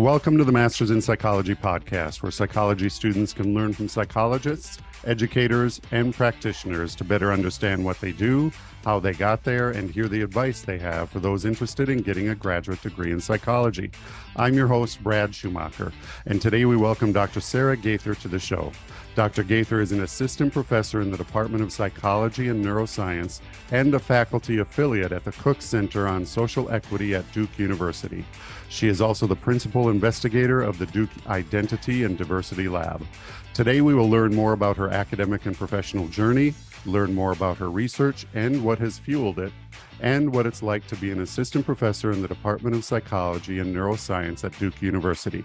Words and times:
Welcome 0.00 0.38
to 0.38 0.44
the 0.44 0.52
Masters 0.52 0.90
in 0.90 1.02
Psychology 1.02 1.54
podcast, 1.54 2.22
where 2.22 2.32
psychology 2.32 2.88
students 2.88 3.34
can 3.34 3.52
learn 3.52 3.74
from 3.74 3.86
psychologists, 3.86 4.78
educators, 5.04 5.80
and 5.90 6.14
practitioners 6.14 6.94
to 6.96 7.04
better 7.04 7.32
understand 7.32 7.84
what 7.84 8.00
they 8.00 8.12
do, 8.12 8.50
how 8.84 8.98
they 8.98 9.12
got 9.12 9.44
there, 9.44 9.70
and 9.70 9.90
hear 9.90 10.08
the 10.08 10.22
advice 10.22 10.62
they 10.62 10.78
have 10.78 11.10
for 11.10 11.20
those 11.20 11.44
interested 11.44 11.88
in 11.88 11.98
getting 11.98 12.28
a 12.28 12.34
graduate 12.34 12.80
degree 12.82 13.12
in 13.12 13.20
psychology. 13.20 13.90
I'm 14.36 14.54
your 14.54 14.68
host, 14.68 15.02
Brad 15.02 15.34
Schumacher, 15.34 15.92
and 16.26 16.40
today 16.40 16.64
we 16.64 16.76
welcome 16.76 17.12
Dr. 17.12 17.40
Sarah 17.40 17.76
Gaither 17.76 18.14
to 18.14 18.28
the 18.28 18.38
show. 18.38 18.72
Dr. 19.16 19.42
Gaither 19.42 19.80
is 19.80 19.90
an 19.92 20.02
assistant 20.02 20.52
professor 20.52 21.00
in 21.00 21.10
the 21.10 21.16
Department 21.18 21.64
of 21.64 21.72
Psychology 21.72 22.48
and 22.48 22.64
Neuroscience 22.64 23.40
and 23.72 23.92
a 23.94 23.98
faculty 23.98 24.58
affiliate 24.58 25.10
at 25.10 25.24
the 25.24 25.32
Cook 25.32 25.60
Center 25.60 26.06
on 26.06 26.24
Social 26.24 26.70
Equity 26.70 27.14
at 27.16 27.30
Duke 27.32 27.58
University. 27.58 28.24
She 28.68 28.86
is 28.86 29.00
also 29.00 29.26
the 29.26 29.34
principal 29.34 29.90
investigator 29.90 30.62
of 30.62 30.78
the 30.78 30.86
Duke 30.86 31.10
Identity 31.26 32.04
and 32.04 32.16
Diversity 32.16 32.68
Lab. 32.68 33.04
Today, 33.52 33.80
we 33.80 33.94
will 33.94 34.08
learn 34.08 34.32
more 34.32 34.52
about 34.52 34.76
her 34.76 34.88
academic 34.90 35.44
and 35.44 35.56
professional 35.56 36.06
journey, 36.06 36.54
learn 36.86 37.12
more 37.12 37.32
about 37.32 37.56
her 37.56 37.68
research 37.68 38.24
and 38.32 38.64
what 38.64 38.78
has 38.78 38.96
fueled 38.96 39.40
it, 39.40 39.52
and 40.00 40.32
what 40.32 40.46
it's 40.46 40.62
like 40.62 40.86
to 40.86 40.96
be 40.96 41.10
an 41.10 41.20
assistant 41.20 41.66
professor 41.66 42.12
in 42.12 42.22
the 42.22 42.28
Department 42.28 42.76
of 42.76 42.84
Psychology 42.84 43.58
and 43.58 43.74
Neuroscience 43.74 44.44
at 44.44 44.56
Duke 44.60 44.80
University. 44.80 45.44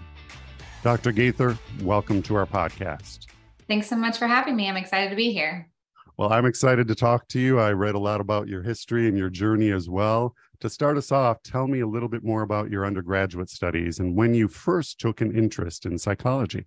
Dr. 0.84 1.10
Gaither, 1.10 1.58
welcome 1.82 2.22
to 2.22 2.36
our 2.36 2.46
podcast. 2.46 3.26
Thanks 3.66 3.88
so 3.88 3.96
much 3.96 4.18
for 4.18 4.28
having 4.28 4.54
me. 4.54 4.68
I'm 4.68 4.76
excited 4.76 5.10
to 5.10 5.16
be 5.16 5.32
here. 5.32 5.68
Well, 6.16 6.32
I'm 6.32 6.46
excited 6.46 6.86
to 6.86 6.94
talk 6.94 7.26
to 7.28 7.40
you. 7.40 7.58
I 7.58 7.72
read 7.72 7.96
a 7.96 7.98
lot 7.98 8.20
about 8.20 8.46
your 8.46 8.62
history 8.62 9.08
and 9.08 9.18
your 9.18 9.30
journey 9.30 9.72
as 9.72 9.88
well. 9.90 10.36
To 10.60 10.70
start 10.70 10.96
us 10.96 11.10
off, 11.10 11.42
tell 11.42 11.66
me 11.66 11.80
a 11.80 11.86
little 11.86 12.08
bit 12.08 12.22
more 12.22 12.42
about 12.42 12.70
your 12.70 12.86
undergraduate 12.86 13.50
studies 13.50 13.98
and 13.98 14.14
when 14.14 14.32
you 14.32 14.46
first 14.46 15.00
took 15.00 15.20
an 15.20 15.36
interest 15.36 15.86
in 15.86 15.98
psychology. 15.98 16.66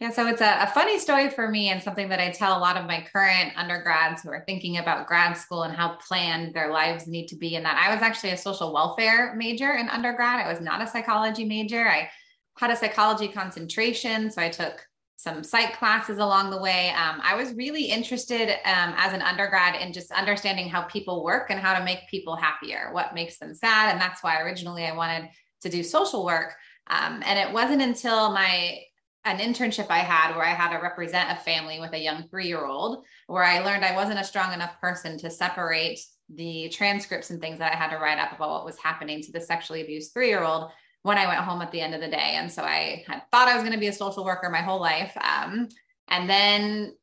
Yeah, 0.00 0.10
so 0.10 0.26
it's 0.26 0.40
a, 0.40 0.62
a, 0.62 0.66
funny 0.66 0.98
story 0.98 1.30
for 1.30 1.48
me 1.48 1.68
and 1.68 1.80
something 1.80 2.08
that 2.08 2.18
I 2.18 2.30
tell 2.30 2.58
a 2.58 2.60
lot 2.60 2.76
of 2.76 2.84
my 2.86 3.06
current 3.12 3.52
undergrads 3.56 4.22
who 4.22 4.30
are 4.30 4.42
thinking 4.44 4.78
about 4.78 5.06
grad 5.06 5.36
school 5.36 5.62
and 5.62 5.74
how 5.74 5.96
planned 6.08 6.52
their 6.52 6.72
lives 6.72 7.06
need 7.06 7.28
to 7.28 7.36
be. 7.36 7.54
And 7.54 7.64
that 7.64 7.80
I 7.80 7.94
was 7.94 8.02
actually 8.02 8.30
a 8.30 8.36
social 8.36 8.72
welfare 8.72 9.34
major 9.36 9.72
in 9.72 9.88
undergrad. 9.88 10.44
I 10.44 10.50
was 10.50 10.60
not 10.60 10.82
a 10.82 10.86
psychology 10.86 11.44
major. 11.44 11.88
I 11.88 12.10
had 12.58 12.72
a 12.72 12.76
psychology 12.76 13.28
concentration. 13.28 14.32
So 14.32 14.42
I 14.42 14.48
took 14.48 14.84
some 15.16 15.44
psych 15.44 15.78
classes 15.78 16.18
along 16.18 16.50
the 16.50 16.60
way. 16.60 16.90
Um, 16.90 17.20
I 17.22 17.36
was 17.36 17.54
really 17.54 17.84
interested 17.84 18.50
um, 18.66 18.94
as 18.96 19.12
an 19.12 19.22
undergrad 19.22 19.80
in 19.80 19.92
just 19.92 20.10
understanding 20.10 20.68
how 20.68 20.82
people 20.82 21.22
work 21.22 21.50
and 21.50 21.60
how 21.60 21.78
to 21.78 21.84
make 21.84 22.00
people 22.10 22.34
happier, 22.34 22.90
what 22.92 23.14
makes 23.14 23.38
them 23.38 23.54
sad. 23.54 23.92
And 23.92 24.00
that's 24.00 24.24
why 24.24 24.40
originally 24.40 24.84
I 24.84 24.94
wanted 24.94 25.30
to 25.62 25.70
do 25.70 25.84
social 25.84 26.24
work. 26.24 26.56
Um, 26.88 27.22
and 27.24 27.38
it 27.38 27.54
wasn't 27.54 27.80
until 27.80 28.32
my 28.32 28.80
an 29.24 29.38
internship 29.38 29.86
I 29.90 29.98
had 29.98 30.34
where 30.34 30.44
I 30.44 30.54
had 30.54 30.76
to 30.76 30.82
represent 30.82 31.30
a 31.30 31.42
family 31.42 31.80
with 31.80 31.92
a 31.92 31.98
young 31.98 32.28
three 32.28 32.46
year 32.46 32.64
old, 32.64 33.04
where 33.26 33.44
I 33.44 33.64
learned 33.64 33.84
I 33.84 33.94
wasn't 33.94 34.20
a 34.20 34.24
strong 34.24 34.52
enough 34.52 34.80
person 34.80 35.18
to 35.18 35.30
separate 35.30 36.00
the 36.34 36.68
transcripts 36.70 37.30
and 37.30 37.40
things 37.40 37.58
that 37.58 37.72
I 37.72 37.76
had 37.76 37.90
to 37.90 37.98
write 37.98 38.18
up 38.18 38.32
about 38.32 38.50
what 38.50 38.64
was 38.64 38.78
happening 38.78 39.22
to 39.22 39.32
the 39.32 39.40
sexually 39.40 39.82
abused 39.82 40.12
three 40.12 40.28
year 40.28 40.42
old 40.42 40.70
when 41.02 41.18
I 41.18 41.26
went 41.26 41.40
home 41.40 41.60
at 41.60 41.70
the 41.70 41.80
end 41.80 41.94
of 41.94 42.00
the 42.00 42.08
day. 42.08 42.36
And 42.36 42.50
so 42.50 42.62
I 42.62 43.04
had 43.06 43.22
thought 43.30 43.48
I 43.48 43.54
was 43.54 43.62
going 43.62 43.74
to 43.74 43.80
be 43.80 43.88
a 43.88 43.92
social 43.92 44.24
worker 44.24 44.48
my 44.48 44.62
whole 44.62 44.80
life. 44.80 45.14
Um, 45.20 45.68
and 46.08 46.28
then 46.28 46.94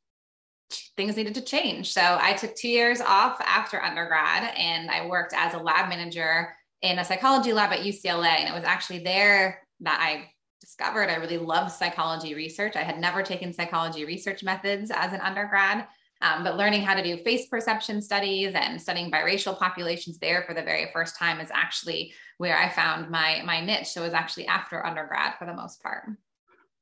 things 0.97 1.16
needed 1.16 1.36
to 1.36 1.42
change. 1.42 1.92
So 1.94 2.02
I 2.02 2.33
took 2.33 2.55
two 2.55 2.69
years 2.69 3.02
off 3.02 3.39
after 3.42 3.81
undergrad 3.81 4.53
and 4.58 4.89
I 4.89 5.08
worked 5.08 5.33
as 5.36 5.53
a 5.53 5.59
lab 5.59 5.89
manager 5.89 6.54
in 6.81 6.98
a 6.98 7.05
psychology 7.05 7.54
lab 7.54 7.71
at 7.73 7.81
UCLA. 7.81 8.39
And 8.39 8.49
it 8.49 8.55
was 8.55 8.64
actually 8.64 8.99
there 8.99 9.67
that 9.81 9.99
I 10.02 10.30
discovered 10.81 11.09
I 11.09 11.15
really 11.15 11.37
loved 11.37 11.71
psychology 11.71 12.33
research. 12.33 12.75
I 12.75 12.81
had 12.81 12.99
never 12.99 13.21
taken 13.21 13.53
psychology 13.53 14.03
research 14.03 14.43
methods 14.43 14.89
as 14.92 15.14
an 15.14 15.21
undergrad. 15.21 15.86
Um, 16.23 16.43
but 16.43 16.58
learning 16.58 16.81
how 16.81 16.95
to 16.95 17.03
do 17.03 17.17
face 17.23 17.47
perception 17.47 18.02
studies 18.02 18.53
and 18.55 18.81
studying 18.81 19.11
biracial 19.11 19.58
populations 19.58 20.17
there 20.17 20.43
for 20.47 20.53
the 20.53 20.61
very 20.61 20.89
first 20.92 21.17
time 21.17 21.39
is 21.39 21.49
actually 21.53 22.14
where 22.37 22.58
I 22.58 22.69
found 22.69 23.09
my 23.09 23.42
my 23.45 23.64
niche. 23.64 23.87
So 23.87 24.02
it 24.02 24.05
was 24.05 24.14
actually 24.14 24.47
after 24.47 24.86
undergrad 24.86 25.36
for 25.37 25.45
the 25.45 25.53
most 25.53 25.81
part. 25.81 26.05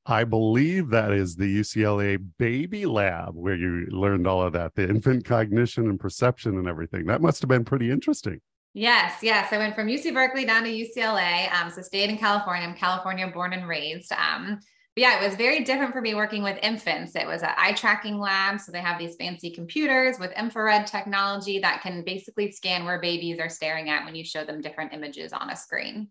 I 0.06 0.24
believe 0.24 0.88
that 0.90 1.12
is 1.12 1.36
the 1.36 1.60
UCLA 1.60 2.18
baby 2.38 2.86
lab 2.86 3.34
where 3.34 3.54
you 3.54 3.86
learned 3.90 4.26
all 4.26 4.42
of 4.42 4.54
that, 4.54 4.74
the 4.74 4.88
infant 4.88 5.26
cognition 5.26 5.88
and 5.88 6.00
perception 6.00 6.56
and 6.56 6.66
everything. 6.66 7.04
That 7.06 7.20
must 7.20 7.42
have 7.42 7.48
been 7.48 7.66
pretty 7.66 7.90
interesting. 7.90 8.40
Yes, 8.72 9.18
yes. 9.22 9.52
I 9.52 9.58
went 9.58 9.74
from 9.74 9.88
UC 9.88 10.14
Berkeley 10.14 10.44
down 10.44 10.62
to 10.62 10.70
UCLA. 10.70 11.52
Um, 11.52 11.70
so 11.70 11.82
stayed 11.82 12.08
in 12.08 12.18
California. 12.18 12.66
I'm 12.66 12.74
California 12.74 13.26
born 13.26 13.52
and 13.52 13.66
raised. 13.66 14.12
Um, 14.12 14.60
but 14.94 15.02
yeah, 15.02 15.20
it 15.20 15.26
was 15.26 15.36
very 15.36 15.64
different 15.64 15.92
for 15.92 16.00
me 16.00 16.14
working 16.14 16.42
with 16.42 16.58
infants. 16.62 17.16
It 17.16 17.26
was 17.26 17.42
an 17.42 17.50
eye 17.56 17.72
tracking 17.72 18.18
lab. 18.18 18.60
So 18.60 18.70
they 18.70 18.80
have 18.80 18.98
these 18.98 19.16
fancy 19.16 19.50
computers 19.50 20.18
with 20.20 20.32
infrared 20.38 20.86
technology 20.86 21.58
that 21.60 21.82
can 21.82 22.04
basically 22.04 22.52
scan 22.52 22.84
where 22.84 23.00
babies 23.00 23.40
are 23.40 23.48
staring 23.48 23.90
at 23.90 24.04
when 24.04 24.14
you 24.14 24.24
show 24.24 24.44
them 24.44 24.60
different 24.60 24.92
images 24.92 25.32
on 25.32 25.50
a 25.50 25.56
screen. 25.56 26.08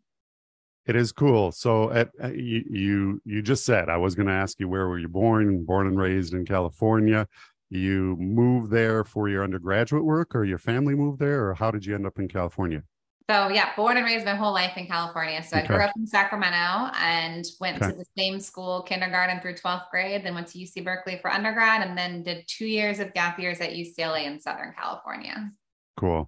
It 0.86 0.96
is 0.96 1.12
cool. 1.12 1.52
So 1.52 1.92
at, 1.92 2.10
uh, 2.22 2.32
you, 2.32 2.64
you 2.68 3.22
you 3.24 3.42
just 3.42 3.64
said 3.64 3.90
I 3.90 3.98
was 3.98 4.16
going 4.16 4.28
to 4.28 4.34
ask 4.34 4.60
you 4.60 4.68
where 4.68 4.88
were 4.88 4.98
you 4.98 5.08
born? 5.08 5.64
Born 5.64 5.88
and 5.88 6.00
raised 6.00 6.34
in 6.34 6.46
California. 6.46 7.28
You 7.70 8.16
moved 8.18 8.72
there 8.72 9.04
for 9.04 9.30
your 9.30 9.44
undergraduate 9.44 10.04
work, 10.04 10.36
or 10.36 10.44
your 10.44 10.58
family 10.58 10.96
moved 10.96 11.20
there, 11.20 11.48
or 11.48 11.54
how 11.54 11.72
did 11.72 11.86
you 11.86 11.96
end 11.96 12.06
up 12.06 12.18
in 12.18 12.28
California? 12.28 12.84
So 13.30 13.50
yeah, 13.50 13.76
born 13.76 13.96
and 13.96 14.06
raised 14.08 14.26
my 14.26 14.34
whole 14.34 14.54
life 14.54 14.76
in 14.76 14.88
California. 14.88 15.44
So 15.44 15.56
okay. 15.56 15.66
I 15.66 15.68
grew 15.68 15.84
up 15.84 15.92
in 15.96 16.08
Sacramento 16.08 16.92
and 17.00 17.46
went 17.60 17.80
okay. 17.80 17.92
to 17.92 17.98
the 17.98 18.06
same 18.18 18.40
school, 18.40 18.82
kindergarten 18.82 19.40
through 19.40 19.54
12th 19.54 19.92
grade, 19.92 20.26
then 20.26 20.34
went 20.34 20.48
to 20.48 20.58
UC 20.58 20.84
Berkeley 20.84 21.20
for 21.22 21.32
undergrad, 21.32 21.88
and 21.88 21.96
then 21.96 22.24
did 22.24 22.44
two 22.48 22.66
years 22.66 22.98
of 22.98 23.14
gap 23.14 23.40
years 23.40 23.62
at 23.62 23.74
UCLA 23.74 24.26
in 24.26 24.40
Southern 24.40 24.74
California. 24.76 25.52
Cool. 25.96 26.28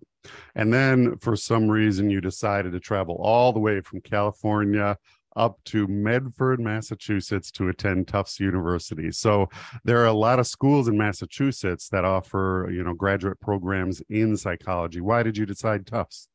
And 0.53 0.72
then 0.72 1.18
for 1.18 1.35
some 1.35 1.68
reason 1.68 2.12
you 2.12 2.22
decided 2.22 2.73
to 2.73 2.79
travel 2.79 3.16
all 3.16 3.52
the 3.52 3.59
way 3.59 3.81
from 3.81 4.02
California 4.02 4.96
up 5.36 5.59
to 5.66 5.88
Medford, 5.88 6.59
Massachusetts 6.59 7.52
to 7.52 7.69
attend 7.69 8.08
Tufts 8.08 8.40
University. 8.40 9.12
So 9.12 9.47
there 9.84 10.00
are 10.00 10.08
a 10.08 10.14
lot 10.14 10.40
of 10.40 10.47
schools 10.47 10.88
in 10.88 10.97
Massachusetts 10.97 11.90
that 11.90 12.06
offer, 12.06 12.69
you 12.72 12.84
know, 12.84 12.94
graduate 12.94 13.40
programs 13.40 14.02
in 14.09 14.36
psychology. 14.38 15.02
Why 15.02 15.24
did 15.24 15.38
you 15.38 15.46
decide 15.46 15.88
Tufts? 15.88 16.28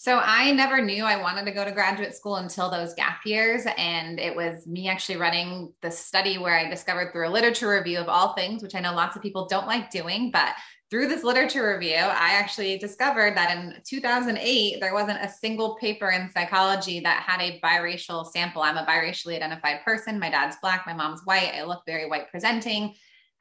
So 0.00 0.20
I 0.22 0.52
never 0.52 0.80
knew 0.80 1.02
I 1.02 1.20
wanted 1.20 1.44
to 1.46 1.50
go 1.50 1.64
to 1.64 1.72
graduate 1.72 2.14
school 2.14 2.36
until 2.36 2.70
those 2.70 2.94
gap 2.94 3.18
years. 3.26 3.64
And 3.76 4.20
it 4.20 4.36
was 4.36 4.64
me 4.64 4.88
actually 4.88 5.16
running 5.16 5.72
the 5.82 5.90
study 5.90 6.38
where 6.38 6.56
I 6.56 6.70
discovered 6.70 7.10
through 7.12 7.28
a 7.28 7.30
literature 7.30 7.68
review 7.68 7.98
of 7.98 8.08
all 8.08 8.34
things, 8.34 8.62
which 8.62 8.76
I 8.76 8.80
know 8.80 8.94
lots 8.94 9.16
of 9.16 9.22
people 9.22 9.48
don't 9.48 9.66
like 9.66 9.90
doing, 9.90 10.30
but 10.30 10.54
through 10.90 11.08
this 11.08 11.22
literature 11.22 11.74
review, 11.74 11.96
I 11.96 12.32
actually 12.32 12.78
discovered 12.78 13.36
that 13.36 13.56
in 13.56 13.74
2008, 13.84 14.80
there 14.80 14.94
wasn't 14.94 15.22
a 15.22 15.28
single 15.28 15.74
paper 15.76 16.10
in 16.10 16.30
psychology 16.30 17.00
that 17.00 17.22
had 17.22 17.40
a 17.42 17.60
biracial 17.60 18.26
sample. 18.26 18.62
I'm 18.62 18.78
a 18.78 18.86
biracially 18.86 19.36
identified 19.36 19.84
person. 19.84 20.18
My 20.18 20.30
dad's 20.30 20.56
black, 20.62 20.86
my 20.86 20.94
mom's 20.94 21.20
white. 21.24 21.52
I 21.54 21.64
look 21.64 21.82
very 21.84 22.08
white 22.08 22.30
presenting. 22.30 22.94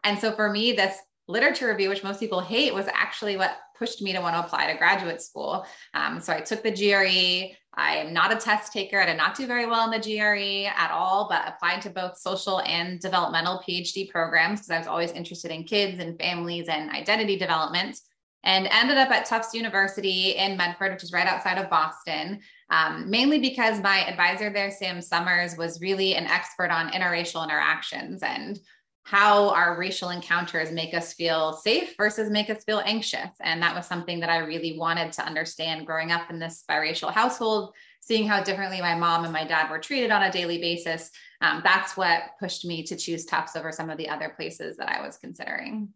And 0.04 0.20
so 0.20 0.34
for 0.34 0.52
me, 0.52 0.74
this 0.74 0.98
literature 1.30 1.70
review, 1.70 1.88
which 1.90 2.04
most 2.04 2.20
people 2.20 2.42
hate, 2.42 2.74
was 2.74 2.88
actually 2.94 3.38
what 3.38 3.58
pushed 3.78 4.02
me 4.02 4.12
to 4.12 4.20
want 4.20 4.36
to 4.36 4.40
apply 4.40 4.72
to 4.72 4.78
graduate 4.78 5.22
school. 5.22 5.66
Um, 5.94 6.20
so 6.20 6.34
I 6.34 6.42
took 6.42 6.64
the 6.64 6.72
GRE. 6.72 7.56
I 7.78 7.98
am 7.98 8.12
not 8.12 8.34
a 8.34 8.38
test 8.38 8.74
taker. 8.74 9.00
I 9.00 9.06
did 9.06 9.18
not 9.18 9.36
do 9.36 9.46
very 9.46 9.68
well 9.68 9.86
in 9.86 9.92
the 9.92 10.00
GRE 10.00 10.68
at 10.68 10.90
all, 10.92 11.28
but 11.30 11.48
applied 11.48 11.84
to 11.84 11.92
both 11.92 12.18
social 12.18 12.60
and 12.62 13.00
developmental 13.00 13.62
PhD 13.68 14.10
programs 14.10 14.62
because 14.62 14.72
I 14.72 14.80
was 14.80 14.88
always 14.88 15.12
interested 15.12 15.52
in 15.52 15.64
kids 15.64 16.02
and 16.02 16.20
families 16.20 16.70
and 16.70 16.90
identity 16.90 17.38
development. 17.38 18.00
And 18.44 18.68
ended 18.72 18.98
up 18.98 19.12
at 19.12 19.26
Tufts 19.26 19.54
University 19.54 20.32
in 20.32 20.58
Medford, 20.58 20.94
which 20.94 21.04
is 21.04 21.12
right 21.12 21.28
outside 21.28 21.58
of 21.58 21.70
Boston, 21.70 22.40
um, 22.70 23.10
mainly 23.10 23.40
because 23.40 23.82
my 23.82 24.06
advisor 24.06 24.52
there, 24.52 24.72
Sam 24.72 25.00
Sommers, 25.00 25.58
was 25.58 25.82
really 25.82 26.16
an 26.16 26.28
expert 26.28 26.72
on 26.72 26.92
interracial 26.92 27.44
interactions 27.44 28.24
and 28.24 28.60
how 29.08 29.52
our 29.52 29.80
racial 29.80 30.10
encounters 30.10 30.70
make 30.70 30.94
us 30.94 31.14
feel 31.14 31.54
safe 31.54 31.96
versus 31.96 32.30
make 32.30 32.50
us 32.50 32.66
feel 32.66 32.82
anxious. 32.86 33.30
And 33.40 33.62
that 33.62 33.74
was 33.74 33.86
something 33.86 34.20
that 34.20 34.30
I 34.30 34.40
really 34.40 34.78
wanted 34.78 35.14
to 35.14 35.26
understand 35.26 35.88
growing 35.88 36.12
up 36.12 36.30
in 36.30 36.40
this 36.40 36.66
biracial 36.70 37.14
household, 37.14 37.74
seeing 38.02 38.28
how 38.28 38.44
differently 38.44 38.82
my 38.82 38.96
mom 38.96 39.24
and 39.24 39.32
my 39.32 39.46
dad 39.46 39.72
were 39.72 39.80
treated 39.80 40.12
on 40.12 40.24
a 40.24 40.32
daily 40.32 40.58
basis. 40.58 41.10
Um, 41.40 41.62
that's 41.64 41.96
what 41.96 42.32
pushed 42.38 42.66
me 42.66 42.84
to 42.84 42.98
choose 42.98 43.24
Tufts 43.24 43.56
over 43.56 43.72
some 43.72 43.90
of 43.90 43.98
the 43.98 44.10
other 44.10 44.34
places 44.36 44.76
that 44.76 44.90
I 44.90 45.02
was 45.02 45.16
considering. 45.16 45.88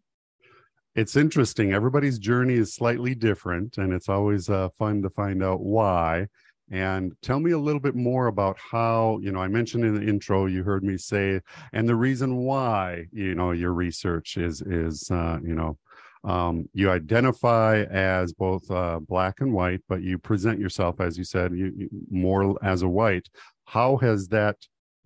It's 0.94 1.14
interesting. 1.14 1.74
Everybody's 1.74 2.18
journey 2.18 2.54
is 2.54 2.72
slightly 2.72 3.14
different, 3.14 3.76
and 3.76 3.92
it's 3.92 4.08
always 4.08 4.48
uh, 4.48 4.70
fun 4.78 5.02
to 5.02 5.10
find 5.10 5.42
out 5.42 5.60
why. 5.60 6.28
And 6.72 7.12
tell 7.20 7.38
me 7.38 7.50
a 7.50 7.58
little 7.58 7.80
bit 7.80 7.94
more 7.94 8.28
about 8.28 8.58
how, 8.58 9.18
you 9.20 9.30
know, 9.30 9.40
I 9.40 9.48
mentioned 9.48 9.84
in 9.84 9.94
the 9.94 10.08
intro, 10.08 10.46
you 10.46 10.64
heard 10.64 10.82
me 10.82 10.96
say, 10.96 11.40
and 11.74 11.86
the 11.86 11.94
reason 11.94 12.38
why, 12.38 13.04
you 13.12 13.34
know, 13.34 13.50
your 13.50 13.74
research 13.74 14.38
is, 14.38 14.62
is, 14.62 15.10
uh, 15.10 15.38
you 15.44 15.54
know, 15.54 15.76
um, 16.24 16.66
you 16.72 16.90
identify 16.90 17.82
as 17.90 18.32
both 18.32 18.70
uh, 18.70 19.00
black 19.00 19.40
and 19.40 19.52
white, 19.52 19.82
but 19.86 20.02
you 20.02 20.16
present 20.16 20.58
yourself, 20.58 20.98
as 20.98 21.18
you 21.18 21.24
said, 21.24 21.52
you, 21.52 21.72
you, 21.76 21.88
more 22.10 22.56
as 22.64 22.80
a 22.80 22.88
white. 22.88 23.28
how 23.66 23.98
has 23.98 24.28
that 24.28 24.56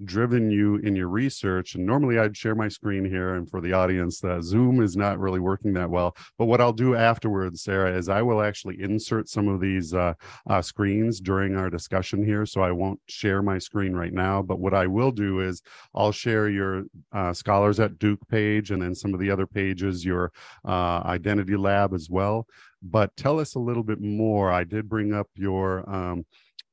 driven 0.05 0.51
you 0.51 0.77
in 0.77 0.95
your 0.95 1.09
research. 1.09 1.75
And 1.75 1.87
normally 1.87 2.19
i'd 2.19 2.37
share 2.37 2.55
my 2.55 2.69
screen 2.69 3.05
here 3.05 3.35
and 3.35 3.49
for 3.49 3.61
the 3.61 3.73
audience 3.73 4.23
uh, 4.23 4.41
zoom 4.41 4.83
is 4.83 4.97
not 4.97 5.19
really 5.19 5.41
working 5.41 5.73
that 5.75 5.91
well. 5.91 6.17
But 6.39 6.47
what 6.47 6.61
i'll 6.61 6.73
do 6.73 6.95
afterwards 6.95 7.63
sarah 7.63 7.97
is 7.97 8.09
i 8.09 8.23
will 8.23 8.43
actually 8.43 8.81
insert 8.81 9.29
some 9.29 9.49
of 9.49 9.61
these 9.61 9.95
uh, 9.95 10.15
uh, 10.49 10.63
screens 10.63 11.21
during 11.21 11.57
our 11.57 11.71
discussion 11.71 12.25
here 12.25 12.45
so 12.47 12.61
i 12.61 12.71
won't 12.71 13.01
share 13.09 13.43
my 13.43 13.59
screen 13.59 13.95
right 13.95 14.13
now. 14.13 14.43
But 14.43 14.61
what 14.61 14.75
i 14.75 14.87
will 14.87 15.11
do 15.11 15.41
is 15.41 15.63
i'll 15.95 16.13
share 16.13 16.49
your 16.49 16.85
uh, 17.13 17.33
scholars 17.33 17.81
at 17.81 17.99
duke 17.99 18.27
page 18.29 18.71
and 18.71 18.83
then 18.83 18.95
some 18.95 19.15
of 19.15 19.21
the 19.21 19.31
other 19.31 19.47
pages 19.47 20.05
your 20.05 20.33
uh, 20.65 21.03
identity 21.05 21.57
lab 21.57 21.95
as 21.95 22.09
well. 22.11 22.47
But 22.83 23.17
tell 23.17 23.41
us 23.41 23.55
a 23.55 23.61
little 23.61 23.83
bit 23.83 24.01
more. 24.01 24.51
I 24.51 24.65
did 24.65 24.89
bring 24.89 25.13
up 25.13 25.29
your 25.35 25.89
um, 25.91 26.25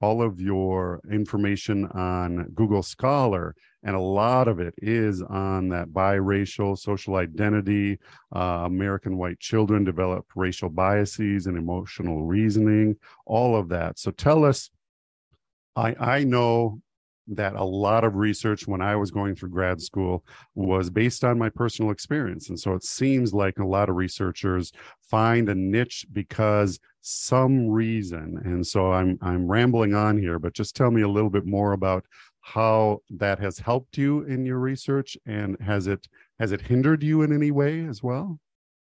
all 0.03 0.21
of 0.21 0.41
your 0.41 0.99
information 1.09 1.85
on 1.87 2.29
Google 2.53 2.83
Scholar, 2.83 3.55
and 3.83 3.95
a 3.95 4.07
lot 4.21 4.49
of 4.49 4.59
it 4.59 4.73
is 4.77 5.21
on 5.21 5.69
that 5.69 5.87
biracial 5.89 6.77
social 6.77 7.15
identity. 7.15 7.97
Uh, 8.35 8.63
American 8.65 9.17
white 9.17 9.39
children 9.39 9.85
develop 9.85 10.25
racial 10.35 10.69
biases 10.69 11.47
and 11.47 11.57
emotional 11.57 12.25
reasoning, 12.25 12.97
all 13.25 13.55
of 13.55 13.69
that. 13.69 13.97
So 13.97 14.11
tell 14.11 14.43
us. 14.43 14.69
I 15.75 15.95
I 16.17 16.23
know 16.23 16.81
that 17.27 17.55
a 17.55 17.63
lot 17.63 18.03
of 18.03 18.15
research 18.15 18.67
when 18.67 18.81
I 18.81 18.95
was 18.95 19.11
going 19.11 19.35
through 19.35 19.49
grad 19.49 19.81
school 19.81 20.23
was 20.55 20.89
based 20.89 21.23
on 21.23 21.37
my 21.37 21.49
personal 21.49 21.91
experience. 21.91 22.49
And 22.49 22.59
so 22.59 22.73
it 22.73 22.83
seems 22.83 23.33
like 23.33 23.59
a 23.59 23.65
lot 23.65 23.89
of 23.89 23.95
researchers 23.95 24.71
find 25.09 25.49
a 25.49 25.55
niche 25.55 26.05
because 26.11 26.79
some 27.01 27.69
reason. 27.69 28.41
And 28.43 28.65
so 28.65 28.91
I'm 28.91 29.17
I'm 29.21 29.47
rambling 29.47 29.93
on 29.93 30.17
here, 30.17 30.39
but 30.39 30.53
just 30.53 30.75
tell 30.75 30.91
me 30.91 31.01
a 31.01 31.09
little 31.09 31.29
bit 31.29 31.45
more 31.45 31.73
about 31.73 32.05
how 32.41 32.99
that 33.09 33.39
has 33.39 33.57
helped 33.59 33.97
you 33.97 34.23
in 34.23 34.45
your 34.45 34.59
research 34.59 35.17
and 35.25 35.57
has 35.61 35.87
it 35.87 36.07
has 36.39 36.51
it 36.51 36.61
hindered 36.61 37.01
you 37.03 37.21
in 37.21 37.33
any 37.33 37.51
way 37.51 37.85
as 37.85 38.03
well? 38.03 38.39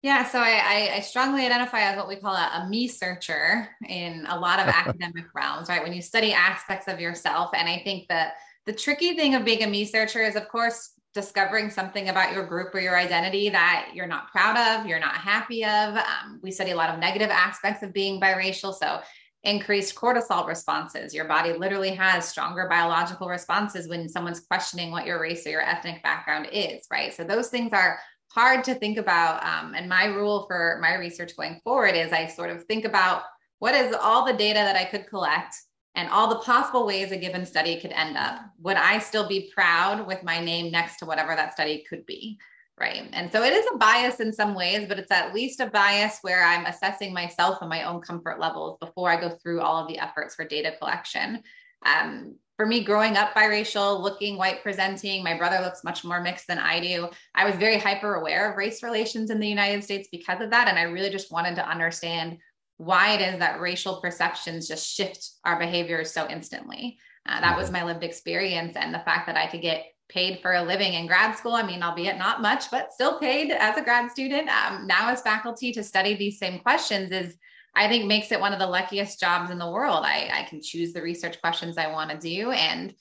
Yeah, 0.07 0.24
so 0.24 0.39
I, 0.39 0.94
I, 0.95 1.00
strongly 1.01 1.45
identify 1.45 1.81
as 1.81 1.98
what 1.98 2.07
we 2.07 2.15
call 2.15 2.33
a, 2.33 2.63
a 2.63 2.69
me 2.69 2.88
searcher 2.88 3.68
in 3.89 4.25
a 4.30 4.39
lot 4.39 4.62
of 4.62 4.68
academic 4.68 5.25
realms, 5.36 5.68
right? 5.68 5.83
When 5.83 5.92
you 5.92 6.01
study 6.01 6.31
aspects 6.31 6.88
of 6.88 7.01
yourself. 7.01 7.50
And 7.54 7.68
I 7.68 7.81
think 7.83 8.07
that 8.07 8.36
the 8.65 8.71
tricky 8.71 9.18
thing 9.18 9.36
of 9.36 9.44
being 9.44 9.63
a 9.63 9.68
me 9.68 9.83
searcher 9.83 10.21
is, 10.21 10.38
of 10.38 10.48
course, 10.48 10.94
discovering 11.13 11.69
something 11.69 12.07
about 12.07 12.31
your 12.31 12.45
group 12.45 12.74
or 12.74 12.80
your 12.80 12.98
identity 12.98 13.50
that 13.50 13.89
you're 13.94 14.07
not 14.07 14.31
proud 14.31 14.56
of, 14.80 14.88
you're 14.88 14.98
not 14.98 15.15
happy 15.15 15.65
of. 15.65 15.98
Um, 15.98 16.39
we 16.42 16.51
study 16.51 16.71
a 16.71 16.77
lot 16.77 16.89
of 16.89 17.01
negative 17.01 17.30
aspects 17.30 17.83
of 17.83 17.92
being 17.92 18.21
biracial. 18.21 18.74
So, 18.74 19.01
increased 19.44 19.94
cortisol 19.94 20.48
responses. 20.48 21.13
Your 21.13 21.25
body 21.25 21.51
literally 21.51 21.92
has 21.95 22.30
stronger 22.30 22.68
biological 22.69 23.27
responses 23.27 23.89
when 23.89 24.07
someone's 24.07 24.39
questioning 24.39 24.89
what 24.89 25.06
your 25.06 25.21
race 25.21 25.45
or 25.45 25.50
your 25.50 25.62
ethnic 25.62 26.01
background 26.01 26.48
is, 26.53 26.86
right? 26.89 27.13
So, 27.13 27.25
those 27.25 27.50
things 27.50 27.74
are 27.74 28.00
hard 28.29 28.63
to 28.65 28.75
think 28.75 28.97
about. 28.97 29.44
Um, 29.44 29.74
and 29.74 29.89
my 29.89 30.06
rule 30.06 30.45
for 30.47 30.79
my 30.81 30.95
research 30.95 31.35
going 31.35 31.59
forward 31.63 31.95
is 31.95 32.12
I 32.12 32.27
sort 32.27 32.50
of 32.50 32.63
think 32.65 32.85
about 32.85 33.24
what 33.59 33.75
is 33.75 33.95
all 34.00 34.25
the 34.25 34.33
data 34.33 34.59
that 34.59 34.75
I 34.75 34.85
could 34.85 35.07
collect 35.07 35.56
and 35.95 36.09
all 36.09 36.27
the 36.27 36.39
possible 36.39 36.85
ways 36.85 37.12
a 37.12 37.18
given 37.18 37.45
study 37.45 37.79
could 37.79 37.91
end 37.91 38.18
up. 38.18 38.39
Would 38.59 38.77
I 38.77 39.00
still 39.00 39.27
be 39.27 39.51
proud 39.53 40.06
with 40.06 40.24
my 40.24 40.39
name 40.39 40.71
next 40.71 40.97
to 40.97 41.06
whatever 41.06 41.35
that 41.35 41.53
study 41.53 41.83
could 41.89 42.06
be? 42.06 42.38
Right. 42.79 43.09
And 43.12 43.31
so 43.31 43.41
it 43.41 43.53
is 43.53 43.65
a 43.74 43.77
bias 43.77 44.19
in 44.19 44.31
some 44.31 44.53
ways, 44.53 44.88
but 44.88 45.00
it's 45.00 45.09
at 45.12 45.33
least 45.33 45.59
a 45.59 45.65
bias 45.65 46.19
where 46.21 46.44
I'm 46.44 46.68
assessing 46.68 47.12
myself 47.12 47.57
and 47.62 47.69
my 47.69 47.83
own 47.83 48.01
comfort 48.01 48.39
levels 48.39 48.77
before 48.79 49.09
I 49.09 49.19
go 49.19 49.29
through 49.29 49.62
all 49.62 49.81
of 49.81 49.88
the 49.88 49.97
efforts 49.97 50.35
for 50.35 50.45
data 50.45 50.74
collection. 50.77 51.41
Um, 51.83 52.35
for 52.57 52.65
me, 52.65 52.83
growing 52.83 53.15
up 53.15 53.36
biracial, 53.36 54.01
looking 54.01 54.36
white 54.36 54.63
presenting, 54.63 55.24
my 55.24 55.38
brother 55.38 55.59
looks 55.63 55.83
much 55.83 56.04
more 56.04 56.19
mixed 56.19 56.48
than 56.48 56.57
I 56.57 56.80
do. 56.80 57.07
I 57.36 57.45
was 57.45 57.56
very 57.56 57.77
hyper 57.77 58.15
aware 58.15 58.50
of 58.50 58.57
race 58.57 58.81
relations 58.81 59.30
in 59.30 59.39
the 59.39 59.48
United 59.48 59.83
States 59.83 60.09
because 60.12 60.42
of 60.42 60.50
that. 60.50 60.68
And 60.68 60.77
I 60.77 60.83
really 60.83 61.12
just 61.12 61.31
wanted 61.31 61.56
to 61.56 61.69
understand 61.69 62.39
why 62.77 63.13
it 63.13 63.21
is 63.21 63.39
that 63.39 63.62
racial 63.62 64.01
perceptions 64.01 64.68
just 64.68 64.89
shift 64.89 65.30
our 65.45 65.59
behaviors 65.59 66.12
so 66.12 66.27
instantly. 66.27 66.98
Uh, 67.27 67.39
that 67.42 67.56
was 67.56 67.68
mm-hmm. 67.68 67.74
my 67.74 67.86
lived 67.86 68.04
experience. 68.04 68.75
And 68.75 68.92
the 68.92 69.00
fact 69.00 69.27
that 69.27 69.38
I 69.38 69.45
could 69.45 69.62
get 69.62 69.86
paid 70.10 70.39
for 70.42 70.53
a 70.53 70.63
living 70.63 70.94
in 70.94 71.06
grad 71.06 71.38
school, 71.38 71.53
I 71.53 71.63
mean, 71.63 71.83
albeit 71.83 72.18
not 72.18 72.42
much, 72.42 72.71
but 72.71 72.92
still 72.92 73.19
paid 73.19 73.51
as 73.51 73.77
a 73.77 73.83
grad 73.83 74.10
student, 74.10 74.50
um, 74.50 74.88
now 74.88 75.10
as 75.10 75.21
faculty 75.21 75.71
to 75.74 75.83
study 75.83 76.15
these 76.15 76.39
same 76.39 76.60
questions 76.60 77.12
is 77.12 77.38
I 77.75 77.87
think 77.87 78.05
makes 78.05 78.31
it 78.31 78.39
one 78.39 78.53
of 78.53 78.59
the 78.59 78.67
luckiest 78.67 79.19
jobs 79.19 79.51
in 79.51 79.59
the 79.59 79.69
world. 79.69 80.03
I, 80.03 80.29
I 80.33 80.43
can 80.49 80.61
choose 80.61 80.93
the 80.93 81.01
research 81.01 81.39
questions 81.41 81.77
I 81.77 81.91
want 81.91 82.09
to 82.09 82.17
do. 82.17 82.51
And 82.51 82.93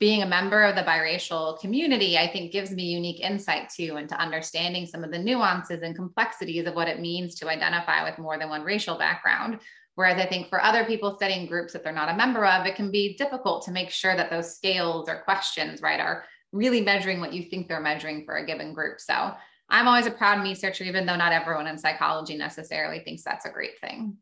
being 0.00 0.22
a 0.22 0.26
member 0.26 0.64
of 0.64 0.74
the 0.74 0.82
biracial 0.82 1.58
community, 1.60 2.18
I 2.18 2.26
think 2.26 2.52
gives 2.52 2.72
me 2.72 2.82
unique 2.82 3.20
insight 3.20 3.70
too 3.70 3.96
into 3.96 4.20
understanding 4.20 4.86
some 4.86 5.04
of 5.04 5.12
the 5.12 5.18
nuances 5.18 5.82
and 5.82 5.94
complexities 5.94 6.66
of 6.66 6.74
what 6.74 6.88
it 6.88 7.00
means 7.00 7.36
to 7.36 7.48
identify 7.48 8.02
with 8.02 8.18
more 8.18 8.36
than 8.38 8.48
one 8.48 8.64
racial 8.64 8.98
background. 8.98 9.60
Whereas 9.94 10.18
I 10.18 10.26
think 10.26 10.48
for 10.48 10.60
other 10.60 10.84
people 10.84 11.14
studying 11.14 11.46
groups 11.46 11.72
that 11.72 11.84
they're 11.84 11.92
not 11.92 12.12
a 12.12 12.16
member 12.16 12.44
of, 12.44 12.66
it 12.66 12.74
can 12.74 12.90
be 12.90 13.16
difficult 13.16 13.64
to 13.64 13.70
make 13.70 13.90
sure 13.90 14.16
that 14.16 14.30
those 14.30 14.56
scales 14.56 15.08
or 15.08 15.22
questions, 15.22 15.80
right, 15.80 16.00
are 16.00 16.24
really 16.52 16.80
measuring 16.80 17.20
what 17.20 17.32
you 17.32 17.44
think 17.44 17.68
they're 17.68 17.80
measuring 17.80 18.24
for 18.24 18.36
a 18.36 18.46
given 18.46 18.74
group. 18.74 19.00
So 19.00 19.34
I'm 19.74 19.88
always 19.88 20.06
a 20.06 20.12
proud 20.12 20.40
me 20.40 20.54
searcher, 20.54 20.84
even 20.84 21.04
though 21.04 21.16
not 21.16 21.32
everyone 21.32 21.66
in 21.66 21.76
psychology 21.78 22.36
necessarily 22.36 23.00
thinks 23.00 23.24
that's 23.24 23.44
a 23.44 23.50
great 23.50 23.80
thing. 23.80 24.16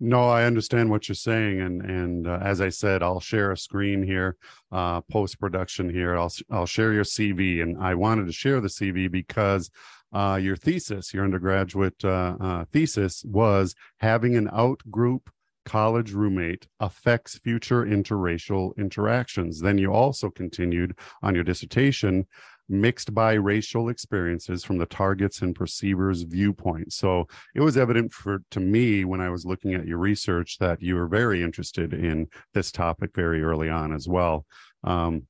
No, 0.00 0.30
I 0.30 0.44
understand 0.44 0.88
what 0.90 1.06
you're 1.06 1.14
saying, 1.14 1.60
and 1.60 1.82
and 1.82 2.26
uh, 2.26 2.38
as 2.42 2.62
I 2.62 2.70
said, 2.70 3.02
I'll 3.02 3.20
share 3.20 3.52
a 3.52 3.58
screen 3.58 4.02
here, 4.02 4.38
uh, 4.72 5.02
post 5.02 5.38
production 5.38 5.90
here. 5.90 6.16
I'll 6.16 6.32
I'll 6.50 6.64
share 6.64 6.94
your 6.94 7.04
CV, 7.04 7.60
and 7.62 7.76
I 7.76 7.94
wanted 7.94 8.26
to 8.26 8.32
share 8.32 8.62
the 8.62 8.68
CV 8.68 9.10
because 9.10 9.70
uh, 10.14 10.38
your 10.40 10.56
thesis, 10.56 11.12
your 11.12 11.24
undergraduate 11.24 12.02
uh, 12.02 12.36
uh, 12.40 12.64
thesis, 12.72 13.22
was 13.26 13.74
having 13.98 14.34
an 14.34 14.48
out 14.50 14.80
group 14.90 15.28
college 15.64 16.12
roommate 16.12 16.66
affects 16.80 17.38
future 17.38 17.84
interracial 17.84 18.76
interactions. 18.76 19.60
Then 19.60 19.78
you 19.78 19.92
also 19.92 20.30
continued 20.30 20.98
on 21.22 21.34
your 21.34 21.44
dissertation 21.44 22.26
mixed 22.68 23.14
biracial 23.14 23.90
experiences 23.90 24.64
from 24.64 24.78
the 24.78 24.86
targets 24.86 25.42
and 25.42 25.54
perceivers 25.54 26.22
viewpoint. 26.22 26.92
So 26.92 27.26
it 27.54 27.60
was 27.60 27.76
evident 27.76 28.12
for 28.12 28.42
to 28.50 28.60
me 28.60 29.04
when 29.04 29.20
I 29.20 29.30
was 29.30 29.44
looking 29.44 29.74
at 29.74 29.86
your 29.86 29.98
research 29.98 30.58
that 30.58 30.80
you 30.80 30.94
were 30.94 31.08
very 31.08 31.42
interested 31.42 31.92
in 31.92 32.28
this 32.54 32.72
topic 32.72 33.10
very 33.14 33.42
early 33.42 33.68
on 33.68 33.92
as 33.92 34.08
well. 34.08 34.46
Um, 34.82 35.26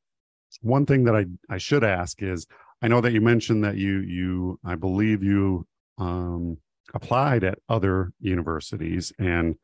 one 0.61 0.87
thing 0.87 1.05
that 1.05 1.17
I, 1.17 1.27
I 1.51 1.59
should 1.59 1.85
ask 1.85 2.23
is 2.23 2.47
I 2.81 2.89
know 2.89 3.01
that 3.01 3.13
you 3.13 3.21
mentioned 3.21 3.65
that 3.65 3.77
you 3.77 4.01
you 4.01 4.61
I 4.65 4.75
believe 4.77 5.23
you 5.23 5.67
um, 5.99 6.59
applied 6.95 7.45
at 7.45 7.59
other 7.69 8.13
universities 8.21 9.13
and 9.19 9.57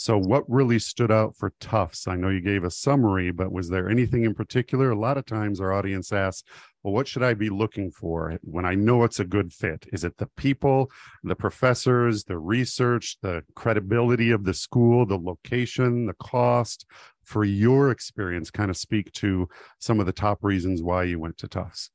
so, 0.00 0.16
what 0.16 0.48
really 0.48 0.78
stood 0.78 1.10
out 1.10 1.34
for 1.34 1.52
Tufts? 1.58 2.06
I 2.06 2.14
know 2.14 2.28
you 2.28 2.40
gave 2.40 2.62
a 2.62 2.70
summary, 2.70 3.32
but 3.32 3.50
was 3.50 3.68
there 3.68 3.90
anything 3.90 4.22
in 4.22 4.32
particular? 4.32 4.92
A 4.92 4.98
lot 4.98 5.18
of 5.18 5.26
times 5.26 5.60
our 5.60 5.72
audience 5.72 6.12
asks, 6.12 6.44
well, 6.84 6.94
what 6.94 7.08
should 7.08 7.24
I 7.24 7.34
be 7.34 7.50
looking 7.50 7.90
for 7.90 8.38
when 8.42 8.64
I 8.64 8.76
know 8.76 9.02
it's 9.02 9.18
a 9.18 9.24
good 9.24 9.52
fit? 9.52 9.88
Is 9.92 10.04
it 10.04 10.16
the 10.18 10.28
people, 10.36 10.88
the 11.24 11.34
professors, 11.34 12.22
the 12.22 12.38
research, 12.38 13.16
the 13.22 13.42
credibility 13.56 14.30
of 14.30 14.44
the 14.44 14.54
school, 14.54 15.04
the 15.04 15.18
location, 15.18 16.06
the 16.06 16.14
cost? 16.14 16.86
For 17.24 17.44
your 17.44 17.90
experience, 17.90 18.52
kind 18.52 18.70
of 18.70 18.76
speak 18.76 19.10
to 19.14 19.48
some 19.80 19.98
of 19.98 20.06
the 20.06 20.12
top 20.12 20.38
reasons 20.42 20.80
why 20.80 21.02
you 21.02 21.18
went 21.18 21.38
to 21.38 21.48
Tufts. 21.48 21.90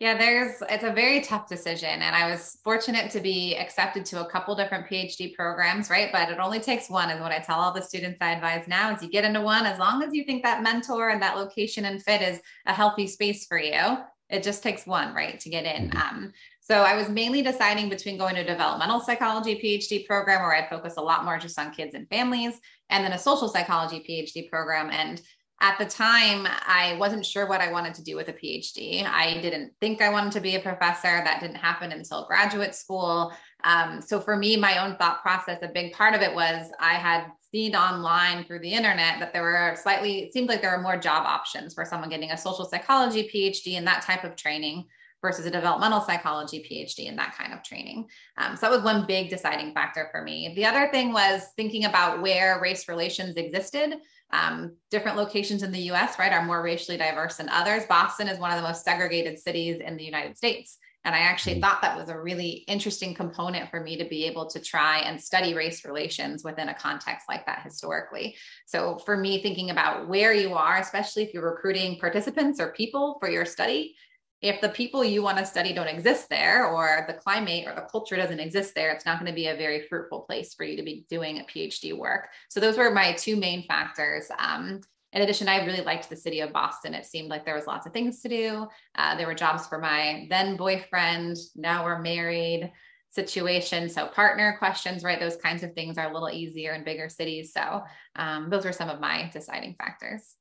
Yeah, 0.00 0.16
there's 0.16 0.62
it's 0.70 0.82
a 0.82 0.92
very 0.92 1.20
tough 1.20 1.46
decision. 1.46 2.00
And 2.00 2.16
I 2.16 2.30
was 2.30 2.56
fortunate 2.64 3.10
to 3.10 3.20
be 3.20 3.54
accepted 3.56 4.06
to 4.06 4.26
a 4.26 4.30
couple 4.30 4.56
different 4.56 4.86
PhD 4.86 5.34
programs, 5.34 5.90
right? 5.90 6.10
But 6.10 6.30
it 6.30 6.38
only 6.38 6.58
takes 6.58 6.88
one, 6.88 7.10
is 7.10 7.20
what 7.20 7.32
I 7.32 7.38
tell 7.38 7.60
all 7.60 7.70
the 7.70 7.82
students 7.82 8.16
I 8.22 8.32
advise 8.32 8.66
now 8.66 8.94
is 8.94 9.02
you 9.02 9.10
get 9.10 9.26
into 9.26 9.42
one, 9.42 9.66
as 9.66 9.78
long 9.78 10.02
as 10.02 10.14
you 10.14 10.24
think 10.24 10.42
that 10.42 10.62
mentor 10.62 11.10
and 11.10 11.20
that 11.20 11.36
location 11.36 11.84
and 11.84 12.02
fit 12.02 12.22
is 12.22 12.40
a 12.64 12.72
healthy 12.72 13.06
space 13.06 13.44
for 13.44 13.60
you, 13.60 13.98
it 14.30 14.42
just 14.42 14.62
takes 14.62 14.86
one, 14.86 15.14
right, 15.14 15.38
to 15.38 15.50
get 15.50 15.66
in. 15.66 15.90
Mm-hmm. 15.90 15.98
Um, 15.98 16.32
so 16.62 16.82
I 16.82 16.96
was 16.96 17.10
mainly 17.10 17.42
deciding 17.42 17.90
between 17.90 18.16
going 18.16 18.36
to 18.36 18.40
a 18.40 18.44
developmental 18.44 19.00
psychology 19.00 19.60
PhD 19.62 20.06
program 20.06 20.40
where 20.40 20.54
I'd 20.54 20.70
focus 20.70 20.94
a 20.96 21.02
lot 21.02 21.26
more 21.26 21.38
just 21.38 21.58
on 21.58 21.72
kids 21.72 21.94
and 21.94 22.08
families, 22.08 22.58
and 22.88 23.04
then 23.04 23.12
a 23.12 23.18
social 23.18 23.48
psychology 23.48 24.02
PhD 24.08 24.48
program. 24.48 24.88
And 24.90 25.20
at 25.62 25.78
the 25.78 25.84
time, 25.84 26.46
I 26.66 26.96
wasn't 26.98 27.26
sure 27.26 27.46
what 27.46 27.60
I 27.60 27.70
wanted 27.70 27.94
to 27.94 28.02
do 28.02 28.16
with 28.16 28.28
a 28.28 28.32
PhD. 28.32 29.04
I 29.04 29.40
didn't 29.42 29.74
think 29.78 30.00
I 30.00 30.08
wanted 30.08 30.32
to 30.32 30.40
be 30.40 30.56
a 30.56 30.60
professor. 30.60 31.02
That 31.02 31.40
didn't 31.40 31.56
happen 31.56 31.92
until 31.92 32.26
graduate 32.26 32.74
school. 32.74 33.32
Um, 33.62 34.00
so 34.00 34.20
for 34.20 34.36
me, 34.36 34.56
my 34.56 34.82
own 34.82 34.96
thought 34.96 35.20
process, 35.20 35.58
a 35.60 35.68
big 35.68 35.92
part 35.92 36.14
of 36.14 36.22
it 36.22 36.34
was 36.34 36.70
I 36.80 36.94
had 36.94 37.26
seen 37.52 37.76
online 37.76 38.44
through 38.44 38.60
the 38.60 38.72
internet 38.72 39.18
that 39.20 39.34
there 39.34 39.42
were 39.42 39.76
slightly, 39.76 40.20
it 40.20 40.32
seemed 40.32 40.48
like 40.48 40.62
there 40.62 40.74
were 40.74 40.82
more 40.82 40.96
job 40.96 41.26
options 41.26 41.74
for 41.74 41.84
someone 41.84 42.08
getting 42.08 42.30
a 42.30 42.38
social 42.38 42.64
psychology 42.64 43.28
PhD 43.32 43.76
and 43.76 43.86
that 43.86 44.02
type 44.02 44.24
of 44.24 44.36
training 44.36 44.86
versus 45.20 45.44
a 45.44 45.50
developmental 45.50 46.00
psychology 46.00 46.60
PhD 46.60 47.08
and 47.08 47.18
that 47.18 47.36
kind 47.36 47.52
of 47.52 47.62
training. 47.62 48.08
Um, 48.38 48.56
so 48.56 48.62
that 48.62 48.70
was 48.74 48.82
one 48.82 49.06
big 49.06 49.28
deciding 49.28 49.74
factor 49.74 50.08
for 50.10 50.22
me. 50.22 50.54
The 50.56 50.64
other 50.64 50.88
thing 50.90 51.12
was 51.12 51.48
thinking 51.56 51.84
about 51.84 52.22
where 52.22 52.58
race 52.60 52.88
relations 52.88 53.36
existed. 53.36 53.96
Um, 54.32 54.76
different 54.90 55.16
locations 55.16 55.62
in 55.62 55.72
the 55.72 55.90
US, 55.90 56.18
right, 56.18 56.32
are 56.32 56.44
more 56.44 56.62
racially 56.62 56.96
diverse 56.96 57.36
than 57.36 57.48
others. 57.48 57.84
Boston 57.86 58.28
is 58.28 58.38
one 58.38 58.50
of 58.50 58.56
the 58.56 58.66
most 58.66 58.84
segregated 58.84 59.38
cities 59.38 59.80
in 59.84 59.96
the 59.96 60.04
United 60.04 60.36
States. 60.36 60.78
And 61.04 61.14
I 61.14 61.20
actually 61.20 61.54
mm-hmm. 61.54 61.62
thought 61.62 61.82
that 61.82 61.96
was 61.96 62.10
a 62.10 62.20
really 62.20 62.64
interesting 62.68 63.14
component 63.14 63.70
for 63.70 63.80
me 63.80 63.96
to 63.96 64.04
be 64.04 64.26
able 64.26 64.46
to 64.50 64.60
try 64.60 64.98
and 64.98 65.20
study 65.20 65.54
race 65.54 65.84
relations 65.84 66.44
within 66.44 66.68
a 66.68 66.74
context 66.74 67.26
like 67.28 67.46
that 67.46 67.62
historically. 67.62 68.36
So, 68.66 68.98
for 68.98 69.16
me, 69.16 69.40
thinking 69.40 69.70
about 69.70 70.08
where 70.08 70.34
you 70.34 70.54
are, 70.54 70.78
especially 70.78 71.22
if 71.22 71.32
you're 71.32 71.50
recruiting 71.50 71.98
participants 71.98 72.60
or 72.60 72.72
people 72.72 73.16
for 73.18 73.30
your 73.30 73.46
study, 73.46 73.96
if 74.42 74.60
the 74.60 74.68
people 74.70 75.04
you 75.04 75.22
want 75.22 75.36
to 75.38 75.44
study 75.44 75.72
don't 75.72 75.86
exist 75.86 76.28
there 76.30 76.66
or 76.66 77.04
the 77.06 77.14
climate 77.14 77.66
or 77.66 77.74
the 77.74 77.82
culture 77.82 78.16
doesn't 78.16 78.40
exist 78.40 78.74
there 78.74 78.90
it's 78.90 79.06
not 79.06 79.18
going 79.18 79.30
to 79.30 79.34
be 79.34 79.48
a 79.48 79.56
very 79.56 79.86
fruitful 79.88 80.20
place 80.20 80.54
for 80.54 80.64
you 80.64 80.76
to 80.76 80.82
be 80.82 81.04
doing 81.08 81.38
a 81.38 81.44
phd 81.44 81.96
work. 81.96 82.28
So 82.48 82.60
those 82.60 82.78
were 82.78 82.90
my 82.90 83.12
two 83.12 83.36
main 83.36 83.66
factors. 83.66 84.28
Um, 84.38 84.80
in 85.12 85.22
addition 85.22 85.48
i 85.48 85.64
really 85.64 85.82
liked 85.82 86.08
the 86.08 86.16
city 86.16 86.40
of 86.40 86.52
boston. 86.52 86.94
It 86.94 87.06
seemed 87.06 87.28
like 87.28 87.44
there 87.44 87.54
was 87.54 87.66
lots 87.66 87.86
of 87.86 87.92
things 87.92 88.20
to 88.20 88.28
do. 88.28 88.66
Uh, 88.94 89.16
there 89.16 89.26
were 89.26 89.34
jobs 89.34 89.66
for 89.66 89.78
my 89.78 90.26
then 90.30 90.56
boyfriend 90.56 91.36
now 91.56 91.84
we're 91.84 92.00
married 92.00 92.72
situation. 93.12 93.88
So 93.88 94.06
partner 94.06 94.54
questions 94.58 95.02
right? 95.02 95.18
Those 95.18 95.36
kinds 95.36 95.64
of 95.64 95.72
things 95.74 95.98
are 95.98 96.08
a 96.08 96.12
little 96.12 96.30
easier 96.30 96.74
in 96.74 96.84
bigger 96.84 97.08
cities. 97.08 97.52
So 97.52 97.82
um, 98.14 98.48
those 98.50 98.64
were 98.64 98.72
some 98.72 98.88
of 98.88 99.00
my 99.00 99.28
deciding 99.32 99.74
factors 99.74 100.36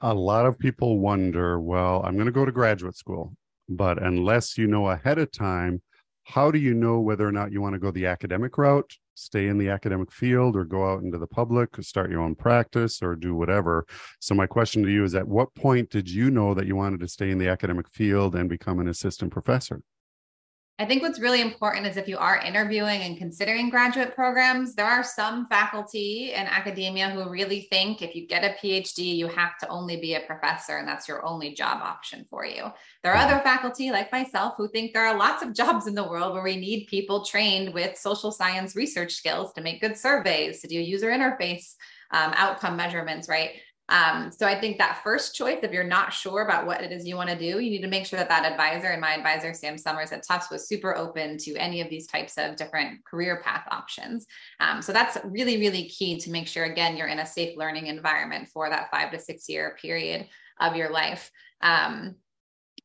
a 0.00 0.14
lot 0.14 0.46
of 0.46 0.58
people 0.58 0.98
wonder 0.98 1.60
well, 1.60 2.02
I'm 2.04 2.14
going 2.14 2.26
to 2.26 2.32
go 2.32 2.44
to 2.44 2.52
graduate 2.52 2.96
school, 2.96 3.34
but 3.68 4.02
unless 4.02 4.58
you 4.58 4.66
know 4.66 4.88
ahead 4.88 5.18
of 5.18 5.32
time, 5.32 5.82
how 6.24 6.50
do 6.50 6.58
you 6.58 6.74
know 6.74 7.00
whether 7.00 7.26
or 7.26 7.32
not 7.32 7.52
you 7.52 7.60
want 7.60 7.74
to 7.74 7.78
go 7.78 7.90
the 7.90 8.06
academic 8.06 8.56
route, 8.56 8.96
stay 9.14 9.48
in 9.48 9.58
the 9.58 9.68
academic 9.68 10.10
field, 10.10 10.56
or 10.56 10.64
go 10.64 10.90
out 10.90 11.02
into 11.02 11.18
the 11.18 11.26
public, 11.26 11.70
start 11.80 12.10
your 12.10 12.20
own 12.20 12.34
practice, 12.34 13.02
or 13.02 13.14
do 13.14 13.34
whatever? 13.34 13.86
So, 14.20 14.34
my 14.34 14.46
question 14.46 14.82
to 14.82 14.90
you 14.90 15.04
is 15.04 15.14
at 15.14 15.28
what 15.28 15.54
point 15.54 15.90
did 15.90 16.08
you 16.08 16.30
know 16.30 16.54
that 16.54 16.66
you 16.66 16.76
wanted 16.76 17.00
to 17.00 17.08
stay 17.08 17.30
in 17.30 17.38
the 17.38 17.48
academic 17.48 17.88
field 17.90 18.34
and 18.34 18.48
become 18.48 18.80
an 18.80 18.88
assistant 18.88 19.32
professor? 19.32 19.82
I 20.76 20.86
think 20.86 21.02
what's 21.02 21.20
really 21.20 21.40
important 21.40 21.86
is 21.86 21.96
if 21.96 22.08
you 22.08 22.18
are 22.18 22.40
interviewing 22.40 23.02
and 23.02 23.16
considering 23.16 23.70
graduate 23.70 24.12
programs, 24.12 24.74
there 24.74 24.84
are 24.86 25.04
some 25.04 25.46
faculty 25.46 26.32
in 26.32 26.46
academia 26.48 27.10
who 27.10 27.30
really 27.30 27.68
think 27.70 28.02
if 28.02 28.16
you 28.16 28.26
get 28.26 28.42
a 28.42 28.56
PhD, 28.60 29.14
you 29.14 29.28
have 29.28 29.56
to 29.58 29.68
only 29.68 30.00
be 30.00 30.14
a 30.14 30.20
professor 30.20 30.78
and 30.78 30.88
that's 30.88 31.06
your 31.06 31.24
only 31.24 31.54
job 31.54 31.80
option 31.80 32.26
for 32.28 32.44
you. 32.44 32.64
There 33.04 33.12
are 33.12 33.24
other 33.24 33.40
faculty 33.44 33.92
like 33.92 34.10
myself 34.10 34.54
who 34.56 34.66
think 34.66 34.92
there 34.92 35.06
are 35.06 35.16
lots 35.16 35.44
of 35.44 35.54
jobs 35.56 35.86
in 35.86 35.94
the 35.94 36.08
world 36.08 36.34
where 36.34 36.42
we 36.42 36.56
need 36.56 36.88
people 36.88 37.24
trained 37.24 37.72
with 37.72 37.96
social 37.96 38.32
science 38.32 38.74
research 38.74 39.12
skills 39.14 39.52
to 39.52 39.62
make 39.62 39.80
good 39.80 39.96
surveys, 39.96 40.60
to 40.62 40.66
do 40.66 40.74
user 40.74 41.10
interface 41.10 41.74
um, 42.10 42.32
outcome 42.34 42.76
measurements, 42.76 43.28
right? 43.28 43.52
Um, 43.88 44.32
so 44.32 44.46
I 44.46 44.58
think 44.58 44.78
that 44.78 45.02
first 45.04 45.34
choice, 45.34 45.58
if 45.62 45.72
you're 45.72 45.84
not 45.84 46.12
sure 46.12 46.42
about 46.42 46.66
what 46.66 46.80
it 46.80 46.90
is 46.90 47.06
you 47.06 47.16
want 47.16 47.28
to 47.30 47.38
do, 47.38 47.60
you 47.60 47.70
need 47.70 47.82
to 47.82 47.88
make 47.88 48.06
sure 48.06 48.18
that 48.18 48.30
that 48.30 48.50
advisor 48.50 48.88
and 48.88 49.00
my 49.00 49.14
advisor, 49.14 49.52
Sam 49.52 49.76
Sommers 49.76 50.12
at 50.12 50.26
Tufts, 50.26 50.50
was 50.50 50.66
super 50.66 50.96
open 50.96 51.36
to 51.38 51.54
any 51.56 51.82
of 51.82 51.90
these 51.90 52.06
types 52.06 52.38
of 52.38 52.56
different 52.56 53.04
career 53.04 53.42
path 53.44 53.66
options. 53.70 54.26
Um, 54.58 54.80
so 54.80 54.92
that's 54.92 55.18
really, 55.24 55.58
really 55.58 55.84
key 55.88 56.18
to 56.20 56.30
make 56.30 56.48
sure, 56.48 56.64
again, 56.64 56.96
you're 56.96 57.08
in 57.08 57.18
a 57.18 57.26
safe 57.26 57.58
learning 57.58 57.88
environment 57.88 58.48
for 58.48 58.70
that 58.70 58.90
five 58.90 59.10
to 59.10 59.18
six 59.18 59.48
year 59.48 59.76
period 59.80 60.28
of 60.60 60.76
your 60.76 60.90
life. 60.90 61.30
Um, 61.60 62.16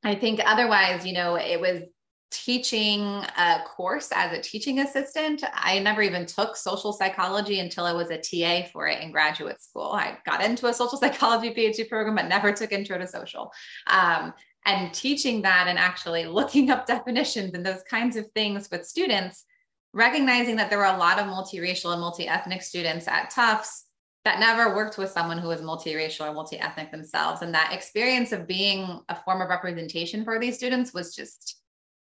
I 0.04 0.16
think 0.16 0.42
otherwise, 0.46 1.06
you 1.06 1.14
know, 1.14 1.36
it 1.36 1.60
was 1.60 1.82
teaching 2.32 3.02
a 3.38 3.64
course 3.66 4.10
as 4.14 4.38
a 4.38 4.42
teaching 4.42 4.80
assistant. 4.80 5.44
I 5.54 5.80
never 5.80 6.02
even 6.02 6.26
took 6.26 6.56
social 6.56 6.94
psychology 6.94 7.60
until 7.60 7.86
I 7.86 7.94
was 7.94 8.10
a 8.12 8.18
TA 8.18 8.68
for 8.72 8.88
it 8.88 9.02
in 9.02 9.12
graduate 9.12 9.62
school. 9.62 9.92
I 9.94 10.18
got 10.26 10.44
into 10.44 10.68
a 10.68 10.74
social 10.74 10.98
psychology 11.00 11.54
PhD 11.54 11.90
program, 11.90 12.16
but 12.16 12.28
never 12.28 12.52
took 12.52 12.72
intro 12.72 12.98
to 12.98 13.08
social. 13.08 13.52
Um, 13.88 14.34
and 14.66 14.94
teaching 14.94 15.42
that 15.42 15.68
and 15.68 15.80
actually 15.80 16.26
looking 16.26 16.70
up 16.70 16.86
definitions 16.86 17.54
and 17.54 17.66
those 17.66 17.84
kinds 17.90 18.16
of 18.16 18.30
things 18.32 18.70
with 18.72 18.86
students, 18.86 19.46
recognizing 19.94 20.56
that 20.58 20.70
there 20.70 20.80
were 20.80 20.86
a 20.86 20.98
lot 20.98 21.18
of 21.18 21.26
multiracial 21.26 21.92
and 21.92 22.02
multi-ethnic 22.02 22.62
students 22.62 23.08
at 23.08 23.32
Tufts 23.32 23.86
that 24.26 24.40
never 24.40 24.76
worked 24.76 24.98
with 24.98 25.10
someone 25.10 25.38
who 25.38 25.48
was 25.48 25.62
multiracial 25.62 26.30
or 26.30 26.34
multi-ethnic 26.34 26.92
themselves. 26.92 27.42
And 27.42 27.54
that 27.54 27.74
experience 27.74 28.32
of 28.32 28.48
being 28.48 29.00
a 29.08 29.16
form 29.16 29.42
of 29.42 29.50
representation 29.50 30.24
for 30.24 30.40
these 30.40 30.58
students 30.58 30.94
was 30.94 31.16
just 31.16 31.59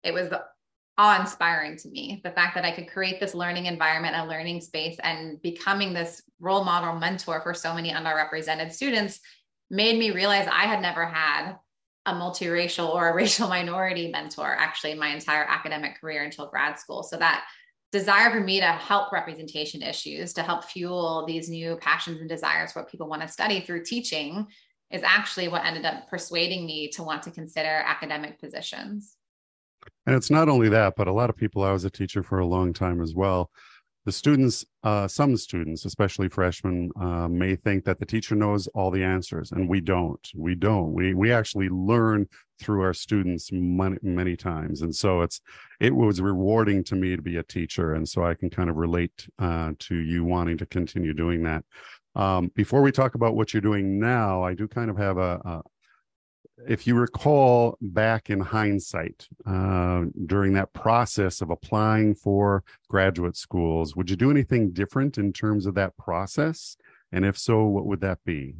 it 0.02 0.12
was 0.12 0.30
awe 0.98 1.20
inspiring 1.20 1.76
to 1.78 1.88
me. 1.88 2.20
The 2.22 2.30
fact 2.30 2.54
that 2.54 2.64
I 2.64 2.72
could 2.72 2.88
create 2.88 3.20
this 3.20 3.34
learning 3.34 3.66
environment, 3.66 4.16
a 4.16 4.26
learning 4.26 4.60
space, 4.60 4.98
and 5.02 5.40
becoming 5.40 5.92
this 5.92 6.22
role 6.40 6.64
model 6.64 6.98
mentor 6.98 7.40
for 7.40 7.54
so 7.54 7.74
many 7.74 7.90
underrepresented 7.90 8.72
students 8.72 9.20
made 9.70 9.98
me 9.98 10.10
realize 10.10 10.46
I 10.46 10.64
had 10.64 10.82
never 10.82 11.06
had 11.06 11.54
a 12.06 12.12
multiracial 12.12 12.92
or 12.92 13.08
a 13.08 13.14
racial 13.14 13.48
minority 13.48 14.10
mentor 14.10 14.54
actually 14.58 14.92
in 14.92 14.98
my 14.98 15.08
entire 15.08 15.44
academic 15.44 16.00
career 16.00 16.24
until 16.24 16.48
grad 16.48 16.78
school. 16.78 17.02
So 17.02 17.16
that 17.16 17.44
desire 17.92 18.30
for 18.30 18.40
me 18.40 18.60
to 18.60 18.66
help 18.66 19.12
representation 19.12 19.82
issues, 19.82 20.32
to 20.34 20.42
help 20.42 20.64
fuel 20.64 21.24
these 21.26 21.48
new 21.48 21.76
passions 21.76 22.20
and 22.20 22.28
desires, 22.28 22.72
what 22.74 22.90
people 22.90 23.08
want 23.08 23.22
to 23.22 23.28
study 23.28 23.60
through 23.60 23.84
teaching, 23.84 24.46
is 24.90 25.02
actually 25.02 25.48
what 25.48 25.64
ended 25.64 25.84
up 25.84 26.08
persuading 26.08 26.66
me 26.66 26.88
to 26.88 27.02
want 27.02 27.22
to 27.22 27.30
consider 27.30 27.68
academic 27.68 28.40
positions. 28.40 29.16
And 30.06 30.16
it's 30.16 30.30
not 30.30 30.48
only 30.48 30.68
that, 30.70 30.94
but 30.96 31.08
a 31.08 31.12
lot 31.12 31.30
of 31.30 31.36
people, 31.36 31.62
I 31.62 31.72
was 31.72 31.84
a 31.84 31.90
teacher 31.90 32.22
for 32.22 32.38
a 32.38 32.46
long 32.46 32.72
time 32.72 33.00
as 33.00 33.14
well. 33.14 33.50
The 34.06 34.12
students, 34.12 34.64
uh, 34.82 35.06
some 35.08 35.36
students, 35.36 35.84
especially 35.84 36.30
freshmen, 36.30 36.90
uh, 36.98 37.28
may 37.28 37.54
think 37.54 37.84
that 37.84 37.98
the 37.98 38.06
teacher 38.06 38.34
knows 38.34 38.66
all 38.68 38.90
the 38.90 39.04
answers, 39.04 39.52
and 39.52 39.68
we 39.68 39.80
don't. 39.80 40.26
We 40.34 40.54
don't. 40.54 40.94
We 40.94 41.12
we 41.12 41.30
actually 41.32 41.68
learn 41.68 42.26
through 42.58 42.82
our 42.82 42.94
students 42.94 43.50
many, 43.52 43.98
many 44.02 44.36
times, 44.36 44.80
and 44.80 44.94
so 44.94 45.20
it's 45.20 45.42
it 45.80 45.94
was 45.94 46.22
rewarding 46.22 46.82
to 46.84 46.96
me 46.96 47.14
to 47.14 47.20
be 47.20 47.36
a 47.36 47.42
teacher, 47.42 47.92
and 47.92 48.08
so 48.08 48.24
I 48.24 48.34
can 48.34 48.48
kind 48.48 48.70
of 48.70 48.76
relate 48.76 49.28
uh, 49.38 49.72
to 49.78 49.94
you 49.94 50.24
wanting 50.24 50.56
to 50.58 50.66
continue 50.66 51.12
doing 51.12 51.42
that. 51.42 51.62
Um, 52.14 52.50
before 52.54 52.80
we 52.80 52.92
talk 52.92 53.14
about 53.14 53.36
what 53.36 53.52
you're 53.52 53.60
doing 53.60 54.00
now, 54.00 54.42
I 54.42 54.54
do 54.54 54.66
kind 54.66 54.90
of 54.90 54.96
have 54.96 55.18
a, 55.18 55.62
if 56.68 56.86
you 56.86 56.94
recall 56.94 57.76
back 57.80 58.30
in 58.30 58.40
hindsight 58.40 59.28
uh, 59.46 60.04
during 60.26 60.52
that 60.54 60.72
process 60.72 61.40
of 61.40 61.50
applying 61.50 62.14
for 62.14 62.64
graduate 62.88 63.36
schools, 63.36 63.96
would 63.96 64.10
you 64.10 64.16
do 64.16 64.30
anything 64.30 64.70
different 64.72 65.18
in 65.18 65.32
terms 65.32 65.66
of 65.66 65.74
that 65.74 65.96
process? 65.96 66.76
And 67.12 67.24
if 67.24 67.38
so, 67.38 67.64
what 67.64 67.86
would 67.86 68.00
that 68.00 68.18
be? 68.24 68.54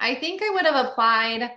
I 0.00 0.14
think 0.14 0.42
I 0.42 0.50
would 0.50 0.64
have 0.64 0.86
applied 0.86 1.50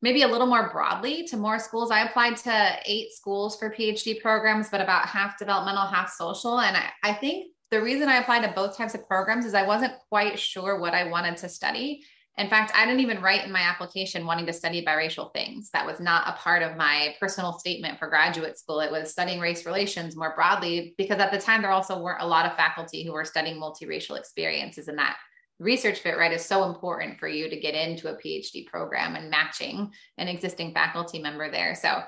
maybe 0.00 0.22
a 0.22 0.28
little 0.28 0.46
more 0.46 0.70
broadly 0.70 1.24
to 1.24 1.36
more 1.36 1.58
schools. 1.58 1.90
I 1.90 2.04
applied 2.04 2.36
to 2.38 2.76
eight 2.86 3.12
schools 3.12 3.58
for 3.58 3.70
PhD 3.70 4.20
programs, 4.20 4.68
but 4.68 4.80
about 4.80 5.06
half 5.06 5.38
developmental, 5.38 5.86
half 5.86 6.10
social. 6.10 6.60
And 6.60 6.76
I, 6.76 6.90
I 7.02 7.12
think 7.14 7.52
the 7.70 7.82
reason 7.82 8.08
I 8.08 8.16
applied 8.16 8.42
to 8.42 8.52
both 8.52 8.76
types 8.76 8.94
of 8.94 9.06
programs 9.06 9.44
is 9.44 9.54
I 9.54 9.66
wasn't 9.66 9.92
quite 10.08 10.38
sure 10.38 10.80
what 10.80 10.94
I 10.94 11.04
wanted 11.04 11.36
to 11.38 11.48
study. 11.48 12.04
In 12.38 12.48
fact, 12.48 12.70
I 12.74 12.86
didn't 12.86 13.00
even 13.00 13.20
write 13.20 13.44
in 13.44 13.50
my 13.50 13.62
application 13.62 14.24
wanting 14.24 14.46
to 14.46 14.52
study 14.52 14.84
biracial 14.84 15.32
things. 15.32 15.70
That 15.72 15.84
was 15.84 15.98
not 15.98 16.28
a 16.28 16.32
part 16.32 16.62
of 16.62 16.76
my 16.76 17.16
personal 17.18 17.58
statement 17.58 17.98
for 17.98 18.08
graduate 18.08 18.56
school. 18.56 18.78
It 18.80 18.92
was 18.92 19.10
studying 19.10 19.40
race 19.40 19.66
relations 19.66 20.16
more 20.16 20.34
broadly, 20.36 20.94
because 20.96 21.18
at 21.18 21.32
the 21.32 21.40
time, 21.40 21.62
there 21.62 21.72
also 21.72 22.00
weren't 22.00 22.22
a 22.22 22.26
lot 22.26 22.46
of 22.46 22.56
faculty 22.56 23.04
who 23.04 23.12
were 23.12 23.24
studying 23.24 23.60
multiracial 23.60 24.16
experiences. 24.16 24.86
And 24.86 24.96
that 24.98 25.16
research 25.58 25.98
fit, 25.98 26.16
right, 26.16 26.32
is 26.32 26.44
so 26.44 26.64
important 26.64 27.18
for 27.18 27.26
you 27.26 27.50
to 27.50 27.58
get 27.58 27.74
into 27.74 28.08
a 28.08 28.16
PhD 28.16 28.66
program 28.66 29.16
and 29.16 29.28
matching 29.28 29.90
an 30.16 30.28
existing 30.28 30.72
faculty 30.72 31.18
member 31.18 31.50
there. 31.50 31.74
So 31.74 32.02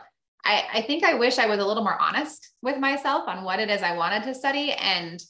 I, 0.44 0.64
I 0.72 0.82
think 0.82 1.02
I 1.02 1.14
wish 1.14 1.38
I 1.38 1.46
was 1.46 1.58
a 1.58 1.66
little 1.66 1.82
more 1.82 2.00
honest 2.00 2.52
with 2.62 2.78
myself 2.78 3.26
on 3.26 3.42
what 3.42 3.58
it 3.58 3.68
is 3.68 3.82
I 3.82 3.96
wanted 3.96 4.22
to 4.22 4.34
study. 4.34 4.72
And 4.74 5.20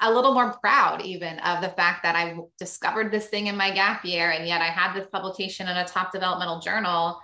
a 0.00 0.12
little 0.12 0.34
more 0.34 0.56
proud 0.60 1.02
even 1.02 1.38
of 1.40 1.62
the 1.62 1.70
fact 1.70 2.02
that 2.02 2.16
I 2.16 2.36
discovered 2.58 3.12
this 3.12 3.28
thing 3.28 3.46
in 3.46 3.56
my 3.56 3.70
gap 3.70 4.04
year 4.04 4.30
and 4.30 4.46
yet 4.46 4.60
I 4.60 4.66
had 4.66 4.92
this 4.94 5.08
publication 5.12 5.68
in 5.68 5.76
a 5.76 5.86
top 5.86 6.12
developmental 6.12 6.60
journal. 6.60 7.20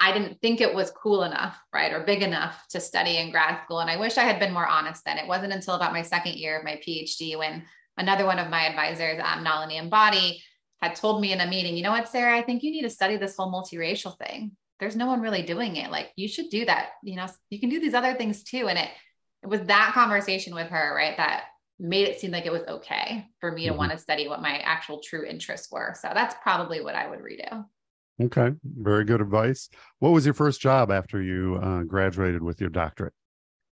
I 0.00 0.12
didn't 0.12 0.40
think 0.40 0.60
it 0.60 0.74
was 0.74 0.90
cool 0.92 1.24
enough, 1.24 1.58
right, 1.72 1.92
or 1.92 2.04
big 2.04 2.22
enough 2.22 2.64
to 2.70 2.80
study 2.80 3.18
in 3.18 3.30
grad 3.30 3.62
school. 3.64 3.80
And 3.80 3.90
I 3.90 3.96
wish 3.96 4.16
I 4.16 4.24
had 4.24 4.38
been 4.38 4.52
more 4.52 4.66
honest 4.66 5.04
then. 5.04 5.18
It 5.18 5.26
wasn't 5.26 5.52
until 5.52 5.74
about 5.74 5.92
my 5.92 6.02
second 6.02 6.34
year 6.34 6.58
of 6.58 6.64
my 6.64 6.80
PhD 6.86 7.36
when 7.36 7.64
another 7.96 8.24
one 8.24 8.38
of 8.38 8.48
my 8.48 8.66
advisors, 8.66 9.20
um, 9.22 9.42
Nalini 9.42 9.80
Ambady, 9.80 10.38
had 10.80 10.94
told 10.94 11.20
me 11.20 11.32
in 11.32 11.40
a 11.40 11.46
meeting, 11.46 11.76
you 11.76 11.82
know 11.82 11.90
what, 11.90 12.08
Sarah, 12.08 12.38
I 12.38 12.42
think 12.42 12.62
you 12.62 12.70
need 12.70 12.82
to 12.82 12.90
study 12.90 13.16
this 13.16 13.36
whole 13.36 13.52
multiracial 13.52 14.16
thing. 14.18 14.52
There's 14.78 14.94
no 14.96 15.08
one 15.08 15.20
really 15.20 15.42
doing 15.42 15.74
it. 15.76 15.90
Like 15.90 16.12
you 16.14 16.28
should 16.28 16.50
do 16.50 16.64
that. 16.66 16.90
You 17.02 17.16
know, 17.16 17.26
you 17.50 17.58
can 17.58 17.68
do 17.68 17.80
these 17.80 17.94
other 17.94 18.14
things 18.14 18.44
too. 18.44 18.68
And 18.68 18.78
it, 18.78 18.88
it 19.42 19.48
was 19.48 19.62
that 19.62 19.90
conversation 19.92 20.54
with 20.54 20.68
her, 20.68 20.94
right, 20.94 21.16
that 21.16 21.46
made 21.78 22.08
it 22.08 22.20
seem 22.20 22.30
like 22.30 22.46
it 22.46 22.52
was 22.52 22.62
okay 22.68 23.26
for 23.40 23.52
me 23.52 23.64
to 23.64 23.70
mm-hmm. 23.70 23.78
want 23.78 23.92
to 23.92 23.98
study 23.98 24.28
what 24.28 24.42
my 24.42 24.58
actual 24.58 25.00
true 25.00 25.24
interests 25.24 25.70
were. 25.70 25.94
So 26.00 26.10
that's 26.12 26.34
probably 26.42 26.80
what 26.80 26.94
I 26.94 27.08
would 27.08 27.20
redo. 27.20 27.64
Okay, 28.20 28.52
very 28.64 29.04
good 29.04 29.20
advice. 29.20 29.68
What 30.00 30.10
was 30.10 30.24
your 30.24 30.34
first 30.34 30.60
job 30.60 30.90
after 30.90 31.22
you 31.22 31.60
uh, 31.62 31.84
graduated 31.84 32.42
with 32.42 32.60
your 32.60 32.70
doctorate? 32.70 33.12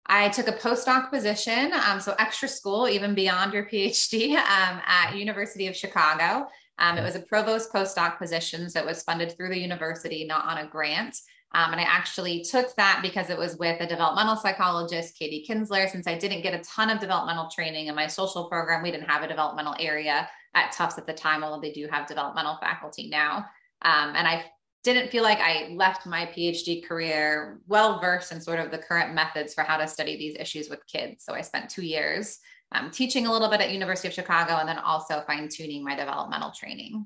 I 0.08 0.30
took 0.30 0.48
a 0.48 0.54
postdoc 0.54 1.12
position, 1.12 1.72
um, 1.88 2.00
so 2.00 2.16
extra 2.18 2.48
school, 2.48 2.90
even 2.90 3.14
beyond 3.14 3.54
your 3.54 3.66
PhD, 3.66 4.32
um, 4.32 4.82
at 4.86 5.16
University 5.16 5.68
of 5.68 5.76
Chicago. 5.76 6.48
Um, 6.80 6.98
it 6.98 7.04
was 7.04 7.16
a 7.16 7.20
provost 7.20 7.72
postdoc 7.72 8.18
position, 8.18 8.68
so 8.68 8.80
it 8.80 8.86
was 8.86 9.04
funded 9.04 9.38
through 9.38 9.50
the 9.50 9.60
university, 9.60 10.26
not 10.26 10.46
on 10.46 10.66
a 10.66 10.68
grant. 10.68 11.16
Um, 11.54 11.74
and 11.74 11.82
I 11.82 11.84
actually 11.84 12.44
took 12.44 12.74
that 12.76 13.00
because 13.02 13.30
it 13.30 13.38
was 13.38 13.58
with 13.58 13.82
a 13.82 13.88
developmental 13.88 14.38
psychologist, 14.38 15.18
Katie 15.18 15.46
Kinzler. 15.48 15.90
Since 15.90 16.08
I 16.08 16.18
didn't 16.18 16.44
get 16.44 16.54
a 16.54 16.64
ton 16.64 16.90
of 16.90 17.00
developmental 17.00 17.50
training 17.50 17.88
in 17.88 17.96
my 17.96 18.08
social 18.08 18.46
program, 18.46 18.82
we 18.82 18.92
didn't 18.92 19.10
have 19.10 19.24
a 19.24 19.28
developmental 19.28 19.76
area 19.80 20.30
at 20.54 20.72
Tufts 20.72 20.98
at 20.98 21.06
the 21.06 21.14
time, 21.14 21.44
although 21.44 21.62
they 21.62 21.74
do 21.74 21.88
have 21.92 22.08
developmental 22.08 22.58
faculty 22.62 23.10
now. 23.10 23.46
Um, 23.82 24.14
and 24.16 24.28
I 24.28 24.46
didn't 24.84 25.10
feel 25.10 25.24
like 25.24 25.40
I 25.40 25.74
left 25.76 26.06
my 26.06 26.26
PhD 26.26 26.86
career 26.86 27.60
well 27.68 28.00
versed 28.00 28.32
in 28.32 28.42
sort 28.42 28.60
of 28.60 28.72
the 28.72 28.78
current 28.78 29.14
methods 29.14 29.54
for 29.54 29.64
how 29.64 29.78
to 29.78 29.88
study 29.88 30.18
these 30.18 30.36
issues 30.40 30.70
with 30.70 30.88
kids. 30.88 31.24
So 31.24 31.34
I 31.34 31.42
spent 31.42 31.70
two 31.70 31.84
years 31.86 32.40
um, 32.72 32.90
teaching 32.90 33.28
a 33.28 33.32
little 33.32 33.50
bit 33.50 33.62
at 33.62 33.72
University 33.72 34.08
of 34.08 34.14
Chicago 34.14 34.54
and 34.58 34.68
then 34.68 34.80
also 34.80 35.22
fine 35.28 35.50
tuning 35.50 35.84
my 35.84 35.96
developmental 35.96 36.52
training. 36.52 37.06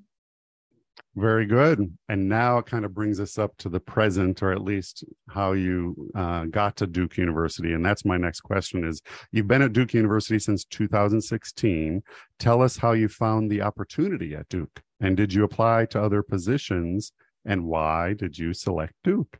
Very 1.15 1.45
good. 1.45 1.95
And 2.09 2.27
now 2.27 2.57
it 2.57 2.65
kind 2.65 2.83
of 2.85 2.93
brings 2.93 3.19
us 3.19 3.37
up 3.37 3.55
to 3.57 3.69
the 3.69 3.79
present, 3.79 4.43
or 4.43 4.51
at 4.51 4.61
least 4.61 5.03
how 5.29 5.53
you 5.53 6.11
uh, 6.13 6.45
got 6.45 6.75
to 6.77 6.87
Duke 6.87 7.17
University. 7.17 7.73
And 7.73 7.85
that's 7.85 8.05
my 8.05 8.17
next 8.17 8.41
question: 8.41 8.83
is 8.83 9.01
you've 9.31 9.47
been 9.47 9.61
at 9.61 9.73
Duke 9.73 9.93
University 9.93 10.39
since 10.39 10.65
2016. 10.65 12.03
Tell 12.39 12.61
us 12.61 12.77
how 12.77 12.91
you 12.91 13.07
found 13.07 13.49
the 13.49 13.61
opportunity 13.61 14.35
at 14.35 14.49
Duke, 14.49 14.81
and 14.99 15.15
did 15.15 15.33
you 15.33 15.43
apply 15.43 15.85
to 15.87 16.01
other 16.01 16.21
positions 16.21 17.13
and 17.45 17.65
why 17.65 18.13
did 18.13 18.37
you 18.37 18.53
select 18.53 18.93
Duke? 19.03 19.37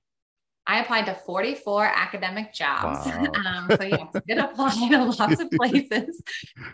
I 0.68 0.80
applied 0.80 1.06
to 1.06 1.14
44 1.14 1.86
academic 1.86 2.54
jobs. 2.54 3.06
Wow. 3.06 3.26
um, 3.46 3.70
so 3.70 3.84
yeah, 3.84 4.06
did 4.28 4.38
apply 4.38 4.90
to 4.90 5.04
lots 5.06 5.40
of 5.40 5.52
places. 5.56 6.22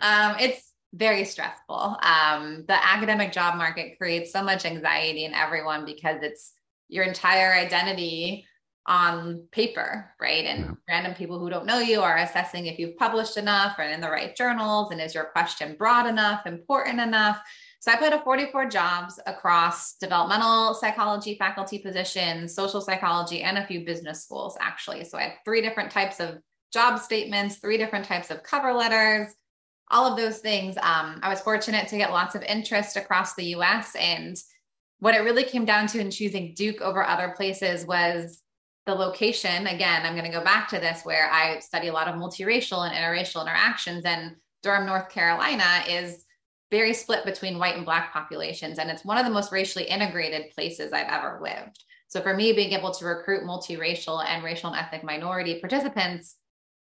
Um, 0.01 0.35
it's 0.39 0.70
very 0.93 1.23
stressful. 1.23 1.97
Um, 2.01 2.65
the 2.67 2.85
academic 2.85 3.31
job 3.31 3.57
market 3.57 3.97
creates 3.97 4.31
so 4.31 4.43
much 4.43 4.65
anxiety 4.65 5.25
in 5.25 5.33
everyone 5.33 5.85
because 5.85 6.21
it's 6.21 6.53
your 6.89 7.05
entire 7.05 7.53
identity 7.53 8.45
on 8.87 9.43
paper, 9.51 10.11
right? 10.19 10.45
And 10.45 10.65
yeah. 10.65 10.71
random 10.89 11.13
people 11.13 11.39
who 11.39 11.49
don't 11.49 11.65
know 11.65 11.79
you 11.79 12.01
are 12.01 12.17
assessing 12.17 12.65
if 12.65 12.79
you've 12.79 12.97
published 12.97 13.37
enough 13.37 13.75
and 13.77 13.93
in 13.93 14.01
the 14.01 14.09
right 14.09 14.35
journals, 14.35 14.91
and 14.91 14.99
is 14.99 15.13
your 15.13 15.25
question 15.25 15.75
broad 15.77 16.07
enough, 16.07 16.45
important 16.45 16.99
enough. 16.99 17.39
So 17.79 17.91
I 17.91 17.95
put 17.95 18.13
a 18.13 18.19
44 18.19 18.69
jobs 18.69 19.19
across 19.25 19.95
developmental 19.95 20.73
psychology 20.73 21.35
faculty 21.37 21.79
positions, 21.79 22.53
social 22.53 22.81
psychology, 22.81 23.43
and 23.43 23.57
a 23.57 23.65
few 23.65 23.85
business 23.85 24.23
schools, 24.23 24.57
actually. 24.59 25.05
So 25.05 25.17
I 25.17 25.23
had 25.23 25.33
three 25.45 25.61
different 25.61 25.91
types 25.91 26.19
of 26.19 26.39
job 26.73 26.99
statements, 26.99 27.57
three 27.57 27.77
different 27.77 28.05
types 28.05 28.31
of 28.31 28.43
cover 28.43 28.73
letters, 28.73 29.33
all 29.91 30.11
of 30.11 30.17
those 30.17 30.39
things. 30.39 30.77
Um, 30.77 31.19
I 31.21 31.29
was 31.29 31.41
fortunate 31.41 31.87
to 31.89 31.97
get 31.97 32.11
lots 32.11 32.35
of 32.35 32.43
interest 32.43 32.95
across 32.95 33.35
the 33.35 33.55
US. 33.55 33.95
And 33.95 34.35
what 34.99 35.15
it 35.15 35.19
really 35.19 35.43
came 35.43 35.65
down 35.65 35.87
to 35.87 35.99
in 35.99 36.09
choosing 36.09 36.53
Duke 36.55 36.81
over 36.81 37.05
other 37.05 37.33
places 37.35 37.85
was 37.85 38.41
the 38.87 38.95
location. 38.95 39.67
Again, 39.67 40.05
I'm 40.05 40.13
going 40.15 40.31
to 40.31 40.37
go 40.37 40.43
back 40.43 40.69
to 40.69 40.79
this 40.79 41.03
where 41.03 41.29
I 41.31 41.59
study 41.59 41.89
a 41.89 41.93
lot 41.93 42.07
of 42.07 42.15
multiracial 42.15 42.87
and 42.87 42.95
interracial 42.95 43.41
interactions. 43.41 44.05
And 44.05 44.35
Durham, 44.63 44.87
North 44.87 45.09
Carolina 45.09 45.83
is 45.87 46.25
very 46.71 46.93
split 46.93 47.25
between 47.25 47.59
white 47.59 47.75
and 47.75 47.85
black 47.85 48.13
populations 48.13 48.79
and 48.79 48.89
it's 48.89 49.05
one 49.05 49.17
of 49.17 49.25
the 49.25 49.31
most 49.31 49.51
racially 49.51 49.83
integrated 49.83 50.49
places 50.55 50.93
i've 50.93 51.11
ever 51.11 51.39
lived 51.43 51.83
so 52.07 52.21
for 52.21 52.33
me 52.33 52.53
being 52.53 52.71
able 52.71 52.91
to 52.91 53.05
recruit 53.05 53.43
multiracial 53.43 54.23
and 54.25 54.43
racial 54.43 54.71
and 54.71 54.79
ethnic 54.79 55.03
minority 55.03 55.59
participants 55.59 56.37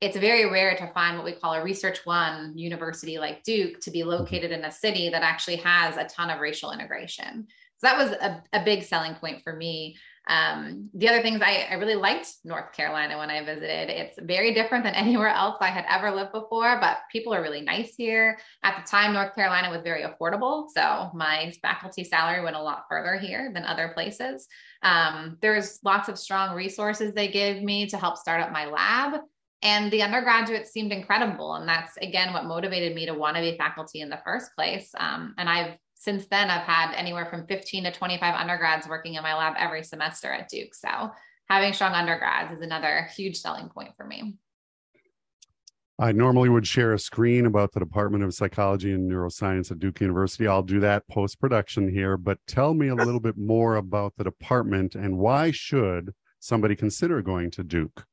it's 0.06 0.18
very 0.18 0.50
rare 0.50 0.76
to 0.76 0.88
find 0.94 1.18
what 1.18 1.26
we 1.26 1.32
call 1.32 1.54
a 1.54 1.64
research 1.64 2.00
one 2.06 2.56
university 2.56 3.18
like 3.18 3.44
duke 3.44 3.80
to 3.80 3.90
be 3.90 4.04
located 4.04 4.52
in 4.52 4.64
a 4.66 4.72
city 4.72 5.10
that 5.10 5.24
actually 5.24 5.56
has 5.56 5.98
a 5.98 6.06
ton 6.06 6.30
of 6.30 6.40
racial 6.40 6.72
integration 6.72 7.48
so 7.78 7.88
that 7.88 7.98
was 7.98 8.12
a, 8.12 8.44
a 8.54 8.64
big 8.64 8.84
selling 8.84 9.16
point 9.16 9.42
for 9.44 9.56
me 9.56 9.98
um, 10.28 10.90
the 10.96 11.08
other 11.08 11.22
things 11.22 11.42
I, 11.44 11.68
I, 11.70 11.76
really 11.76 11.94
liked 11.94 12.28
North 12.44 12.74
Carolina 12.74 13.16
when 13.20 13.30
I 13.30 13.46
visited. 13.46 13.92
It's 13.92 14.18
very 14.20 14.56
different 14.56 14.84
than 14.84 14.96
anywhere 14.96 15.28
else 15.28 15.58
I 15.62 15.68
had 15.68 15.86
ever 15.88 16.10
lived 16.10 16.32
before, 16.32 16.80
but 16.82 16.98
people 17.12 17.32
are 17.32 17.44
really 17.44 17.62
nice 17.62 17.94
here. 17.96 18.40
At 18.64 18.76
the 18.76 18.90
time, 18.90 19.14
North 19.14 19.36
Carolina 19.36 19.70
was 19.70 19.84
very 19.84 20.04
affordable. 20.04 20.68
So 20.76 21.12
my 21.14 21.54
faculty 21.62 22.04
salary 22.04 22.44
went 22.44 22.56
a 22.56 22.62
lot 22.62 22.86
further 22.90 23.18
here 23.18 23.52
than 23.54 23.66
other 23.66 23.90
places. 23.90 24.48
Um, 24.82 25.38
there's 25.42 25.80
lots 25.84 26.10
of 26.10 26.18
strong 26.18 26.56
resources 26.56 27.14
they 27.14 27.28
give 27.28 27.62
me 27.62 27.86
to 27.88 27.98
help 27.98 28.18
start 28.18 28.42
up 28.42 28.52
my 28.52 28.66
lab. 28.66 29.22
And 29.66 29.92
the 29.92 30.04
undergraduates 30.04 30.72
seemed 30.72 30.92
incredible. 30.92 31.56
And 31.56 31.68
that's, 31.68 31.98
again, 31.98 32.34
what 32.34 32.46
motivated 32.46 32.94
me 32.94 33.08
to 33.08 33.16
want 33.16 33.36
to 33.36 33.42
be 33.42 33.58
faculty 33.58 34.00
in 34.00 34.10
the 34.10 34.20
first 34.24 34.54
place. 34.56 34.92
Um, 34.98 35.34
and 35.40 35.50
I've 35.50 35.78
since 35.96 36.28
then, 36.28 36.52
I've 36.52 36.68
had 36.68 36.94
anywhere 36.94 37.26
from 37.26 37.48
15 37.48 37.86
to 37.86 37.92
25 37.92 38.36
undergrads 38.36 38.88
working 38.88 39.16
in 39.16 39.24
my 39.24 39.34
lab 39.34 39.56
every 39.58 39.84
semester 39.84 40.32
at 40.32 40.50
Duke. 40.50 40.76
So 40.76 41.10
having 41.50 41.74
strong 41.74 41.94
undergrads 41.94 42.56
is 42.56 42.62
another 42.62 43.10
huge 43.16 43.38
selling 43.38 43.70
point 43.70 43.90
for 43.98 44.06
me. 44.06 44.38
I 45.98 46.12
normally 46.12 46.50
would 46.50 46.68
share 46.68 46.94
a 46.94 47.00
screen 47.00 47.48
about 47.48 47.72
the 47.72 47.80
Department 47.80 48.24
of 48.24 48.36
Psychology 48.36 48.92
and 48.92 49.10
Neuroscience 49.10 49.72
at 49.72 49.80
Duke 49.80 50.00
University. 50.00 50.46
I'll 50.46 50.62
do 50.62 50.80
that 50.82 51.08
post 51.08 51.40
production 51.40 51.90
here, 51.90 52.18
but 52.18 52.38
tell 52.46 52.76
me 52.76 52.90
a 52.90 52.96
little 52.96 53.22
bit 53.22 53.38
more 53.38 53.78
about 53.78 54.14
the 54.16 54.26
department 54.26 54.94
and 54.94 55.18
why 55.18 55.50
should 55.50 56.14
somebody 56.40 56.76
consider 56.76 57.24
going 57.24 57.50
to 57.52 57.64
Duke? 57.64 58.06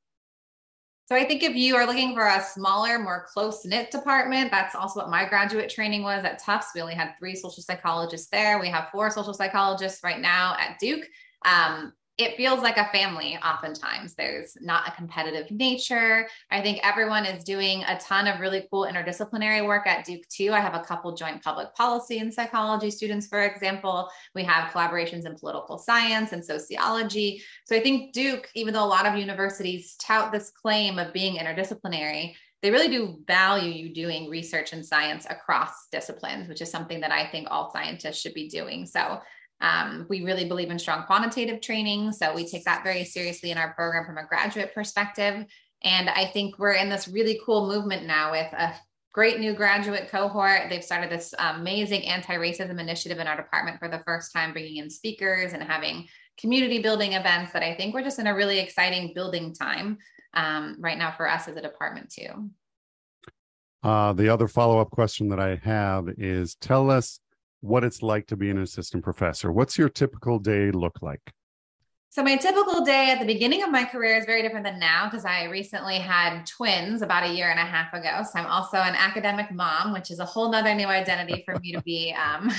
So 1.13 1.19
I 1.19 1.25
think 1.27 1.43
if 1.43 1.55
you 1.55 1.77
are 1.77 1.87
looking 1.87 2.15
for 2.15 2.27
a 2.27 2.43
smaller, 2.43 2.99
more 2.99 3.27
close 3.31 3.67
knit 3.67 3.91
department, 3.91 4.51
that's 4.51 4.75
also 4.75 5.01
what 5.01 5.11
my 5.11 5.29
graduate 5.29 5.69
training 5.69 6.03
was 6.03 6.25
at 6.25 6.39
Tufts. 6.39 6.71
We 6.75 6.81
only 6.81 6.95
had 6.95 7.13
three 7.19 7.35
social 7.35 7.63
psychologists 7.63 8.29
there. 8.29 8.59
We 8.59 8.71
have 8.71 8.89
four 8.91 9.11
social 9.11 9.35
psychologists 9.35 10.03
right 10.03 10.19
now 10.19 10.57
at 10.59 10.79
Duke. 10.79 11.05
Um, 11.45 11.93
it 12.23 12.37
feels 12.37 12.61
like 12.61 12.77
a 12.77 12.89
family 12.93 13.39
oftentimes. 13.45 14.15
There's 14.15 14.57
not 14.61 14.89
a 14.89 14.93
competitive 14.93 15.51
nature. 15.51 16.29
I 16.51 16.61
think 16.61 16.81
everyone 16.83 17.27
is 17.27 17.45
doing 17.45 17.83
a 17.85 17.99
ton 17.99 18.27
of 18.27 18.41
really 18.41 18.67
cool 18.71 18.87
interdisciplinary 18.87 19.67
work 19.67 19.87
at 19.87 20.05
duke 20.05 20.27
too. 20.29 20.53
I 20.53 20.61
have 20.61 20.75
a 20.75 20.85
couple 20.85 21.15
joint 21.15 21.43
public 21.43 21.75
policy 21.75 22.19
and 22.19 22.33
psychology 22.33 22.91
students 22.91 23.27
for 23.27 23.43
example. 23.43 24.09
We 24.35 24.45
have 24.45 24.71
collaborations 24.71 25.27
in 25.27 25.37
political 25.37 25.79
science 25.79 26.33
and 26.33 26.45
sociology. 26.45 27.43
So 27.65 27.77
i 27.77 27.81
think 27.81 28.13
duke 28.13 28.49
even 28.55 28.75
though 28.75 28.85
a 28.85 28.87
lot 28.87 29.07
of 29.07 29.17
universities 29.17 29.97
tout 29.97 30.33
this 30.33 30.51
claim 30.51 30.99
of 30.99 31.13
being 31.13 31.37
interdisciplinary 31.37 32.35
they 32.63 32.71
really 32.71 32.89
do 32.89 33.19
value 33.27 33.71
you 33.71 33.93
doing 33.93 34.31
research 34.31 34.73
and 34.73 34.87
science 34.87 35.27
across 35.29 35.89
disciplines 35.91 36.49
which 36.49 36.61
is 36.61 36.71
something 36.71 37.01
that 37.01 37.11
i 37.13 37.27
think 37.27 37.49
all 37.51 37.71
scientists 37.73 38.21
should 38.21 38.35
be 38.35 38.49
doing. 38.49 38.87
So 38.87 39.21
um, 39.63 40.07
we 40.11 40.25
really 40.25 40.45
believe 40.45 40.71
in 40.71 40.79
strong 40.79 41.05
quantitative 41.05 41.61
training. 41.61 42.13
So 42.13 42.35
we 42.35 42.47
take 42.47 42.65
that 42.65 42.83
very 42.83 43.05
seriously 43.05 43.53
in 43.53 43.59
our 43.59 43.73
program 43.75 44.05
from 44.05 44.19
a 44.19 44.27
graduate 44.27 44.75
perspective. 44.75 45.47
And 45.85 46.11
I 46.11 46.27
think 46.27 46.59
we're 46.59 46.73
in 46.73 46.89
this 46.89 47.09
really 47.09 47.41
cool 47.47 47.69
movement 47.69 48.05
now 48.05 48.33
with 48.33 48.53
a 48.53 48.75
great 49.13 49.39
new 49.39 49.55
graduate 49.55 50.09
cohort. 50.09 50.63
They've 50.69 50.83
started 50.83 51.11
this 51.11 51.33
amazing 51.39 52.07
anti 52.07 52.35
racism 52.35 52.81
initiative 52.81 53.19
in 53.19 53.27
our 53.27 53.37
department 53.37 53.79
for 53.79 53.89
the 53.89 54.03
first 54.05 54.33
time, 54.33 54.53
bringing 54.53 54.77
in 54.77 54.91
speakers 54.91 55.53
and 55.53 55.63
having 55.63 56.09
community 56.39 56.83
building 56.83 57.13
events 57.13 57.53
that 57.53 57.63
I 57.63 57.75
think 57.75 57.95
we're 57.95 58.03
just 58.03 58.19
in 58.19 58.27
a 58.27 58.35
really 58.35 58.59
exciting 58.59 59.13
building 59.15 59.55
time 59.55 59.99
um, 60.35 60.77
right 60.81 60.99
now 60.99 61.13
for 61.13 61.29
us 61.29 61.47
as 61.47 61.57
a 61.57 61.63
department, 61.63 62.11
too. 62.11 62.51
Uh, 63.83 64.13
the 64.13 64.29
other 64.29 64.49
follow 64.49 64.81
up 64.81 64.91
question 64.91 65.29
that 65.29 65.41
I 65.41 65.61
have 65.63 66.09
is 66.17 66.55
tell 66.57 66.91
us 66.91 67.21
what 67.63 67.85
it's 67.85 68.03
like 68.03 68.27
to 68.27 68.37
be 68.37 68.51
an 68.51 68.59
assistant 68.59 69.03
professor. 69.03 69.51
What's 69.51 69.79
your 69.79 69.89
typical 69.89 70.39
day 70.39 70.71
look 70.71 71.01
like? 71.01 71.33
So 72.11 72.23
my 72.23 72.37
typical 72.37 72.85
day 72.85 73.11
at 73.11 73.21
the 73.21 73.25
beginning 73.25 73.63
of 73.63 73.71
my 73.71 73.85
career 73.85 74.19
is 74.19 74.27
very 74.27 74.43
different 74.43 74.67
than 74.67 74.79
now 74.79 75.09
because 75.09 75.25
I 75.25 75.45
recently 75.45 75.97
had 75.97 76.45
twins 76.45 77.01
about 77.01 77.23
a 77.25 77.33
year 77.33 77.51
and 77.51 77.59
a 77.59 77.65
half 77.65 77.95
ago. 77.95 78.23
So 78.31 78.39
I'm 78.39 78.47
also 78.47 78.77
an 78.77 78.95
academic 78.95 79.51
mom, 79.51 79.95
which 79.95 80.11
is 80.11 80.19
a 80.19 80.25
whole 80.27 80.51
nother 80.51 80.75
new 80.75 80.89
identity 80.89 81.43
for 81.47 81.59
me 81.61 81.73
to 81.73 81.81
be, 81.83 82.15
um, 82.23 82.53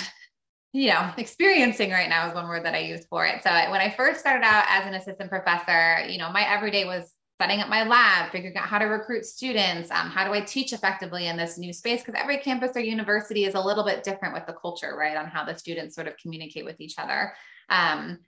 you 0.71 0.89
know, 0.89 1.11
experiencing 1.17 1.91
right 1.91 2.09
now 2.09 2.27
is 2.27 2.33
one 2.33 2.47
word 2.47 2.65
that 2.65 2.73
I 2.73 2.79
use 2.79 3.05
for 3.05 3.27
it. 3.27 3.43
So 3.43 3.51
when 3.51 3.79
I 3.79 3.93
first 3.95 4.21
started 4.21 4.43
out 4.43 4.65
as 4.69 4.87
an 4.87 4.95
assistant 4.95 5.29
professor, 5.29 6.07
you 6.09 6.17
know, 6.17 6.31
my 6.31 6.51
everyday 6.51 6.85
was 6.85 7.13
setting 7.43 7.59
up 7.59 7.67
my 7.67 7.83
lab, 7.83 8.31
figuring 8.31 8.55
out 8.55 8.63
how 8.63 8.79
to 8.79 8.85
recruit 8.85 9.25
students, 9.25 9.91
um, 9.91 10.07
how 10.07 10.23
do 10.23 10.33
I 10.33 10.39
teach 10.39 10.71
effectively 10.71 11.27
in 11.27 11.35
this 11.35 11.57
new 11.57 11.73
space? 11.73 12.01
Because 12.01 12.17
every 12.17 12.37
campus 12.37 12.71
or 12.77 12.79
university 12.79 13.43
is 13.43 13.53
a 13.53 13.59
little 13.59 13.83
bit 13.83 14.01
different 14.01 14.33
with 14.33 14.45
the 14.45 14.53
culture, 14.53 14.95
right? 14.97 15.17
On 15.17 15.25
how 15.25 15.43
the 15.43 15.53
students 15.53 15.93
sort 15.93 16.07
of 16.07 16.15
communicate 16.15 16.63
with 16.63 16.79
each 16.79 16.97
other. 16.97 17.33
Um, 17.69 18.19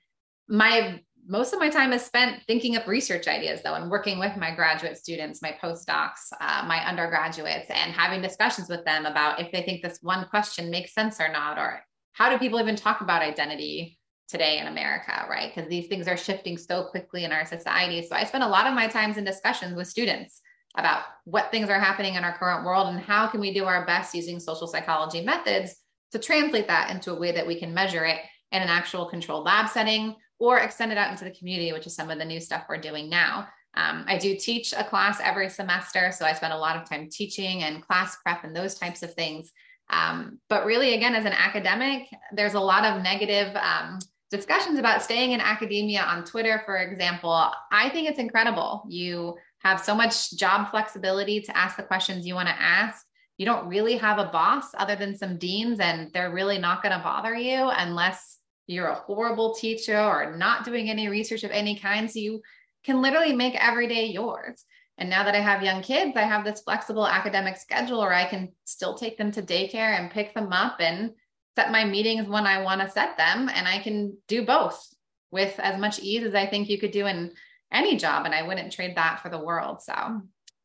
my 0.50 1.00
most 1.28 1.54
of 1.54 1.60
my 1.60 1.70
time 1.70 1.94
is 1.94 2.04
spent 2.04 2.44
thinking 2.46 2.76
up 2.76 2.86
research 2.88 3.28
ideas 3.28 3.62
though 3.64 3.74
and 3.74 3.90
working 3.90 4.20
with 4.20 4.38
my 4.38 4.54
graduate 4.54 4.96
students 4.96 5.42
my 5.42 5.58
postdocs 5.60 6.30
uh, 6.40 6.64
my 6.68 6.86
undergraduates 6.86 7.68
and 7.72 7.92
having 7.94 8.22
discussions 8.22 8.70
with 8.70 8.86
them 8.86 9.08
about 9.08 9.40
if 9.40 9.52
they 9.52 9.64
think 9.64 9.82
this 9.82 9.98
one 10.04 10.28
question 10.28 10.70
makes 10.70 10.94
sense 10.94 11.20
or 11.20 11.28
not 11.28 11.58
or 11.58 11.84
how 12.14 12.30
do 12.30 12.38
people 12.38 12.60
even 12.60 12.76
talk 12.76 13.02
about 13.02 13.24
identity 13.24 13.98
today 14.28 14.60
in 14.60 14.68
America, 14.68 15.26
right? 15.30 15.54
Because 15.54 15.70
these 15.70 15.88
things 15.88 16.08
are 16.08 16.18
shifting 16.18 16.58
so 16.58 16.86
quickly 16.86 17.24
in 17.24 17.32
our 17.32 17.46
society. 17.46 18.02
So 18.02 18.16
I 18.16 18.24
spend 18.24 18.44
a 18.44 18.48
lot 18.48 18.68
of 18.68 18.74
my 18.74 18.88
times 18.88 19.18
in 19.18 19.24
discussions 19.24 19.76
with 19.76 19.88
students 19.88 20.42
about 20.78 21.04
what 21.24 21.52
things 21.52 21.70
are 21.70 21.80
happening 21.80 22.16
in 22.16 22.24
our 22.24 22.38
current 22.38 22.66
world 22.66 22.88
and 22.88 23.00
how 23.00 23.28
can 23.28 23.40
we 23.40 23.54
do 23.54 23.66
our 23.66 23.86
best 23.86 24.14
using 24.14 24.40
social 24.40 24.68
psychology 24.68 25.22
methods 25.22 25.76
to 26.12 26.20
translate 26.20 26.68
that 26.68 26.90
into 26.90 27.12
a 27.12 27.20
way 27.20 27.32
that 27.32 27.48
we 27.48 27.60
can 27.60 27.74
measure 27.74 28.06
it 28.06 28.20
in 28.52 28.62
an 28.62 28.70
actual 28.70 29.06
controlled 29.06 29.46
lab 29.46 29.70
setting 29.70 30.16
or 30.40 30.60
extend 30.60 30.92
it 30.92 30.98
out 30.98 31.12
into 31.12 31.24
the 31.24 31.32
community, 31.32 31.72
which 31.72 31.88
is 31.88 31.96
some 31.96 32.10
of 32.10 32.18
the 32.18 32.26
new 32.26 32.40
stuff 32.40 32.66
we're 32.68 32.78
doing 32.78 33.10
now. 33.10 33.48
Um, 33.76 34.06
I 34.08 34.18
do 34.18 34.36
teach 34.38 34.74
a 34.74 34.84
class 34.84 35.20
every 35.22 35.50
semester, 35.50 36.12
so 36.12 36.26
I 36.26 36.34
spend 36.34 36.54
a 36.54 36.58
lot 36.58 36.78
of 36.78 36.90
time 36.90 37.10
teaching 37.10 37.64
and 37.64 37.86
class 37.86 38.18
prep 38.24 38.44
and 38.44 38.56
those 38.56 38.76
types 38.76 39.04
of 39.04 39.14
things. 39.14 39.52
Um, 39.90 40.40
but 40.50 40.66
really, 40.66 40.94
again, 40.94 41.14
as 41.14 41.26
an 41.26 41.34
academic, 41.34 42.08
there's 42.34 42.54
a 42.54 42.60
lot 42.60 42.86
of 42.86 43.04
negative 43.04 43.56
um, 43.56 44.00
discussions 44.32 44.80
about 44.80 45.04
staying 45.04 45.32
in 45.32 45.40
academia 45.40 46.02
on 46.02 46.26
Twitter, 46.26 46.62
for 46.66 46.78
example. 46.78 47.52
I 47.72 47.90
think 47.90 48.10
it's 48.10 48.20
incredible. 48.20 48.84
You 48.88 49.36
have 49.60 49.82
so 49.82 49.96
much 49.96 50.32
job 50.36 50.72
flexibility 50.72 51.42
to 51.42 51.58
ask 51.58 51.78
the 51.78 51.84
questions 51.84 52.26
you 52.26 52.36
want 52.36 52.50
to 52.50 52.62
ask. 52.62 53.06
You 53.38 53.46
don't 53.46 53.68
really 53.68 53.98
have 53.98 54.18
a 54.18 54.30
boss 54.32 54.66
other 54.78 54.96
than 54.96 55.18
some 55.18 55.38
deans, 55.38 55.80
and 55.80 56.12
they're 56.14 56.34
really 56.34 56.58
not 56.58 56.82
going 56.82 56.96
to 56.98 57.04
bother 57.04 57.36
you 57.36 57.70
unless 57.70 58.40
you're 58.68 58.88
a 58.88 58.96
horrible 58.96 59.54
teacher 59.54 60.00
or 60.00 60.36
not 60.38 60.66
doing 60.66 60.90
any 60.90 61.08
research 61.08 61.44
of 61.44 61.52
any 61.52 61.78
kind. 61.78 62.10
So 62.10 62.20
you 62.20 62.42
can 62.84 63.02
literally 63.02 63.34
make 63.34 63.56
every 63.56 63.88
day 63.88 64.06
yours. 64.06 64.64
And 64.98 65.10
now 65.10 65.24
that 65.24 65.36
I 65.36 65.42
have 65.42 65.62
young 65.62 65.82
kids, 65.82 66.14
I 66.16 66.22
have 66.22 66.46
this 66.46 66.62
flexible 66.62 67.06
academic 67.06 67.58
schedule 67.58 68.00
where 68.00 68.14
I 68.14 68.26
can 68.26 68.54
still 68.64 68.94
take 68.94 69.18
them 69.18 69.32
to 69.32 69.42
daycare 69.42 70.00
and 70.00 70.10
pick 70.10 70.34
them 70.34 70.54
up 70.54 70.78
and 70.80 71.12
set 71.56 71.72
my 71.72 71.86
meetings 71.86 72.28
when 72.28 72.46
I 72.46 72.62
want 72.62 72.82
to 72.82 72.90
set 72.90 73.18
them. 73.18 73.50
And 73.54 73.68
I 73.68 73.80
can 73.80 74.18
do 74.28 74.46
both 74.46 74.94
with 75.32 75.60
as 75.60 75.80
much 75.80 76.00
ease 76.00 76.24
as 76.24 76.36
I 76.36 76.46
think 76.46 76.70
you 76.70 76.78
could 76.78 76.92
do 76.92 77.06
in 77.06 77.32
any 77.72 77.98
job. 77.98 78.26
And 78.26 78.36
I 78.36 78.44
wouldn't 78.44 78.74
trade 78.74 78.96
that 78.98 79.22
for 79.22 79.30
the 79.30 79.44
world. 79.44 79.82
So 79.82 79.94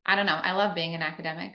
I 0.06 0.16
don't 0.16 0.26
know. 0.26 0.40
I 0.42 0.52
love 0.52 0.74
being 0.74 0.94
an 0.94 1.02
academic. 1.02 1.54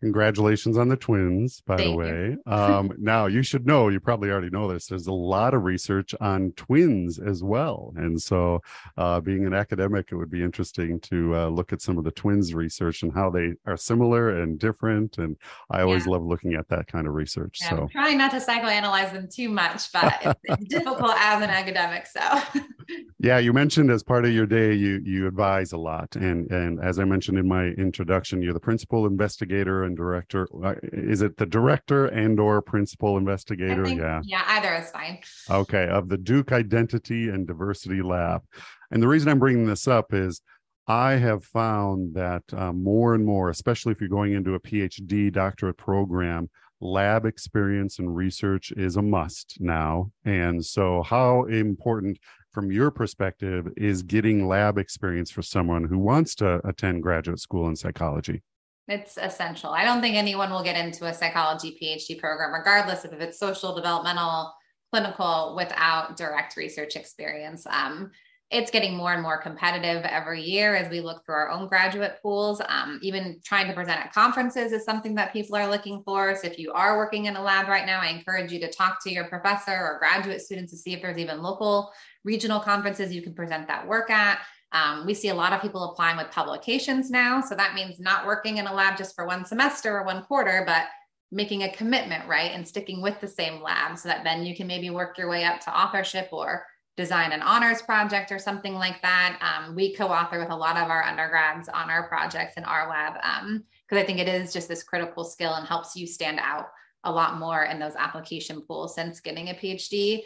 Congratulations 0.00 0.78
on 0.78 0.88
the 0.88 0.96
twins, 0.96 1.60
by 1.62 1.76
Thank 1.76 1.90
the 1.90 1.96
way. 1.96 2.36
um, 2.46 2.92
now, 2.98 3.26
you 3.26 3.42
should 3.42 3.66
know, 3.66 3.88
you 3.88 3.98
probably 3.98 4.30
already 4.30 4.50
know 4.50 4.70
this, 4.72 4.86
there's 4.86 5.08
a 5.08 5.12
lot 5.12 5.54
of 5.54 5.64
research 5.64 6.14
on 6.20 6.52
twins 6.52 7.18
as 7.18 7.42
well. 7.42 7.92
And 7.96 8.20
so, 8.20 8.60
uh, 8.96 9.20
being 9.20 9.44
an 9.44 9.54
academic, 9.54 10.12
it 10.12 10.16
would 10.16 10.30
be 10.30 10.42
interesting 10.42 11.00
to 11.00 11.34
uh, 11.34 11.48
look 11.48 11.72
at 11.72 11.82
some 11.82 11.98
of 11.98 12.04
the 12.04 12.12
twins 12.12 12.54
research 12.54 13.02
and 13.02 13.12
how 13.12 13.28
they 13.28 13.54
are 13.66 13.76
similar 13.76 14.40
and 14.40 14.58
different. 14.58 15.18
And 15.18 15.36
I 15.70 15.82
always 15.82 16.06
yeah. 16.06 16.12
love 16.12 16.24
looking 16.24 16.54
at 16.54 16.68
that 16.68 16.86
kind 16.86 17.08
of 17.08 17.14
research. 17.14 17.58
Yeah, 17.60 17.70
so, 17.70 17.76
I'm 17.82 17.88
trying 17.88 18.18
not 18.18 18.30
to 18.30 18.38
psychoanalyze 18.38 19.12
them 19.12 19.28
too 19.28 19.48
much, 19.48 19.90
but 19.92 20.36
it's 20.44 20.64
difficult 20.68 21.14
as 21.16 21.42
an 21.42 21.50
academic. 21.50 22.06
So, 22.06 22.20
yeah, 23.18 23.38
you 23.38 23.52
mentioned 23.52 23.90
as 23.90 24.02
part 24.02 24.24
of 24.24 24.32
your 24.32 24.46
day, 24.46 24.72
you 24.74 25.00
you 25.04 25.26
advise 25.26 25.72
a 25.72 25.78
lot. 25.78 26.16
And, 26.16 26.50
and 26.50 26.82
as 26.82 26.98
I 26.98 27.04
mentioned 27.04 27.38
in 27.38 27.46
my 27.46 27.66
introduction, 27.66 28.42
you're 28.42 28.54
the 28.54 28.60
principal 28.60 29.06
investigator 29.06 29.84
and 29.84 29.96
director. 29.96 30.48
Uh, 30.62 30.74
is 30.82 31.22
it 31.22 31.36
the 31.36 31.46
director 31.46 32.06
and 32.06 32.38
or 32.40 32.62
principal 32.62 33.16
investigator? 33.16 33.84
Think, 33.84 34.00
yeah. 34.00 34.20
Yeah, 34.24 34.44
either 34.46 34.74
is 34.74 34.90
fine. 34.90 35.18
Okay, 35.50 35.88
of 35.88 36.08
the 36.08 36.18
Duke 36.18 36.52
Identity 36.52 37.28
and 37.28 37.46
Diversity 37.46 38.02
Lab. 38.02 38.42
And 38.90 39.02
the 39.02 39.08
reason 39.08 39.28
I'm 39.28 39.38
bringing 39.38 39.66
this 39.66 39.86
up 39.86 40.14
is 40.14 40.40
I 40.86 41.12
have 41.12 41.44
found 41.44 42.14
that 42.14 42.44
uh, 42.52 42.72
more 42.72 43.14
and 43.14 43.24
more, 43.24 43.50
especially 43.50 43.92
if 43.92 44.00
you're 44.00 44.08
going 44.08 44.32
into 44.32 44.54
a 44.54 44.60
PhD 44.60 45.30
doctorate 45.30 45.76
program, 45.76 46.48
lab 46.80 47.26
experience 47.26 47.98
and 47.98 48.14
research 48.14 48.72
is 48.72 48.96
a 48.96 49.02
must 49.02 49.58
now. 49.60 50.10
And 50.24 50.64
so, 50.64 51.02
how 51.02 51.44
important 51.44 52.18
from 52.50 52.72
your 52.72 52.90
perspective 52.90 53.68
is 53.76 54.02
getting 54.02 54.48
lab 54.48 54.78
experience 54.78 55.30
for 55.30 55.42
someone 55.42 55.84
who 55.84 55.98
wants 55.98 56.34
to 56.36 56.66
attend 56.66 57.02
graduate 57.02 57.40
school 57.40 57.68
in 57.68 57.76
psychology? 57.76 58.42
It's 58.88 59.18
essential. 59.18 59.70
I 59.70 59.84
don't 59.84 60.00
think 60.00 60.16
anyone 60.16 60.50
will 60.50 60.62
get 60.62 60.82
into 60.82 61.04
a 61.04 61.12
psychology 61.12 61.78
PhD 61.80 62.18
program, 62.18 62.54
regardless 62.54 63.04
of 63.04 63.12
if 63.12 63.20
it's 63.20 63.38
social, 63.38 63.74
developmental, 63.74 64.54
clinical, 64.90 65.54
without 65.54 66.16
direct 66.16 66.56
research 66.56 66.96
experience. 66.96 67.66
Um, 67.66 68.10
it's 68.50 68.70
getting 68.70 68.96
more 68.96 69.12
and 69.12 69.22
more 69.22 69.36
competitive 69.36 70.04
every 70.04 70.40
year 70.40 70.74
as 70.74 70.88
we 70.88 71.00
look 71.00 71.22
through 71.24 71.34
our 71.34 71.50
own 71.50 71.68
graduate 71.68 72.18
pools. 72.22 72.62
Um, 72.66 72.98
even 73.02 73.40
trying 73.44 73.66
to 73.66 73.74
present 73.74 74.00
at 74.00 74.12
conferences 74.14 74.72
is 74.72 74.84
something 74.84 75.14
that 75.16 75.34
people 75.34 75.56
are 75.56 75.68
looking 75.68 76.02
for. 76.02 76.34
So 76.34 76.46
if 76.46 76.58
you 76.58 76.72
are 76.72 76.96
working 76.96 77.26
in 77.26 77.36
a 77.36 77.42
lab 77.42 77.68
right 77.68 77.84
now, 77.84 78.00
I 78.00 78.08
encourage 78.08 78.50
you 78.50 78.58
to 78.60 78.72
talk 78.72 79.02
to 79.04 79.12
your 79.12 79.24
professor 79.24 79.72
or 79.72 79.98
graduate 79.98 80.40
students 80.40 80.72
to 80.72 80.78
see 80.78 80.94
if 80.94 81.02
there's 81.02 81.18
even 81.18 81.42
local 81.42 81.92
regional 82.24 82.58
conferences 82.58 83.14
you 83.14 83.20
can 83.20 83.34
present 83.34 83.68
that 83.68 83.86
work 83.86 84.08
at. 84.08 84.40
Um, 84.72 85.04
we 85.04 85.12
see 85.12 85.28
a 85.28 85.34
lot 85.34 85.52
of 85.52 85.60
people 85.60 85.90
applying 85.90 86.16
with 86.16 86.30
publications 86.30 87.10
now. 87.10 87.42
So 87.42 87.54
that 87.54 87.74
means 87.74 88.00
not 88.00 88.26
working 88.26 88.56
in 88.56 88.66
a 88.66 88.72
lab 88.72 88.96
just 88.96 89.14
for 89.14 89.26
one 89.26 89.44
semester 89.44 89.98
or 89.98 90.04
one 90.04 90.22
quarter, 90.22 90.62
but 90.66 90.86
making 91.30 91.64
a 91.64 91.72
commitment, 91.72 92.26
right? 92.26 92.52
And 92.52 92.66
sticking 92.66 93.02
with 93.02 93.20
the 93.20 93.28
same 93.28 93.62
lab 93.62 93.98
so 93.98 94.08
that 94.08 94.24
then 94.24 94.44
you 94.44 94.56
can 94.56 94.66
maybe 94.66 94.88
work 94.88 95.18
your 95.18 95.28
way 95.28 95.44
up 95.44 95.60
to 95.60 95.78
authorship 95.78 96.28
or 96.32 96.64
design 96.98 97.30
an 97.30 97.42
honors 97.42 97.80
project 97.80 98.32
or 98.32 98.40
something 98.40 98.74
like 98.74 99.00
that. 99.02 99.38
Um, 99.40 99.76
we 99.76 99.94
co 99.94 100.08
author 100.08 100.40
with 100.40 100.50
a 100.50 100.56
lot 100.56 100.76
of 100.76 100.90
our 100.90 101.04
undergrads 101.04 101.68
on 101.68 101.88
our 101.88 102.08
projects 102.08 102.56
in 102.56 102.64
our 102.64 102.90
lab 102.90 103.14
because 103.14 103.42
um, 103.42 103.64
I 103.98 104.02
think 104.02 104.18
it 104.18 104.26
is 104.26 104.52
just 104.52 104.68
this 104.68 104.82
critical 104.82 105.22
skill 105.22 105.54
and 105.54 105.64
helps 105.66 105.94
you 105.94 106.08
stand 106.08 106.40
out 106.42 106.66
a 107.04 107.12
lot 107.12 107.38
more 107.38 107.62
in 107.66 107.78
those 107.78 107.94
application 107.94 108.60
pools 108.62 108.96
since 108.96 109.20
getting 109.20 109.48
a 109.48 109.54
PhD 109.54 110.22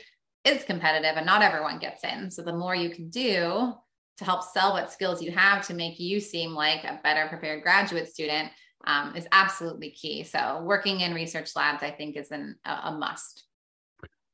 is 0.46 0.64
competitive 0.64 1.18
and 1.18 1.26
not 1.26 1.42
everyone 1.42 1.78
gets 1.78 2.04
in. 2.04 2.30
So 2.30 2.40
the 2.40 2.56
more 2.56 2.74
you 2.74 2.88
can 2.88 3.10
do, 3.10 3.74
to 4.18 4.24
help 4.24 4.42
sell 4.42 4.72
what 4.72 4.92
skills 4.92 5.22
you 5.22 5.30
have 5.32 5.66
to 5.66 5.74
make 5.74 5.98
you 5.98 6.20
seem 6.20 6.52
like 6.52 6.84
a 6.84 7.00
better 7.02 7.28
prepared 7.28 7.62
graduate 7.62 8.08
student 8.08 8.50
um, 8.84 9.14
is 9.16 9.26
absolutely 9.32 9.90
key. 9.90 10.22
So 10.22 10.62
working 10.64 11.00
in 11.00 11.14
research 11.14 11.50
labs, 11.54 11.82
I 11.82 11.90
think, 11.90 12.16
is 12.16 12.30
an, 12.30 12.56
a, 12.64 12.92
must. 12.92 13.44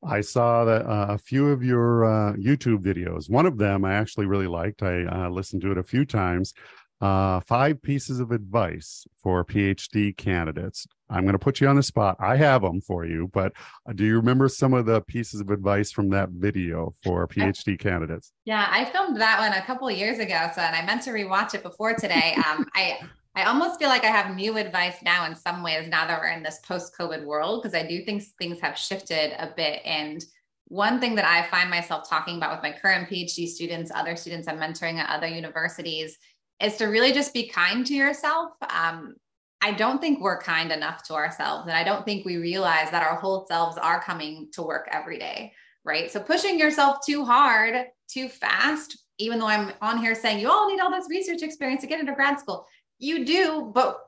I 0.03 0.21
saw 0.21 0.65
that 0.65 0.85
uh, 0.85 1.07
a 1.09 1.17
few 1.17 1.49
of 1.49 1.63
your 1.63 2.05
uh, 2.05 2.33
YouTube 2.33 2.83
videos. 2.83 3.29
One 3.29 3.45
of 3.45 3.57
them 3.57 3.83
I 3.83 3.93
actually 3.93 4.25
really 4.25 4.47
liked. 4.47 4.81
I 4.81 5.03
uh, 5.03 5.29
listened 5.29 5.61
to 5.63 5.71
it 5.71 5.77
a 5.77 5.83
few 5.83 6.05
times 6.05 6.53
uh, 7.01 7.39
five 7.41 7.81
pieces 7.81 8.19
of 8.19 8.31
advice 8.31 9.05
for 9.23 9.45
PhD 9.45 10.15
candidates. 10.15 10.85
I'm 11.09 11.23
going 11.23 11.33
to 11.33 11.39
put 11.39 11.61
you 11.61 11.67
on 11.67 11.75
the 11.75 11.83
spot. 11.83 12.17
I 12.19 12.35
have 12.35 12.61
them 12.61 12.81
for 12.81 13.05
you, 13.05 13.29
but 13.33 13.53
uh, 13.87 13.93
do 13.93 14.03
you 14.03 14.17
remember 14.17 14.49
some 14.49 14.73
of 14.73 14.85
the 14.85 15.01
pieces 15.01 15.39
of 15.39 15.49
advice 15.49 15.91
from 15.91 16.09
that 16.09 16.29
video 16.29 16.93
for 17.03 17.27
PhD 17.27 17.73
I, 17.73 17.77
candidates? 17.77 18.33
Yeah, 18.45 18.67
I 18.69 18.85
filmed 18.85 19.19
that 19.21 19.39
one 19.39 19.53
a 19.53 19.65
couple 19.65 19.87
of 19.87 19.97
years 19.97 20.19
ago, 20.19 20.49
so 20.53 20.61
and 20.61 20.75
I 20.75 20.85
meant 20.85 21.03
to 21.03 21.11
rewatch 21.11 21.53
it 21.53 21.63
before 21.63 21.93
today. 21.93 22.35
Um, 22.47 22.67
I 22.75 22.99
I 23.35 23.43
almost 23.43 23.79
feel 23.79 23.89
like 23.89 24.03
I 24.03 24.07
have 24.07 24.35
new 24.35 24.57
advice 24.57 24.95
now 25.03 25.25
in 25.25 25.35
some 25.35 25.63
ways 25.63 25.87
now 25.87 26.07
that 26.07 26.19
we're 26.19 26.29
in 26.29 26.43
this 26.43 26.59
post-COVID 26.67 27.25
world 27.25 27.61
because 27.61 27.75
I 27.75 27.87
do 27.87 28.03
think 28.03 28.23
things 28.39 28.59
have 28.59 28.77
shifted 28.77 29.33
a 29.37 29.53
bit 29.55 29.81
and 29.85 30.23
one 30.69 30.99
thing 30.99 31.15
that 31.15 31.25
I 31.25 31.49
find 31.49 31.69
myself 31.69 32.07
talking 32.07 32.37
about 32.37 32.51
with 32.51 32.63
my 32.63 32.77
current 32.79 33.09
PhD 33.09 33.47
students, 33.47 33.91
other 33.93 34.15
students 34.15 34.47
I'm 34.47 34.59
mentoring 34.59 34.97
at 34.97 35.09
other 35.09 35.27
universities, 35.27 36.17
is 36.61 36.77
to 36.77 36.85
really 36.85 37.11
just 37.11 37.33
be 37.33 37.49
kind 37.49 37.85
to 37.87 37.93
yourself. 37.93 38.51
Um, 38.69 39.15
I 39.61 39.71
don't 39.71 39.99
think 39.99 40.21
we're 40.21 40.39
kind 40.39 40.71
enough 40.71 41.03
to 41.03 41.15
ourselves. 41.15 41.67
And 41.67 41.75
I 41.75 41.83
don't 41.83 42.05
think 42.05 42.23
we 42.23 42.37
realize 42.37 42.91
that 42.91 43.03
our 43.03 43.15
whole 43.15 43.45
selves 43.47 43.77
are 43.77 44.01
coming 44.01 44.49
to 44.53 44.61
work 44.61 44.87
every 44.91 45.17
day. 45.17 45.51
Right. 45.83 46.11
So 46.11 46.19
pushing 46.19 46.59
yourself 46.59 46.97
too 47.03 47.25
hard, 47.25 47.87
too 48.07 48.29
fast, 48.29 49.05
even 49.17 49.39
though 49.39 49.47
I'm 49.47 49.71
on 49.81 49.97
here 49.97 50.13
saying 50.13 50.39
you 50.39 50.51
all 50.51 50.69
need 50.69 50.79
all 50.79 50.91
this 50.91 51.09
research 51.09 51.41
experience 51.41 51.81
to 51.81 51.87
get 51.87 51.99
into 51.99 52.13
grad 52.13 52.39
school, 52.39 52.67
you 52.99 53.25
do. 53.25 53.71
But 53.73 53.99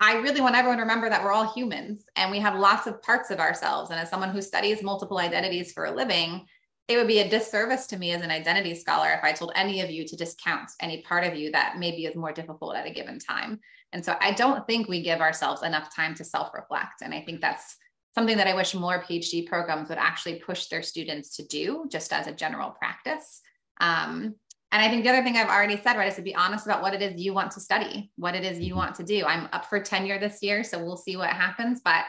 I 0.00 0.16
really 0.16 0.40
want 0.40 0.56
everyone 0.56 0.78
to 0.78 0.82
remember 0.82 1.08
that 1.08 1.22
we're 1.22 1.32
all 1.32 1.52
humans 1.52 2.04
and 2.16 2.30
we 2.30 2.38
have 2.40 2.58
lots 2.58 2.86
of 2.86 3.02
parts 3.02 3.30
of 3.30 3.40
ourselves. 3.40 3.90
And 3.90 3.98
as 3.98 4.10
someone 4.10 4.30
who 4.30 4.42
studies 4.42 4.82
multiple 4.82 5.18
identities 5.18 5.72
for 5.72 5.86
a 5.86 5.94
living, 5.94 6.46
it 6.88 6.96
would 6.96 7.08
be 7.08 7.18
a 7.18 7.28
disservice 7.28 7.86
to 7.88 7.96
me 7.96 8.12
as 8.12 8.22
an 8.22 8.30
identity 8.30 8.74
scholar 8.74 9.10
if 9.10 9.24
I 9.24 9.32
told 9.32 9.52
any 9.56 9.80
of 9.80 9.90
you 9.90 10.06
to 10.06 10.16
discount 10.16 10.70
any 10.80 11.02
part 11.02 11.24
of 11.24 11.34
you 11.34 11.50
that 11.52 11.78
maybe 11.78 12.04
is 12.04 12.14
more 12.14 12.32
difficult 12.32 12.76
at 12.76 12.86
a 12.86 12.92
given 12.92 13.18
time. 13.18 13.58
And 13.92 14.04
so 14.04 14.16
I 14.20 14.32
don't 14.32 14.66
think 14.66 14.86
we 14.86 15.02
give 15.02 15.20
ourselves 15.20 15.62
enough 15.62 15.94
time 15.94 16.14
to 16.16 16.24
self 16.24 16.54
reflect. 16.54 17.02
And 17.02 17.12
I 17.12 17.22
think 17.22 17.40
that's 17.40 17.76
something 18.14 18.36
that 18.36 18.46
I 18.46 18.54
wish 18.54 18.74
more 18.74 19.02
PhD 19.02 19.46
programs 19.46 19.88
would 19.88 19.98
actually 19.98 20.36
push 20.36 20.66
their 20.66 20.82
students 20.82 21.36
to 21.36 21.46
do 21.46 21.86
just 21.90 22.12
as 22.12 22.26
a 22.26 22.32
general 22.32 22.70
practice. 22.70 23.40
Um, 23.80 24.36
and 24.72 24.82
I 24.82 24.88
think 24.88 25.04
the 25.04 25.10
other 25.10 25.22
thing 25.22 25.36
I've 25.36 25.48
already 25.48 25.80
said, 25.80 25.96
right, 25.96 26.08
is 26.08 26.16
to 26.16 26.22
be 26.22 26.34
honest 26.34 26.66
about 26.66 26.82
what 26.82 26.94
it 26.94 27.00
is 27.00 27.20
you 27.20 27.32
want 27.32 27.52
to 27.52 27.60
study, 27.60 28.10
what 28.16 28.34
it 28.34 28.44
is 28.44 28.58
you 28.58 28.70
mm-hmm. 28.70 28.78
want 28.78 28.94
to 28.96 29.04
do. 29.04 29.24
I'm 29.24 29.48
up 29.52 29.66
for 29.66 29.80
tenure 29.80 30.18
this 30.18 30.42
year, 30.42 30.64
so 30.64 30.82
we'll 30.82 30.96
see 30.96 31.16
what 31.16 31.30
happens. 31.30 31.80
But 31.84 32.04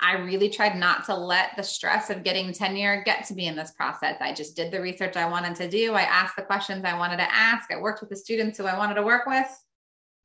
I 0.00 0.14
really 0.14 0.48
tried 0.48 0.76
not 0.76 1.04
to 1.06 1.14
let 1.16 1.56
the 1.56 1.62
stress 1.62 2.08
of 2.08 2.22
getting 2.22 2.52
tenure 2.52 3.02
get 3.04 3.24
to 3.26 3.34
me 3.34 3.48
in 3.48 3.56
this 3.56 3.72
process. 3.72 4.16
I 4.20 4.32
just 4.32 4.54
did 4.54 4.72
the 4.72 4.80
research 4.80 5.16
I 5.16 5.28
wanted 5.28 5.56
to 5.56 5.68
do. 5.68 5.94
I 5.94 6.02
asked 6.02 6.36
the 6.36 6.42
questions 6.42 6.84
I 6.84 6.96
wanted 6.96 7.16
to 7.16 7.34
ask. 7.34 7.72
I 7.72 7.80
worked 7.80 8.00
with 8.00 8.10
the 8.10 8.16
students 8.16 8.56
who 8.56 8.66
I 8.66 8.78
wanted 8.78 8.94
to 8.94 9.02
work 9.02 9.26
with, 9.26 9.48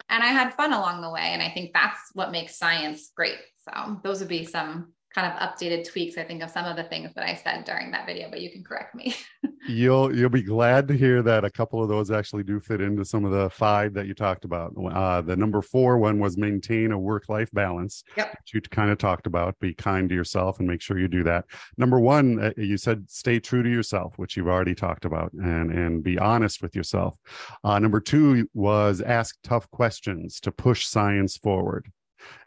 and 0.09 0.21
I 0.21 0.27
had 0.27 0.53
fun 0.53 0.73
along 0.73 1.01
the 1.01 1.09
way. 1.09 1.21
And 1.21 1.41
I 1.41 1.49
think 1.49 1.71
that's 1.73 1.99
what 2.13 2.31
makes 2.31 2.57
science 2.57 3.12
great. 3.15 3.39
So, 3.67 3.99
those 4.03 4.19
would 4.19 4.29
be 4.29 4.45
some 4.45 4.93
kind 5.15 5.31
of 5.31 5.39
updated 5.39 5.89
tweaks, 5.89 6.17
I 6.17 6.23
think, 6.23 6.43
of 6.43 6.51
some 6.51 6.65
of 6.65 6.75
the 6.75 6.83
things 6.83 7.13
that 7.15 7.25
I 7.25 7.36
said 7.36 7.63
during 7.65 7.91
that 7.91 8.05
video, 8.05 8.29
but 8.29 8.41
you 8.41 8.51
can 8.51 8.63
correct 8.63 8.93
me. 8.93 9.15
you'll 9.67 10.15
you'll 10.15 10.30
be 10.30 10.41
glad 10.41 10.88
to 10.88 10.97
hear 10.97 11.21
that 11.21 11.45
a 11.45 11.49
couple 11.49 11.82
of 11.82 11.89
those 11.89 12.12
actually 12.12 12.43
do 12.43 12.60
fit 12.60 12.82
into 12.82 13.06
some 13.06 13.26
of 13.26 13.32
the 13.32 13.49
five 13.49 13.93
that 13.93 14.08
you 14.08 14.13
talked 14.13 14.45
about. 14.45 14.73
Uh, 14.91 15.21
the 15.21 15.36
number 15.36 15.62
four 15.62 15.97
one 15.97 16.19
was 16.19 16.38
maintain 16.38 16.91
a 16.91 16.99
work 16.99 17.30
life 17.30 17.49
balance. 17.52 18.04
Yep. 18.17 18.38
you 18.54 18.62
kind 18.62 18.91
of 18.91 18.97
talked 18.97 19.28
about. 19.28 19.60
Be 19.60 19.73
kind 19.73 20.10
to 20.10 20.15
yourself 20.15 20.60
and 20.60 20.67
make 20.67 20.82
sure 20.82 20.99
you 20.99 21.08
do 21.08 21.23
that. 21.23 21.45
Number 21.78 21.99
one, 21.99 22.39
uh, 22.39 22.52
you 22.58 22.78
said 22.78 23.10
stay 23.10 23.39
true 23.39 23.63
to 23.63 23.69
yourself, 23.69 24.17
which 24.17 24.36
you've 24.36 24.47
already 24.47 24.76
talked 24.76 25.06
about, 25.06 25.32
and 25.34 25.71
and 25.71 26.04
be 26.04 26.17
honest 26.17 26.62
with 26.62 26.76
yourself. 26.76 27.17
Uh, 27.63 27.80
number 27.80 27.99
two 27.99 28.49
was 28.54 29.02
ask 29.02 29.38
tough 29.43 29.69
questions 29.71 30.39
to 30.41 30.52
push 30.52 30.86
science 30.86 31.38
forward. 31.38 31.91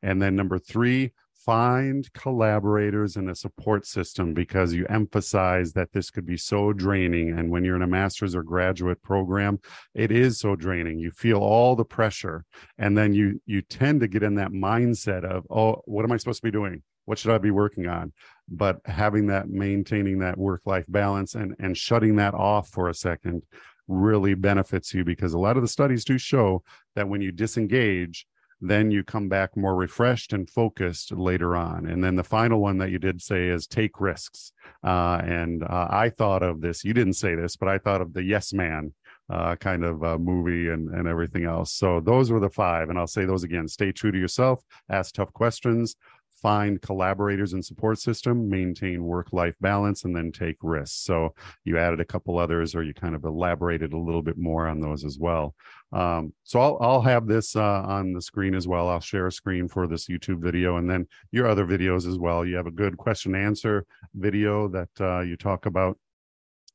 And 0.02 0.20
then 0.22 0.36
number 0.36 0.58
three, 0.58 1.12
find 1.46 2.12
collaborators 2.12 3.14
and 3.14 3.30
a 3.30 3.34
support 3.34 3.86
system 3.86 4.34
because 4.34 4.74
you 4.74 4.84
emphasize 4.88 5.72
that 5.72 5.92
this 5.92 6.10
could 6.10 6.26
be 6.26 6.36
so 6.36 6.72
draining. 6.72 7.38
And 7.38 7.50
when 7.50 7.64
you're 7.64 7.76
in 7.76 7.82
a 7.82 7.86
master's 7.86 8.34
or 8.34 8.42
graduate 8.42 9.00
program 9.00 9.60
it 9.94 10.10
is 10.10 10.40
so 10.40 10.56
draining. 10.56 10.98
You 10.98 11.12
feel 11.12 11.38
all 11.38 11.76
the 11.76 11.84
pressure 11.84 12.44
and 12.78 12.98
then 12.98 13.14
you 13.14 13.40
you 13.46 13.62
tend 13.62 14.00
to 14.00 14.08
get 14.08 14.24
in 14.24 14.34
that 14.34 14.50
mindset 14.50 15.24
of 15.24 15.44
oh 15.48 15.82
what 15.86 16.04
am 16.04 16.12
i 16.12 16.16
supposed 16.16 16.40
to 16.40 16.46
be 16.46 16.50
doing? 16.50 16.82
What 17.04 17.18
should 17.18 17.30
i 17.30 17.38
be 17.38 17.52
working 17.52 17.86
on? 17.86 18.12
But 18.48 18.80
having 18.84 19.28
that 19.28 19.48
maintaining 19.48 20.18
that 20.18 20.36
work 20.36 20.62
life 20.66 20.84
balance 20.88 21.36
and 21.36 21.54
and 21.60 21.76
shutting 21.76 22.16
that 22.16 22.34
off 22.34 22.68
for 22.68 22.88
a 22.88 22.94
second 22.94 23.44
really 23.88 24.34
benefits 24.34 24.92
you 24.92 25.04
because 25.04 25.32
a 25.32 25.38
lot 25.38 25.56
of 25.56 25.62
the 25.62 25.68
studies 25.68 26.04
do 26.04 26.18
show 26.18 26.64
that 26.96 27.08
when 27.08 27.20
you 27.20 27.30
disengage 27.30 28.26
then 28.60 28.90
you 28.90 29.04
come 29.04 29.28
back 29.28 29.56
more 29.56 29.74
refreshed 29.74 30.32
and 30.32 30.48
focused 30.48 31.12
later 31.12 31.56
on. 31.56 31.86
And 31.86 32.02
then 32.02 32.16
the 32.16 32.24
final 32.24 32.60
one 32.60 32.78
that 32.78 32.90
you 32.90 32.98
did 32.98 33.20
say 33.20 33.48
is 33.48 33.66
take 33.66 34.00
risks. 34.00 34.52
Uh, 34.82 35.20
and 35.24 35.62
uh, 35.62 35.88
I 35.90 36.10
thought 36.10 36.42
of 36.42 36.60
this, 36.60 36.84
you 36.84 36.94
didn't 36.94 37.14
say 37.14 37.34
this, 37.34 37.56
but 37.56 37.68
I 37.68 37.78
thought 37.78 38.00
of 38.00 38.12
the 38.12 38.22
Yes 38.22 38.52
Man 38.52 38.92
uh, 39.28 39.56
kind 39.56 39.84
of 39.84 40.04
uh, 40.04 40.18
movie 40.18 40.68
and, 40.68 40.88
and 40.88 41.08
everything 41.08 41.44
else. 41.44 41.72
So 41.72 42.00
those 42.00 42.30
were 42.30 42.40
the 42.40 42.48
five. 42.48 42.88
And 42.88 42.98
I'll 42.98 43.06
say 43.06 43.24
those 43.24 43.44
again 43.44 43.68
stay 43.68 43.92
true 43.92 44.12
to 44.12 44.18
yourself, 44.18 44.62
ask 44.88 45.14
tough 45.14 45.32
questions, 45.32 45.96
find 46.40 46.80
collaborators 46.82 47.52
and 47.52 47.64
support 47.64 47.98
system, 47.98 48.48
maintain 48.48 49.02
work 49.02 49.32
life 49.32 49.54
balance, 49.60 50.04
and 50.04 50.14
then 50.14 50.30
take 50.30 50.56
risks. 50.62 50.98
So 50.98 51.34
you 51.64 51.78
added 51.78 52.00
a 52.00 52.04
couple 52.04 52.38
others, 52.38 52.74
or 52.74 52.82
you 52.82 52.94
kind 52.94 53.14
of 53.14 53.24
elaborated 53.24 53.92
a 53.92 53.98
little 53.98 54.22
bit 54.22 54.38
more 54.38 54.66
on 54.66 54.80
those 54.80 55.04
as 55.04 55.18
well. 55.18 55.54
Um, 55.92 56.32
so 56.44 56.60
I'll, 56.60 56.78
I'll 56.80 57.02
have 57.02 57.26
this 57.26 57.56
uh, 57.56 57.82
on 57.82 58.12
the 58.12 58.20
screen 58.20 58.54
as 58.54 58.68
well. 58.68 58.88
I'll 58.88 59.00
share 59.00 59.26
a 59.26 59.32
screen 59.32 59.68
for 59.68 59.86
this 59.86 60.06
YouTube 60.08 60.40
video 60.40 60.76
and 60.76 60.88
then 60.88 61.06
your 61.30 61.46
other 61.46 61.66
videos 61.66 62.08
as 62.08 62.18
well. 62.18 62.44
You 62.44 62.56
have 62.56 62.66
a 62.66 62.72
good 62.72 62.96
question 62.96 63.34
answer 63.34 63.86
video 64.14 64.68
that 64.68 64.88
uh, 65.00 65.20
you 65.20 65.36
talk 65.36 65.66
about. 65.66 65.98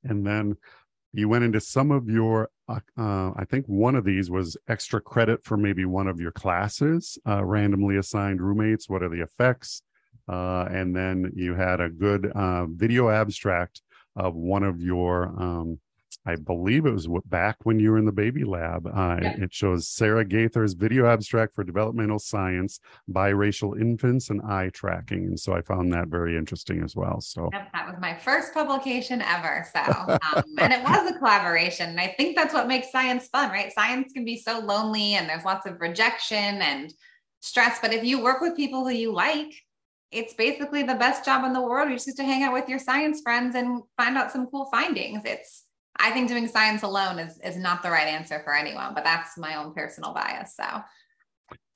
And 0.04 0.26
then 0.26 0.56
you 1.14 1.28
went 1.28 1.44
into 1.44 1.60
some 1.60 1.92
of 1.92 2.10
your 2.10 2.50
uh, 2.70 2.80
uh, 2.98 3.32
i 3.36 3.46
think 3.50 3.66
one 3.66 3.96
of 3.96 4.06
these 4.06 4.30
was 4.30 4.56
extra 4.68 5.02
credit 5.02 5.44
for 5.44 5.58
maybe 5.58 5.86
one 5.86 6.08
of 6.08 6.20
your 6.20 6.32
classes 6.32 7.18
uh, 7.28 7.44
randomly 7.44 7.98
assigned 7.98 8.42
roommates 8.42 8.90
what 8.90 9.04
are 9.04 9.10
the 9.10 9.22
effects? 9.22 9.82
Uh, 10.28 10.66
and 10.72 10.96
then 10.96 11.32
you 11.36 11.56
had 11.56 11.82
a 11.82 11.90
good 11.90 12.32
uh, 12.32 12.66
video 12.68 13.10
abstract 13.10 13.82
of 14.16 14.36
one 14.36 14.64
of 14.64 14.82
your 14.82 15.28
um, 15.42 15.80
I 16.26 16.36
believe 16.36 16.86
it 16.86 16.94
was 16.94 17.08
back 17.26 17.58
when 17.64 17.80
you 17.80 17.92
were 17.92 17.98
in 17.98 18.06
the 18.06 18.12
baby 18.12 18.44
lab. 18.44 18.86
Uh, 18.86 19.18
yeah. 19.22 19.36
It 19.40 19.54
shows 19.54 19.88
Sarah 19.88 20.24
Gaither's 20.24 20.74
video 20.74 21.08
abstract 21.08 21.56
for 21.56 21.64
developmental 21.64 22.20
science, 22.20 22.80
biracial 23.12 23.80
infants, 23.80 24.30
and 24.30 24.42
eye 24.44 24.70
tracking. 24.72 25.26
And 25.26 25.40
so 25.40 25.54
I 25.54 25.62
found 25.62 25.92
that 25.94 26.10
very 26.10 26.38
interesting 26.38 26.84
as 26.84 26.96
well. 26.96 27.22
So 27.22 27.50
yep, 27.52 27.72
that 27.74 27.88
was 27.88 27.96
my 28.00 28.16
first 28.16 28.54
publication 28.54 29.22
ever. 29.22 29.66
So, 29.74 29.80
um, 30.36 30.44
and 30.60 30.72
it 30.72 30.84
was 30.84 31.10
a 31.10 31.18
collaboration. 31.18 31.90
And 31.90 32.00
I 32.00 32.14
think 32.18 32.36
that's 32.36 32.54
what 32.54 32.68
makes 32.68 32.92
science 32.92 33.28
fun, 33.28 33.50
right? 33.50 33.74
Science 33.74 34.14
can 34.14 34.24
be 34.24 34.38
so 34.38 34.60
lonely 34.60 35.16
and 35.16 35.28
there's 35.28 35.46
lots 35.46 35.66
of 35.66 35.82
rejection 35.82 36.38
and 36.38 36.94
stress. 37.42 37.80
But 37.82 37.94
if 37.94 38.04
you 38.04 38.22
work 38.22 38.42
with 38.42 38.56
people 38.56 38.84
who 38.84 38.94
you 38.94 39.12
like, 39.12 39.52
it's 40.12 40.34
basically 40.34 40.84
the 40.84 40.96
best 40.96 41.26
job 41.26 41.46
in 41.46 41.54
the 41.54 41.62
world. 41.62 41.90
You 41.90 41.96
just 41.96 42.06
get 42.06 42.18
to 42.18 42.24
hang 42.24 42.44
out 42.44 42.54
with 42.54 42.68
your 42.68 42.80
science 42.80 43.22
friends 43.22 43.56
and 43.56 43.82
find 43.98 44.18
out 44.18 44.32
some 44.32 44.46
cool 44.48 44.66
findings. 44.66 45.24
It's 45.26 45.61
I 45.98 46.12
think 46.12 46.30
doing 46.30 46.48
science 46.48 46.84
alone 46.84 47.20
is 47.20 47.38
is 47.44 47.58
not 47.58 47.84
the 47.84 47.92
right 47.92 48.08
answer 48.08 48.42
for 48.44 48.56
anyone, 48.56 48.94
but 48.94 49.04
that's 49.04 49.38
my 49.38 49.56
own 49.56 49.74
personal 49.74 50.14
bias. 50.14 50.56
So 50.56 50.82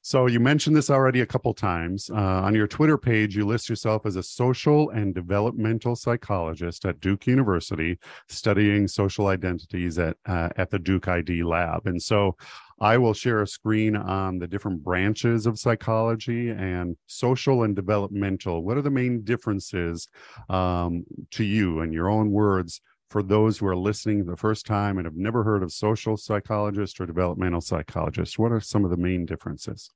so 0.05 0.27
you 0.27 0.39
mentioned 0.39 0.75
this 0.75 0.91
already 0.91 1.21
a 1.21 1.25
couple 1.25 1.51
times. 1.55 2.11
Uh, 2.11 2.43
on 2.43 2.53
your 2.53 2.67
Twitter 2.67 2.95
page, 2.95 3.35
you 3.35 3.43
list 3.43 3.67
yourself 3.67 4.05
as 4.05 4.17
a 4.17 4.21
social 4.21 4.91
and 4.91 5.15
developmental 5.15 5.95
psychologist 5.95 6.85
at 6.85 6.99
Duke 6.99 7.25
University, 7.25 7.97
studying 8.29 8.87
social 8.87 9.25
identities 9.25 9.97
at 9.97 10.15
uh, 10.27 10.49
at 10.57 10.69
the 10.69 10.77
Duke 10.77 11.07
ID 11.07 11.41
lab. 11.41 11.87
And 11.87 11.99
so, 11.99 12.37
I 12.79 12.99
will 12.99 13.15
share 13.15 13.41
a 13.41 13.47
screen 13.47 13.95
on 13.95 14.37
the 14.37 14.45
different 14.45 14.83
branches 14.83 15.47
of 15.47 15.57
psychology 15.57 16.49
and 16.49 16.95
social 17.07 17.63
and 17.63 17.75
developmental. 17.75 18.63
What 18.63 18.77
are 18.77 18.83
the 18.83 18.91
main 18.91 19.23
differences 19.23 20.07
um, 20.49 21.03
to 21.31 21.43
you, 21.43 21.79
in 21.79 21.91
your 21.91 22.09
own 22.09 22.29
words, 22.29 22.79
for 23.09 23.21
those 23.21 23.57
who 23.57 23.67
are 23.67 23.75
listening 23.75 24.25
the 24.25 24.37
first 24.37 24.65
time 24.65 24.97
and 24.97 25.05
have 25.05 25.15
never 25.15 25.43
heard 25.43 25.63
of 25.63 25.71
social 25.71 26.17
psychologist 26.17 26.99
or 26.99 27.05
developmental 27.05 27.61
psychologist? 27.61 28.39
What 28.39 28.51
are 28.51 28.59
some 28.59 28.83
of 28.83 28.91
the 28.91 28.97
main 28.97 29.25
differences? 29.25 29.91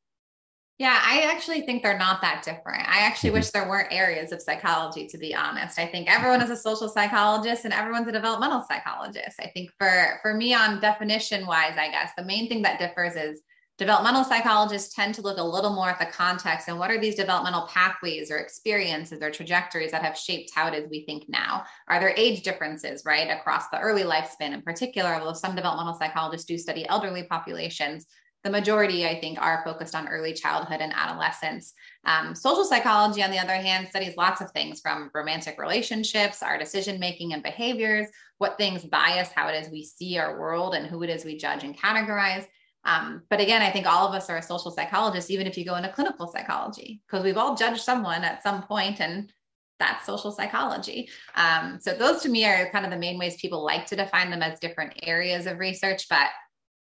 Yeah, 0.79 0.97
I 1.03 1.29
actually 1.29 1.61
think 1.61 1.83
they're 1.83 1.99
not 1.99 2.21
that 2.21 2.41
different. 2.41 2.87
I 2.87 2.99
actually 3.01 3.31
mm-hmm. 3.31 3.39
wish 3.39 3.49
there 3.49 3.67
weren't 3.67 3.91
areas 3.91 4.31
of 4.31 4.41
psychology, 4.41 5.07
to 5.07 5.17
be 5.17 5.35
honest. 5.35 5.77
I 5.77 5.85
think 5.85 6.09
everyone 6.09 6.41
is 6.41 6.49
a 6.49 6.55
social 6.55 6.87
psychologist 6.87 7.65
and 7.65 7.73
everyone's 7.73 8.07
a 8.07 8.13
developmental 8.13 8.63
psychologist. 8.65 9.37
I 9.41 9.47
think 9.47 9.71
for 9.77 10.19
for 10.21 10.33
me 10.33 10.53
on 10.53 10.79
definition 10.79 11.45
wise, 11.45 11.75
I 11.77 11.91
guess 11.91 12.11
the 12.17 12.23
main 12.23 12.47
thing 12.47 12.61
that 12.61 12.79
differs 12.79 13.17
is 13.17 13.41
developmental 13.79 14.25
psychologists 14.25 14.93
tend 14.93 15.15
to 15.15 15.21
look 15.21 15.37
a 15.37 15.43
little 15.43 15.73
more 15.73 15.89
at 15.89 15.99
the 15.99 16.05
context 16.05 16.67
and 16.67 16.77
what 16.77 16.91
are 16.91 16.99
these 16.99 17.15
developmental 17.15 17.65
pathways 17.67 18.29
or 18.29 18.37
experiences 18.37 19.21
or 19.21 19.31
trajectories 19.31 19.91
that 19.91 20.03
have 20.03 20.17
shaped 20.17 20.51
how 20.53 20.67
it 20.67 20.73
is 20.73 20.89
we 20.89 21.05
think 21.05 21.23
now? 21.29 21.63
Are 21.87 21.99
there 21.99 22.13
age 22.17 22.43
differences 22.43 23.03
right 23.05 23.29
across 23.29 23.69
the 23.69 23.79
early 23.79 24.03
lifespan 24.03 24.53
in 24.53 24.61
particular? 24.61 25.15
Although 25.15 25.33
some 25.33 25.55
developmental 25.55 25.95
psychologists 25.95 26.45
do 26.45 26.57
study 26.57 26.87
elderly 26.89 27.23
populations 27.23 28.05
the 28.43 28.49
majority 28.49 29.05
i 29.05 29.19
think 29.19 29.37
are 29.41 29.61
focused 29.65 29.93
on 29.93 30.07
early 30.07 30.33
childhood 30.33 30.79
and 30.79 30.93
adolescence. 30.95 31.73
Um, 32.05 32.33
social 32.33 32.63
psychology 32.63 33.21
on 33.21 33.31
the 33.31 33.39
other 33.39 33.53
hand 33.53 33.89
studies 33.89 34.15
lots 34.15 34.39
of 34.39 34.51
things 34.51 34.79
from 34.79 35.11
romantic 35.13 35.59
relationships 35.59 36.41
our 36.41 36.57
decision 36.57 36.99
making 36.99 37.33
and 37.33 37.43
behaviors 37.43 38.07
what 38.37 38.57
things 38.57 38.85
bias 38.85 39.29
how 39.35 39.49
it 39.49 39.61
is 39.61 39.69
we 39.69 39.83
see 39.83 40.17
our 40.17 40.39
world 40.39 40.73
and 40.73 40.87
who 40.87 41.03
it 41.03 41.09
is 41.09 41.25
we 41.25 41.37
judge 41.37 41.65
and 41.65 41.77
categorize 41.77 42.45
um, 42.85 43.23
but 43.29 43.41
again, 43.41 43.61
I 43.61 43.71
think 43.71 43.85
all 43.85 44.07
of 44.07 44.13
us 44.13 44.29
are 44.29 44.37
a 44.37 44.41
social 44.41 44.71
psychologist, 44.71 45.29
even 45.29 45.47
if 45.47 45.57
you 45.57 45.65
go 45.65 45.75
into 45.75 45.89
clinical 45.89 46.27
psychology, 46.27 47.01
because 47.05 47.23
we've 47.23 47.37
all 47.37 47.55
judged 47.55 47.81
someone 47.81 48.23
at 48.23 48.43
some 48.43 48.63
point 48.63 49.01
and 49.01 49.31
that's 49.79 50.05
social 50.05 50.31
psychology. 50.31 51.09
Um, 51.35 51.79
so 51.81 51.93
those 51.93 52.21
to 52.23 52.29
me 52.29 52.45
are 52.45 52.69
kind 52.71 52.85
of 52.85 52.91
the 52.91 52.97
main 52.97 53.17
ways 53.17 53.37
people 53.37 53.63
like 53.63 53.85
to 53.87 53.95
define 53.95 54.29
them 54.29 54.41
as 54.41 54.59
different 54.59 54.93
areas 55.03 55.45
of 55.45 55.59
research. 55.59 56.07
But 56.09 56.29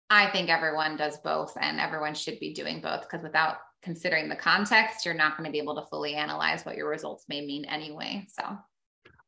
I 0.09 0.27
think 0.27 0.49
everyone 0.49 0.97
does 0.97 1.17
both 1.19 1.55
and 1.59 1.79
everyone 1.79 2.15
should 2.15 2.39
be 2.39 2.53
doing 2.53 2.81
both 2.81 3.01
because 3.01 3.23
without 3.23 3.57
considering 3.81 4.29
the 4.29 4.35
context, 4.35 5.05
you're 5.05 5.13
not 5.13 5.37
going 5.37 5.47
to 5.47 5.51
be 5.51 5.59
able 5.59 5.75
to 5.75 5.87
fully 5.89 6.15
analyze 6.15 6.65
what 6.65 6.75
your 6.75 6.89
results 6.89 7.25
may 7.29 7.45
mean 7.45 7.65
anyway. 7.65 8.25
So 8.29 8.57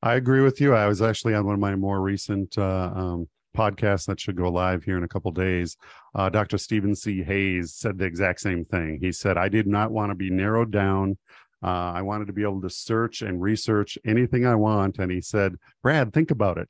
I 0.01 0.15
agree 0.15 0.41
with 0.41 0.59
you. 0.59 0.75
I 0.75 0.87
was 0.87 1.01
actually 1.01 1.33
on 1.33 1.45
one 1.45 1.53
of 1.53 1.59
my 1.59 1.75
more 1.75 2.01
recent 2.01 2.57
uh, 2.57 2.91
um, 2.93 3.27
podcast 3.53 4.05
that 4.07 4.19
should 4.19 4.35
go 4.35 4.49
live 4.49 4.83
here 4.83 4.97
in 4.97 5.03
a 5.03 5.07
couple 5.07 5.31
days, 5.31 5.77
uh, 6.15 6.29
Dr. 6.29 6.57
Steven 6.57 6.95
C. 6.95 7.23
Hayes 7.23 7.73
said 7.73 7.97
the 7.97 8.05
exact 8.05 8.41
same 8.41 8.65
thing. 8.65 8.99
He 9.01 9.11
said, 9.11 9.37
I 9.37 9.49
did 9.49 9.67
not 9.67 9.91
want 9.91 10.11
to 10.11 10.15
be 10.15 10.29
narrowed 10.29 10.71
down. 10.71 11.17
Uh, 11.63 11.93
I 11.95 12.01
wanted 12.01 12.27
to 12.27 12.33
be 12.33 12.43
able 12.43 12.61
to 12.61 12.69
search 12.69 13.21
and 13.21 13.41
research 13.41 13.97
anything 14.05 14.45
I 14.45 14.55
want. 14.55 14.99
And 14.99 15.11
he 15.11 15.21
said, 15.21 15.55
Brad, 15.81 16.11
think 16.11 16.29
about 16.29 16.57
it. 16.57 16.67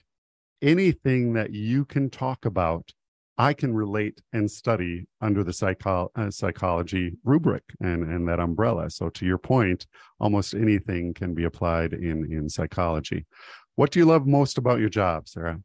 Anything 0.62 1.34
that 1.34 1.52
you 1.52 1.84
can 1.86 2.10
talk 2.10 2.46
about, 2.46 2.92
I 3.38 3.54
can 3.54 3.74
relate 3.74 4.22
and 4.32 4.50
study 4.50 5.08
under 5.20 5.44
the 5.44 5.54
psycho- 5.54 6.12
uh, 6.16 6.30
psychology 6.30 7.14
rubric 7.24 7.64
and, 7.80 8.04
and 8.04 8.28
that 8.28 8.40
umbrella. 8.40 8.92
So, 8.92 9.10
to 9.10 9.26
your 9.26 9.40
point, 9.40 9.88
almost 10.20 10.54
anything 10.54 11.16
can 11.16 11.34
be 11.34 11.46
applied 11.46 11.94
in, 11.94 12.32
in 12.32 12.48
psychology. 12.48 13.26
What 13.76 13.90
do 13.90 14.00
you 14.00 14.06
love 14.06 14.28
most 14.28 14.60
about 14.60 14.80
your 14.80 14.90
job, 14.90 15.28
Sarah? 15.28 15.60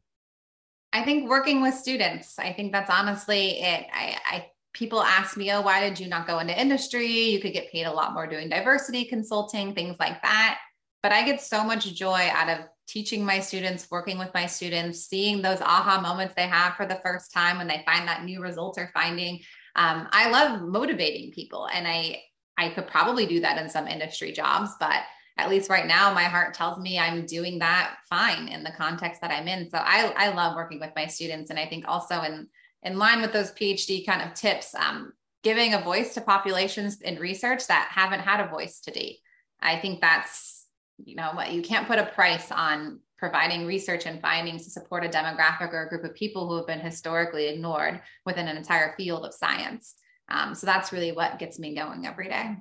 I 0.91 1.03
think 1.03 1.29
working 1.29 1.61
with 1.61 1.75
students. 1.75 2.39
I 2.39 2.53
think 2.53 2.71
that's 2.71 2.89
honestly 2.89 3.61
it. 3.61 3.85
I, 3.93 4.17
I 4.25 4.45
people 4.73 5.01
ask 5.01 5.37
me, 5.37 5.51
oh, 5.51 5.61
why 5.61 5.81
did 5.81 5.99
you 5.99 6.07
not 6.07 6.27
go 6.27 6.39
into 6.39 6.59
industry? 6.59 7.07
You 7.07 7.39
could 7.41 7.53
get 7.53 7.71
paid 7.71 7.83
a 7.83 7.91
lot 7.91 8.13
more 8.13 8.27
doing 8.27 8.49
diversity 8.49 9.05
consulting, 9.05 9.73
things 9.73 9.95
like 9.99 10.21
that. 10.21 10.59
But 11.01 11.11
I 11.11 11.23
get 11.23 11.41
so 11.41 11.63
much 11.63 11.93
joy 11.93 12.29
out 12.31 12.49
of 12.49 12.65
teaching 12.87 13.23
my 13.23 13.39
students, 13.39 13.87
working 13.91 14.17
with 14.17 14.33
my 14.33 14.47
students, 14.47 15.05
seeing 15.05 15.41
those 15.41 15.61
aha 15.61 16.01
moments 16.01 16.33
they 16.35 16.47
have 16.47 16.75
for 16.75 16.85
the 16.85 16.99
first 17.03 17.31
time 17.31 17.57
when 17.57 17.67
they 17.67 17.83
find 17.85 18.07
that 18.07 18.23
new 18.23 18.41
result 18.41 18.77
or 18.77 18.89
finding. 18.93 19.39
Um, 19.75 20.07
I 20.11 20.29
love 20.29 20.61
motivating 20.61 21.31
people, 21.31 21.67
and 21.67 21.87
I 21.87 22.21
I 22.57 22.69
could 22.69 22.87
probably 22.87 23.25
do 23.25 23.39
that 23.39 23.61
in 23.61 23.69
some 23.69 23.87
industry 23.87 24.33
jobs, 24.33 24.71
but 24.79 25.01
at 25.39 25.49
least 25.49 25.69
right 25.69 25.87
now, 25.87 26.13
my 26.13 26.23
heart 26.23 26.53
tells 26.53 26.79
me 26.79 26.99
I'm 26.99 27.25
doing 27.25 27.59
that 27.59 27.97
fine 28.09 28.47
in 28.47 28.63
the 28.63 28.71
context 28.71 29.21
that 29.21 29.31
I'm 29.31 29.47
in. 29.47 29.69
So 29.69 29.77
I, 29.77 30.13
I 30.17 30.33
love 30.33 30.55
working 30.55 30.79
with 30.79 30.91
my 30.95 31.07
students. 31.07 31.49
And 31.49 31.57
I 31.57 31.65
think 31.65 31.85
also 31.87 32.21
in, 32.21 32.47
in 32.83 32.97
line 32.97 33.21
with 33.21 33.33
those 33.33 33.51
PhD 33.51 34.05
kind 34.05 34.21
of 34.21 34.33
tips, 34.33 34.75
um, 34.75 35.13
giving 35.43 35.73
a 35.73 35.81
voice 35.81 36.13
to 36.13 36.21
populations 36.21 37.01
in 37.01 37.17
research 37.17 37.67
that 37.67 37.89
haven't 37.91 38.19
had 38.19 38.39
a 38.41 38.49
voice 38.49 38.81
to 38.81 38.91
date. 38.91 39.19
I 39.61 39.77
think 39.77 40.01
that's, 40.01 40.65
you 41.03 41.15
know, 41.15 41.31
what 41.33 41.51
you 41.51 41.61
can't 41.61 41.87
put 41.87 41.99
a 41.99 42.05
price 42.05 42.51
on 42.51 42.99
providing 43.17 43.65
research 43.65 44.05
and 44.05 44.21
findings 44.21 44.63
to 44.63 44.69
support 44.69 45.05
a 45.05 45.09
demographic 45.09 45.73
or 45.73 45.83
a 45.83 45.89
group 45.89 46.03
of 46.03 46.15
people 46.15 46.47
who 46.47 46.55
have 46.55 46.67
been 46.67 46.79
historically 46.79 47.47
ignored 47.47 48.01
within 48.25 48.47
an 48.47 48.57
entire 48.57 48.93
field 48.95 49.25
of 49.25 49.33
science. 49.33 49.95
Um, 50.29 50.55
so 50.55 50.65
that's 50.65 50.93
really 50.93 51.11
what 51.11 51.39
gets 51.39 51.59
me 51.59 51.75
going 51.75 52.05
every 52.05 52.29
day. 52.29 52.55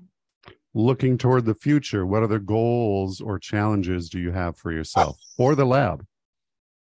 Looking 0.79 1.19
toward 1.19 1.45
the 1.45 1.57
future, 1.57 2.07
what 2.07 2.23
other 2.23 2.39
goals 2.39 3.21
or 3.21 3.41
challenges 3.41 4.09
do 4.09 4.21
you 4.21 4.31
have 4.31 4.57
for 4.57 4.71
yourself 4.71 5.19
or 5.37 5.57
the 5.57 5.65
lab? 5.65 6.07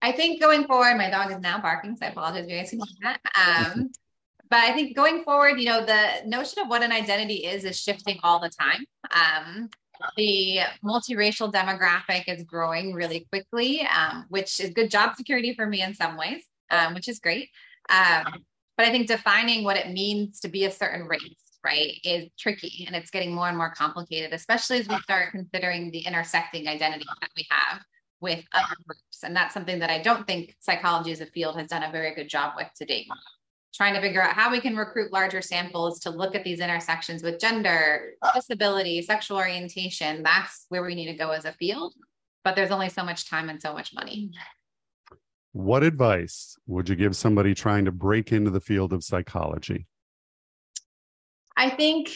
I 0.02 0.12
think 0.12 0.42
going 0.42 0.66
forward, 0.66 0.98
my 0.98 1.10
dog 1.10 1.32
is 1.32 1.40
now 1.40 1.62
barking, 1.62 1.96
so 1.96 2.06
I 2.06 2.10
apologize 2.10 2.44
if 2.44 2.50
you 2.50 2.58
guys 2.58 2.70
can 2.72 2.80
hear 2.80 3.16
that. 3.24 3.72
Um, 3.74 3.90
but 4.50 4.58
I 4.58 4.74
think 4.74 4.98
going 4.98 5.24
forward, 5.24 5.62
you 5.62 5.66
know, 5.68 5.86
the 5.86 6.28
notion 6.28 6.62
of 6.62 6.68
what 6.68 6.84
an 6.84 6.92
identity 6.92 7.46
is 7.46 7.64
is 7.64 7.80
shifting 7.80 8.20
all 8.22 8.42
the 8.42 8.50
time. 8.50 8.84
Um, 9.16 9.70
the 10.18 10.60
multiracial 10.84 11.50
demographic 11.50 12.26
is 12.28 12.44
growing 12.44 12.92
really 12.92 13.28
quickly, 13.32 13.88
um, 13.98 14.26
which 14.28 14.60
is 14.60 14.72
good 14.72 14.92
job 14.92 15.16
security 15.16 15.54
for 15.54 15.66
me 15.66 15.82
in 15.82 15.94
some 15.94 16.18
ways, 16.18 16.44
um, 16.70 16.96
which 16.96 17.08
is 17.08 17.20
great. 17.20 17.48
Um, 17.90 18.44
but 18.76 18.88
I 18.88 18.92
think 18.92 19.08
defining 19.08 19.64
what 19.64 19.78
it 19.78 19.90
means 19.90 20.42
to 20.42 20.50
be 20.50 20.66
a 20.66 20.72
certain 20.72 21.08
race, 21.08 21.49
right, 21.64 21.94
is 22.04 22.30
tricky 22.38 22.86
and 22.88 22.96
it's 22.96 23.12
getting 23.12 23.34
more 23.34 23.48
and 23.48 23.58
more 23.58 23.72
complicated, 23.72 24.34
especially 24.34 24.80
as 24.80 24.88
we 24.88 24.98
start 25.00 25.32
considering 25.32 25.92
the 25.92 26.00
intersecting 26.00 26.68
identity 26.68 27.06
that 27.22 27.30
we 27.36 27.46
have 27.50 27.82
with 28.22 28.44
other 28.54 28.76
groups. 28.86 29.24
And 29.24 29.36
that's 29.36 29.54
something 29.54 29.80
that 29.80 29.90
I 29.90 30.02
don't 30.02 30.28
think 30.28 30.56
psychology 30.60 31.12
as 31.12 31.22
a 31.22 31.26
field 31.26 31.58
has 31.58 31.68
done 31.68 31.84
a 31.84 31.92
very 31.92 32.14
good 32.16 32.30
job 32.30 32.54
with 32.58 32.68
to 32.78 32.86
date 32.86 33.08
trying 33.74 33.94
to 33.94 34.02
figure 34.02 34.22
out 34.22 34.34
how 34.34 34.52
we 34.52 34.60
can 34.60 34.76
recruit 34.76 35.12
larger 35.14 35.42
samples 35.42 36.00
to 36.00 36.10
look 36.10 36.36
at 36.36 36.44
these 36.44 36.60
intersections 36.60 37.24
with 37.24 37.40
gender, 37.40 38.14
disability, 38.34 39.02
sexual 39.02 39.38
orientation. 39.38 40.24
That's 40.24 40.66
where 40.70 40.84
we 40.84 40.96
need 40.96 41.08
to 41.08 41.18
go 41.18 41.32
as 41.32 41.46
a 41.46 41.54
field. 41.54 41.94
But 42.44 42.56
there's 42.56 42.72
only 42.72 42.90
so 42.90 43.04
much 43.04 43.30
time 43.30 43.50
and 43.50 43.62
so 43.62 43.74
much 43.74 43.94
money. 43.94 44.32
What 45.52 45.84
advice 45.84 46.58
would 46.68 46.90
you 46.90 46.96
give 46.96 47.16
somebody 47.16 47.54
trying 47.54 47.86
to 47.86 47.92
break 47.92 48.32
into 48.32 48.50
the 48.50 48.62
field 48.62 48.94
of 48.94 49.04
psychology? 49.04 49.88
I 51.60 51.70
think 51.70 52.10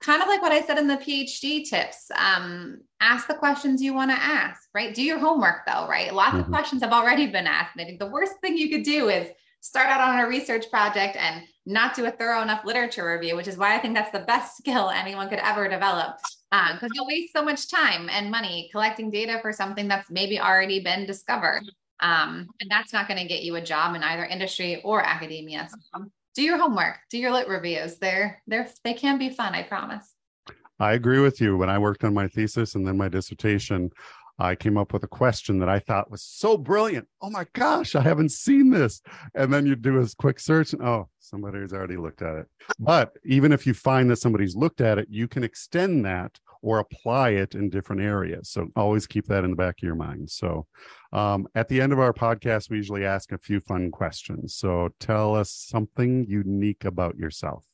kind 0.00 0.22
of 0.22 0.28
like 0.28 0.40
what 0.40 0.50
I 0.50 0.62
said 0.62 0.78
in 0.78 0.86
the 0.86 0.96
PhD 0.96 1.68
tips, 1.68 2.10
um, 2.16 2.80
ask 3.00 3.28
the 3.28 3.34
questions 3.34 3.82
you 3.82 3.92
want 3.92 4.10
to 4.10 4.16
ask, 4.16 4.68
right? 4.74 4.94
Do 4.94 5.02
your 5.02 5.18
homework 5.18 5.66
though, 5.66 5.86
right? 5.86 6.12
Lots 6.12 6.30
mm-hmm. 6.30 6.40
of 6.40 6.46
questions 6.46 6.82
have 6.82 6.92
already 6.92 7.26
been 7.26 7.46
asked. 7.46 7.76
And 7.76 7.82
I 7.82 7.84
think 7.84 7.98
the 7.98 8.06
worst 8.06 8.34
thing 8.40 8.56
you 8.56 8.70
could 8.70 8.84
do 8.84 9.10
is 9.10 9.28
start 9.60 9.88
out 9.88 10.00
on 10.00 10.20
a 10.20 10.26
research 10.26 10.70
project 10.70 11.16
and 11.16 11.42
not 11.66 11.94
do 11.94 12.06
a 12.06 12.10
thorough 12.10 12.40
enough 12.40 12.64
literature 12.64 13.12
review, 13.12 13.36
which 13.36 13.48
is 13.48 13.58
why 13.58 13.74
I 13.74 13.78
think 13.78 13.94
that's 13.94 14.12
the 14.12 14.24
best 14.24 14.56
skill 14.58 14.88
anyone 14.88 15.28
could 15.28 15.40
ever 15.40 15.68
develop. 15.68 16.16
Because 16.50 16.82
um, 16.82 16.88
you'll 16.94 17.06
waste 17.06 17.34
so 17.34 17.42
much 17.42 17.70
time 17.70 18.08
and 18.08 18.30
money 18.30 18.70
collecting 18.72 19.10
data 19.10 19.38
for 19.42 19.52
something 19.52 19.86
that's 19.86 20.10
maybe 20.10 20.40
already 20.40 20.82
been 20.82 21.04
discovered. 21.04 21.64
Um, 22.00 22.48
and 22.60 22.70
that's 22.70 22.94
not 22.94 23.06
going 23.06 23.20
to 23.20 23.28
get 23.28 23.42
you 23.42 23.56
a 23.56 23.60
job 23.60 23.96
in 23.96 24.02
either 24.02 24.24
industry 24.24 24.80
or 24.82 25.04
academia. 25.04 25.68
So 25.68 26.06
do 26.38 26.44
your 26.44 26.56
homework, 26.56 26.98
do 27.10 27.18
your 27.18 27.32
lit 27.32 27.48
reviews. 27.48 27.98
They're 27.98 28.40
they're 28.46 28.68
they 28.84 28.94
can 28.94 29.18
be 29.18 29.28
fun, 29.28 29.56
I 29.56 29.64
promise. 29.64 30.14
I 30.78 30.92
agree 30.92 31.18
with 31.18 31.40
you. 31.40 31.56
When 31.56 31.68
I 31.68 31.80
worked 31.80 32.04
on 32.04 32.14
my 32.14 32.28
thesis 32.28 32.76
and 32.76 32.86
then 32.86 32.96
my 32.96 33.08
dissertation, 33.08 33.90
I 34.38 34.54
came 34.54 34.76
up 34.76 34.92
with 34.92 35.02
a 35.02 35.08
question 35.08 35.58
that 35.58 35.68
I 35.68 35.80
thought 35.80 36.12
was 36.12 36.22
so 36.22 36.56
brilliant. 36.56 37.08
Oh 37.20 37.28
my 37.28 37.44
gosh, 37.54 37.96
I 37.96 38.02
haven't 38.02 38.30
seen 38.30 38.70
this. 38.70 39.02
And 39.34 39.52
then 39.52 39.66
you 39.66 39.74
do 39.74 40.00
a 40.00 40.06
quick 40.16 40.38
search 40.38 40.72
and 40.74 40.80
oh, 40.80 41.08
somebody's 41.18 41.72
already 41.72 41.96
looked 41.96 42.22
at 42.22 42.36
it. 42.36 42.46
But 42.78 43.14
even 43.24 43.50
if 43.50 43.66
you 43.66 43.74
find 43.74 44.08
that 44.08 44.20
somebody's 44.20 44.54
looked 44.54 44.80
at 44.80 44.96
it, 44.96 45.08
you 45.10 45.26
can 45.26 45.42
extend 45.42 46.04
that 46.04 46.38
or 46.62 46.78
apply 46.78 47.30
it 47.30 47.54
in 47.54 47.70
different 47.70 48.02
areas. 48.02 48.50
So 48.50 48.68
always 48.76 49.06
keep 49.06 49.26
that 49.26 49.44
in 49.44 49.50
the 49.50 49.56
back 49.56 49.76
of 49.78 49.86
your 49.86 49.94
mind. 49.94 50.30
So 50.30 50.66
um, 51.12 51.46
at 51.54 51.68
the 51.68 51.80
end 51.80 51.92
of 51.92 51.98
our 51.98 52.12
podcast, 52.12 52.70
we 52.70 52.76
usually 52.76 53.04
ask 53.04 53.32
a 53.32 53.38
few 53.38 53.60
fun 53.60 53.90
questions. 53.90 54.54
So 54.54 54.90
tell 55.00 55.34
us 55.34 55.50
something 55.50 56.26
unique 56.28 56.84
about 56.84 57.16
yourself. 57.16 57.64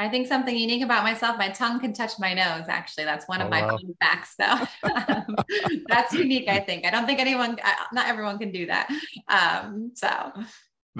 I 0.00 0.08
think 0.08 0.28
something 0.28 0.56
unique 0.56 0.82
about 0.82 1.04
myself, 1.04 1.36
my 1.36 1.50
tongue 1.50 1.78
can 1.78 1.92
touch 1.92 2.12
my 2.18 2.32
nose. 2.32 2.64
Actually, 2.68 3.04
that's 3.04 3.28
one 3.28 3.42
of 3.42 3.48
oh, 3.48 3.50
my 3.50 3.66
wow. 3.66 3.78
facts. 4.00 4.34
So 4.34 4.66
that's 5.88 6.14
unique. 6.14 6.48
I 6.48 6.58
think. 6.58 6.86
I 6.86 6.90
don't 6.90 7.04
think 7.04 7.20
anyone, 7.20 7.58
not 7.92 8.08
everyone, 8.08 8.38
can 8.38 8.50
do 8.50 8.64
that. 8.66 8.88
Um, 9.28 9.92
so 9.94 10.08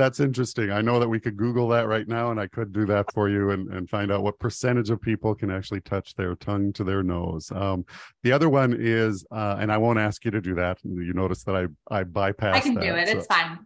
that's 0.01 0.19
interesting. 0.19 0.71
I 0.71 0.81
know 0.81 0.99
that 0.99 1.09
we 1.09 1.21
could 1.21 1.37
Google 1.37 1.69
that 1.69 1.87
right 1.87 2.09
now, 2.09 2.31
and 2.31 2.41
I 2.41 2.47
could 2.47 2.73
do 2.73 2.87
that 2.87 3.13
for 3.13 3.29
you 3.29 3.51
and, 3.51 3.71
and 3.73 3.89
find 3.89 4.11
out 4.11 4.23
what 4.23 4.39
percentage 4.39 4.89
of 4.89 5.01
people 5.01 5.35
can 5.35 5.51
actually 5.51 5.83
touch 5.83 6.15
their 6.15 6.35
tongue 6.35 6.73
to 6.73 6.85
their 6.85 7.03
nose. 7.03 7.53
Um, 7.55 7.85
the 8.23 8.33
other 8.33 8.49
one 8.49 8.75
is, 8.79 9.25
uh, 9.31 9.57
and 9.61 9.71
I 9.71 9.77
won't 9.77 9.99
ask 9.99 10.25
you 10.25 10.31
to 10.31 10.41
do 10.41 10.55
that. 10.55 10.79
You 10.83 11.13
notice 11.13 11.45
that 11.45 11.55
I 11.55 11.67
I 11.95 12.05
bypass. 12.05 12.57
I 12.57 12.61
can 12.61 12.75
that, 12.75 12.83
do 12.83 12.95
it. 12.95 13.09
So. 13.09 13.19
It's 13.19 13.27
fine. 13.27 13.59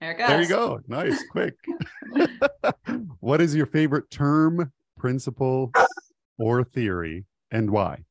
There 0.00 0.10
it 0.10 0.18
goes. 0.18 0.28
There 0.28 0.42
you 0.42 0.48
go. 0.48 0.80
Nice, 0.88 1.22
quick. 1.30 1.54
what 3.20 3.40
is 3.40 3.54
your 3.54 3.66
favorite 3.66 4.10
term, 4.10 4.72
principle, 4.98 5.72
or 6.38 6.64
theory, 6.64 7.24
and 7.52 7.70
why? 7.70 8.04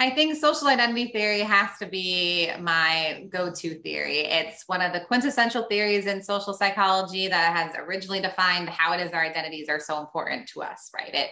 I 0.00 0.08
think 0.08 0.34
social 0.34 0.68
identity 0.68 1.08
theory 1.12 1.40
has 1.40 1.76
to 1.78 1.86
be 1.86 2.50
my 2.58 3.26
go 3.28 3.52
to 3.52 3.74
theory. 3.80 4.20
It's 4.20 4.64
one 4.66 4.80
of 4.80 4.94
the 4.94 5.00
quintessential 5.00 5.64
theories 5.64 6.06
in 6.06 6.22
social 6.22 6.54
psychology 6.54 7.28
that 7.28 7.54
has 7.54 7.74
originally 7.76 8.22
defined 8.22 8.70
how 8.70 8.94
it 8.94 9.00
is 9.00 9.12
our 9.12 9.22
identities 9.22 9.68
are 9.68 9.78
so 9.78 10.00
important 10.00 10.48
to 10.48 10.62
us, 10.62 10.90
right? 10.96 11.14
It 11.14 11.28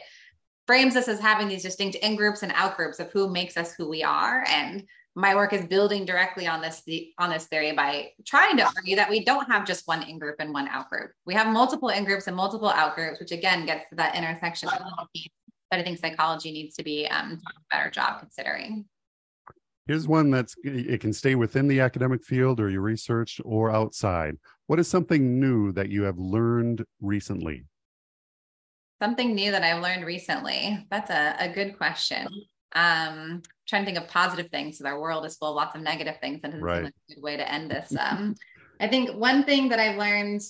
frames 0.66 0.96
us 0.96 1.08
as 1.08 1.18
having 1.18 1.48
these 1.48 1.62
distinct 1.62 1.96
in 1.96 2.14
groups 2.14 2.42
and 2.42 2.52
out 2.54 2.76
groups 2.76 3.00
of 3.00 3.10
who 3.10 3.30
makes 3.30 3.56
us 3.56 3.72
who 3.72 3.88
we 3.88 4.02
are. 4.02 4.44
And 4.46 4.84
my 5.14 5.34
work 5.34 5.54
is 5.54 5.64
building 5.64 6.04
directly 6.04 6.46
on 6.46 6.60
this 6.60 6.82
on 7.16 7.30
this 7.30 7.46
theory 7.46 7.72
by 7.72 8.10
trying 8.26 8.58
to 8.58 8.66
argue 8.66 8.96
that 8.96 9.08
we 9.08 9.24
don't 9.24 9.50
have 9.50 9.66
just 9.66 9.88
one 9.88 10.02
in 10.02 10.18
group 10.18 10.36
and 10.40 10.52
one 10.52 10.68
out 10.68 10.90
group. 10.90 11.10
We 11.24 11.32
have 11.32 11.46
multiple 11.46 11.88
in 11.88 12.04
groups 12.04 12.26
and 12.26 12.36
multiple 12.36 12.68
out 12.68 12.96
groups, 12.96 13.18
which 13.18 13.32
again 13.32 13.64
gets 13.64 13.88
to 13.88 13.96
that 13.96 14.14
intersection 14.14 14.68
that 15.70 15.80
I 15.80 15.82
think 15.82 15.98
psychology 15.98 16.52
needs 16.52 16.76
to 16.76 16.82
be 16.82 17.06
um, 17.06 17.40
a 17.48 17.76
better 17.76 17.90
job 17.90 18.20
considering. 18.20 18.84
Here's 19.86 20.06
one 20.06 20.30
that's 20.30 20.54
it 20.64 21.00
can 21.00 21.14
stay 21.14 21.34
within 21.34 21.66
the 21.66 21.80
academic 21.80 22.22
field 22.22 22.60
or 22.60 22.68
your 22.68 22.82
research 22.82 23.40
or 23.44 23.70
outside. 23.70 24.36
What 24.66 24.78
is 24.78 24.86
something 24.86 25.40
new 25.40 25.72
that 25.72 25.88
you 25.88 26.02
have 26.02 26.18
learned 26.18 26.84
recently? 27.00 27.64
Something 29.00 29.34
new 29.34 29.50
that 29.50 29.62
I've 29.62 29.82
learned 29.82 30.04
recently. 30.04 30.86
That's 30.90 31.10
a, 31.10 31.36
a 31.38 31.48
good 31.48 31.78
question 31.78 32.28
um 32.74 33.42
trying 33.66 33.82
to 33.82 33.86
think 33.86 33.98
of 33.98 34.08
positive 34.08 34.50
things 34.50 34.76
because 34.76 34.90
our 34.90 35.00
world 35.00 35.24
is 35.24 35.36
full 35.36 35.50
of 35.50 35.56
lots 35.56 35.74
of 35.74 35.80
negative 35.80 36.16
things 36.20 36.40
and 36.44 36.54
it's 36.54 36.62
right. 36.62 36.84
a 36.84 37.14
good 37.14 37.22
way 37.22 37.36
to 37.36 37.50
end 37.50 37.70
this 37.70 37.94
um 37.98 38.34
i 38.80 38.86
think 38.86 39.10
one 39.16 39.42
thing 39.44 39.68
that 39.70 39.78
i've 39.78 39.96
learned 39.96 40.42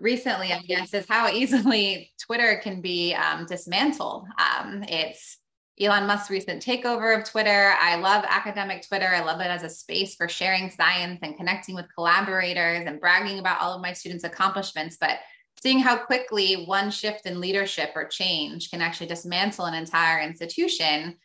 recently 0.00 0.52
i 0.52 0.60
guess 0.62 0.92
is 0.94 1.06
how 1.08 1.28
easily 1.28 2.10
twitter 2.20 2.60
can 2.62 2.80
be 2.80 3.14
um, 3.14 3.46
dismantled 3.46 4.26
um 4.38 4.84
it's 4.88 5.38
Elon 5.80 6.06
Musk's 6.06 6.28
recent 6.28 6.62
takeover 6.62 7.16
of 7.16 7.24
Twitter. 7.24 7.72
I 7.80 7.96
love 7.96 8.22
academic 8.28 8.86
Twitter. 8.86 9.06
I 9.06 9.24
love 9.24 9.40
it 9.40 9.46
as 9.46 9.62
a 9.62 9.70
space 9.70 10.14
for 10.14 10.28
sharing 10.28 10.68
science 10.68 11.20
and 11.22 11.38
connecting 11.38 11.74
with 11.74 11.86
collaborators 11.94 12.84
and 12.86 13.00
bragging 13.00 13.38
about 13.38 13.62
all 13.62 13.72
of 13.72 13.80
my 13.80 13.94
students' 13.94 14.24
accomplishments. 14.24 14.98
But 15.00 15.20
seeing 15.62 15.78
how 15.78 15.96
quickly 15.96 16.66
one 16.66 16.90
shift 16.90 17.24
in 17.24 17.40
leadership 17.40 17.92
or 17.94 18.04
change 18.04 18.70
can 18.70 18.82
actually 18.82 19.06
dismantle 19.06 19.64
an 19.64 19.72
entire 19.72 20.20
institution 20.20 21.16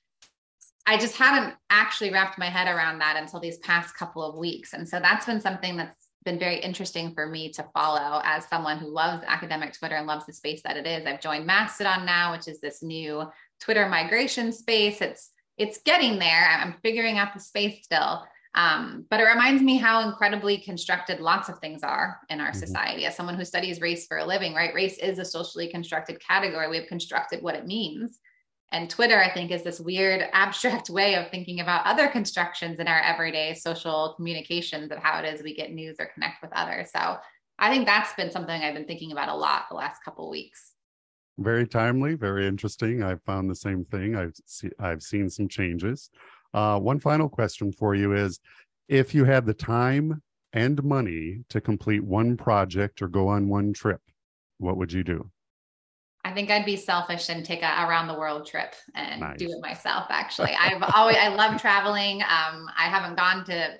I 0.87 0.97
just 0.97 1.17
haven't 1.17 1.55
actually 1.69 2.11
wrapped 2.11 2.37
my 2.37 2.45
head 2.45 2.67
around 2.67 2.99
that 2.99 3.17
until 3.17 3.39
these 3.39 3.57
past 3.59 3.95
couple 3.95 4.23
of 4.23 4.37
weeks. 4.37 4.73
And 4.73 4.87
so 4.87 4.99
that's 4.99 5.25
been 5.25 5.41
something 5.41 5.77
that's 5.77 6.04
been 6.25 6.39
very 6.39 6.59
interesting 6.59 7.13
for 7.13 7.27
me 7.27 7.51
to 7.53 7.65
follow 7.73 8.19
as 8.23 8.47
someone 8.47 8.79
who 8.79 8.87
loves 8.87 9.23
academic 9.25 9.73
Twitter 9.73 9.95
and 9.95 10.07
loves 10.07 10.25
the 10.25 10.33
space 10.33 10.61
that 10.63 10.75
it 10.75 10.85
is. 10.85 11.05
I've 11.05 11.21
joined 11.21 11.45
Mastodon 11.45 12.05
now, 12.05 12.33
which 12.33 12.47
is 12.47 12.59
this 12.59 12.83
new 12.83 13.23
Twitter 13.61 13.87
migration 13.87 14.51
space. 14.51 14.99
It's 15.01 15.31
it's 15.57 15.79
getting 15.83 16.19
there. 16.19 16.49
I'm 16.49 16.75
figuring 16.83 17.17
out 17.17 17.33
the 17.33 17.39
space 17.39 17.83
still. 17.83 18.25
Um, 18.55 19.05
but 19.09 19.19
it 19.19 19.23
reminds 19.23 19.61
me 19.61 19.77
how 19.77 20.07
incredibly 20.07 20.57
constructed 20.57 21.19
lots 21.19 21.49
of 21.49 21.59
things 21.59 21.83
are 21.83 22.19
in 22.29 22.39
our 22.39 22.51
mm-hmm. 22.51 22.59
society. 22.59 23.05
As 23.05 23.15
someone 23.15 23.35
who 23.35 23.45
studies 23.45 23.81
race 23.81 24.07
for 24.07 24.17
a 24.17 24.25
living, 24.25 24.53
right? 24.53 24.73
Race 24.73 24.97
is 24.97 25.19
a 25.19 25.25
socially 25.25 25.69
constructed 25.69 26.19
category. 26.25 26.69
We 26.69 26.77
have 26.77 26.87
constructed 26.87 27.41
what 27.41 27.55
it 27.55 27.67
means. 27.67 28.19
And 28.75 28.89
Twitter, 28.89 29.17
I 29.17 29.33
think, 29.33 29.51
is 29.51 29.63
this 29.63 29.79
weird 29.79 30.27
abstract 30.33 30.89
way 30.89 31.15
of 31.15 31.31
thinking 31.31 31.61
about 31.61 31.85
other 31.85 32.09
constructions 32.09 32.77
in 32.77 32.89
our 32.89 32.99
everyday 32.99 33.53
social 33.53 34.13
communications 34.17 34.91
of 34.91 34.97
how 34.97 35.17
it 35.19 35.25
is 35.25 35.41
we 35.41 35.55
get 35.55 35.71
news 35.71 35.95
or 35.97 36.07
connect 36.13 36.41
with 36.41 36.51
others. 36.53 36.91
So 36.91 37.17
I 37.57 37.69
think 37.69 37.85
that's 37.85 38.13
been 38.15 38.29
something 38.29 38.61
I've 38.61 38.73
been 38.73 38.85
thinking 38.85 39.13
about 39.13 39.29
a 39.29 39.33
lot 39.33 39.67
the 39.69 39.77
last 39.77 40.03
couple 40.03 40.29
weeks. 40.29 40.73
Very 41.37 41.65
timely, 41.65 42.15
very 42.15 42.47
interesting. 42.47 43.01
I've 43.01 43.23
found 43.23 43.49
the 43.49 43.55
same 43.55 43.85
thing. 43.85 44.17
I've 44.17 44.35
see, 44.45 44.69
I've 44.77 45.01
seen 45.01 45.29
some 45.29 45.47
changes. 45.47 46.09
Uh, 46.53 46.77
one 46.77 46.99
final 46.99 47.29
question 47.29 47.71
for 47.71 47.95
you 47.95 48.13
is 48.13 48.41
if 48.89 49.15
you 49.15 49.23
had 49.23 49.45
the 49.45 49.53
time 49.53 50.21
and 50.51 50.83
money 50.83 51.43
to 51.47 51.61
complete 51.61 52.03
one 52.03 52.35
project 52.35 53.01
or 53.01 53.07
go 53.07 53.29
on 53.29 53.47
one 53.47 53.71
trip, 53.71 54.01
what 54.57 54.75
would 54.75 54.91
you 54.91 55.05
do? 55.05 55.31
I 56.25 56.33
think 56.33 56.49
I'd 56.49 56.65
be 56.65 56.75
selfish 56.75 57.29
and 57.29 57.45
take 57.45 57.61
a 57.61 57.85
around 57.87 58.07
the 58.07 58.17
world 58.17 58.47
trip 58.47 58.73
and 58.95 59.21
nice. 59.21 59.37
do 59.37 59.45
it 59.45 59.61
myself. 59.61 60.07
Actually, 60.09 60.53
I've 60.59 60.83
always 60.95 61.17
I 61.17 61.27
love 61.27 61.61
traveling. 61.61 62.23
Um, 62.23 62.67
I 62.75 62.89
haven't 62.89 63.15
gone 63.15 63.45
to 63.45 63.75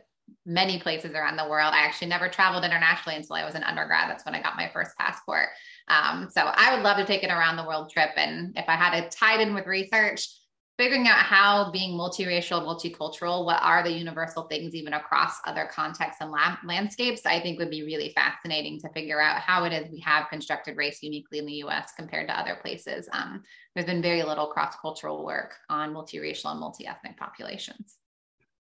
many 0.46 0.80
places 0.80 1.16
around 1.16 1.38
the 1.38 1.50
world. 1.50 1.74
I 1.74 1.80
actually 1.80 2.08
never 2.08 2.30
traveled 2.30 2.64
internationally 2.64 3.18
until 3.18 3.36
I 3.36 3.44
was 3.44 3.56
an 3.56 3.64
undergrad. 3.64 4.12
That's 4.12 4.26
when 4.26 4.36
I 4.36 4.44
got 4.44 4.56
my 4.58 4.70
first 4.72 4.92
passport. 4.96 5.48
Um, 5.88 6.30
so 6.32 6.42
I 6.46 6.76
would 6.76 6.84
love 6.84 6.98
to 6.98 7.06
take 7.06 7.24
an 7.24 7.32
around 7.32 7.58
the 7.58 7.66
world 7.66 7.90
trip. 7.92 8.12
And 8.16 8.56
if 8.56 8.66
I 8.68 8.76
had 8.76 8.94
it 8.94 9.10
tied 9.10 9.42
in 9.42 9.56
with 9.56 9.66
research, 9.66 10.28
figuring 10.78 11.08
out 11.08 11.20
how 11.20 11.72
being 11.72 11.98
multiracial, 11.98 12.62
multicultural, 12.62 13.46
what 13.46 13.62
are 13.62 13.82
the 13.82 13.92
universal 13.92 14.44
things 14.44 14.76
even 14.76 14.94
across 14.94 15.38
other 15.46 15.70
contexts 15.72 16.22
and 16.22 16.32
landscapes, 16.66 17.26
I 17.26 17.40
think 17.40 17.60
would 17.60 17.70
be 17.70 17.84
really 17.84 18.12
fascinating 18.14 18.80
to 18.82 18.90
figure 18.90 19.22
out 19.22 19.40
how 19.40 19.64
it 19.64 19.72
is 19.72 19.90
we 19.90 20.02
have 20.02 20.30
constructed 20.30 20.76
race 20.76 21.02
uniquely 21.02 21.40
in 21.40 21.46
the 21.46 21.64
US 21.64 21.94
compared 21.96 22.28
to 22.28 22.38
other 22.38 22.56
places. 22.62 23.08
Um, 23.14 23.44
there's 23.74 23.86
been 23.86 24.02
very 24.02 24.24
little 24.24 24.48
cross 24.48 24.76
cultural 24.82 25.26
work 25.26 25.56
on 25.70 25.94
multiracial 25.94 26.52
and 26.52 26.60
multi 26.60 26.86
ethnic 26.86 27.18
populations. 27.18 27.98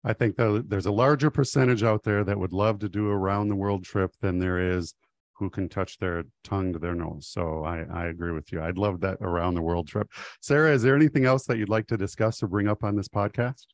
I 0.04 0.14
think 0.14 0.36
that 0.36 0.66
there's 0.68 0.88
a 0.88 0.92
larger 0.92 1.30
percentage 1.30 1.84
out 1.84 2.04
there 2.04 2.24
that 2.24 2.38
would 2.38 2.54
love 2.54 2.80
to 2.80 2.90
do 2.90 3.10
a 3.10 3.18
round 3.18 3.52
the 3.52 3.56
world 3.56 3.84
trip 3.84 4.12
than 4.20 4.40
there 4.40 4.60
is 4.60 4.96
who 5.42 5.50
can 5.50 5.68
touch 5.68 5.98
their 5.98 6.24
tongue 6.44 6.72
to 6.72 6.78
their 6.78 6.94
nose. 6.94 7.28
So 7.28 7.66
I, 7.66 7.84
I 7.92 8.06
agree 8.06 8.32
with 8.32 8.52
you. 8.52 8.62
I'd 8.62 8.78
love 8.78 9.02
that 9.02 9.18
around 9.22 9.56
the 9.56 9.62
world 9.62 9.88
trip. 9.88 10.08
Sarah, 10.40 10.72
is 10.72 10.84
there 10.84 10.96
anything 10.96 11.26
else 11.26 11.46
that 11.48 11.58
you'd 11.58 11.68
like 11.68 11.88
to 11.88 11.98
discuss 11.98 12.44
or 12.44 12.48
bring 12.48 12.68
up 12.68 12.84
on 12.84 12.96
this 12.96 13.08
podcast? 13.08 13.66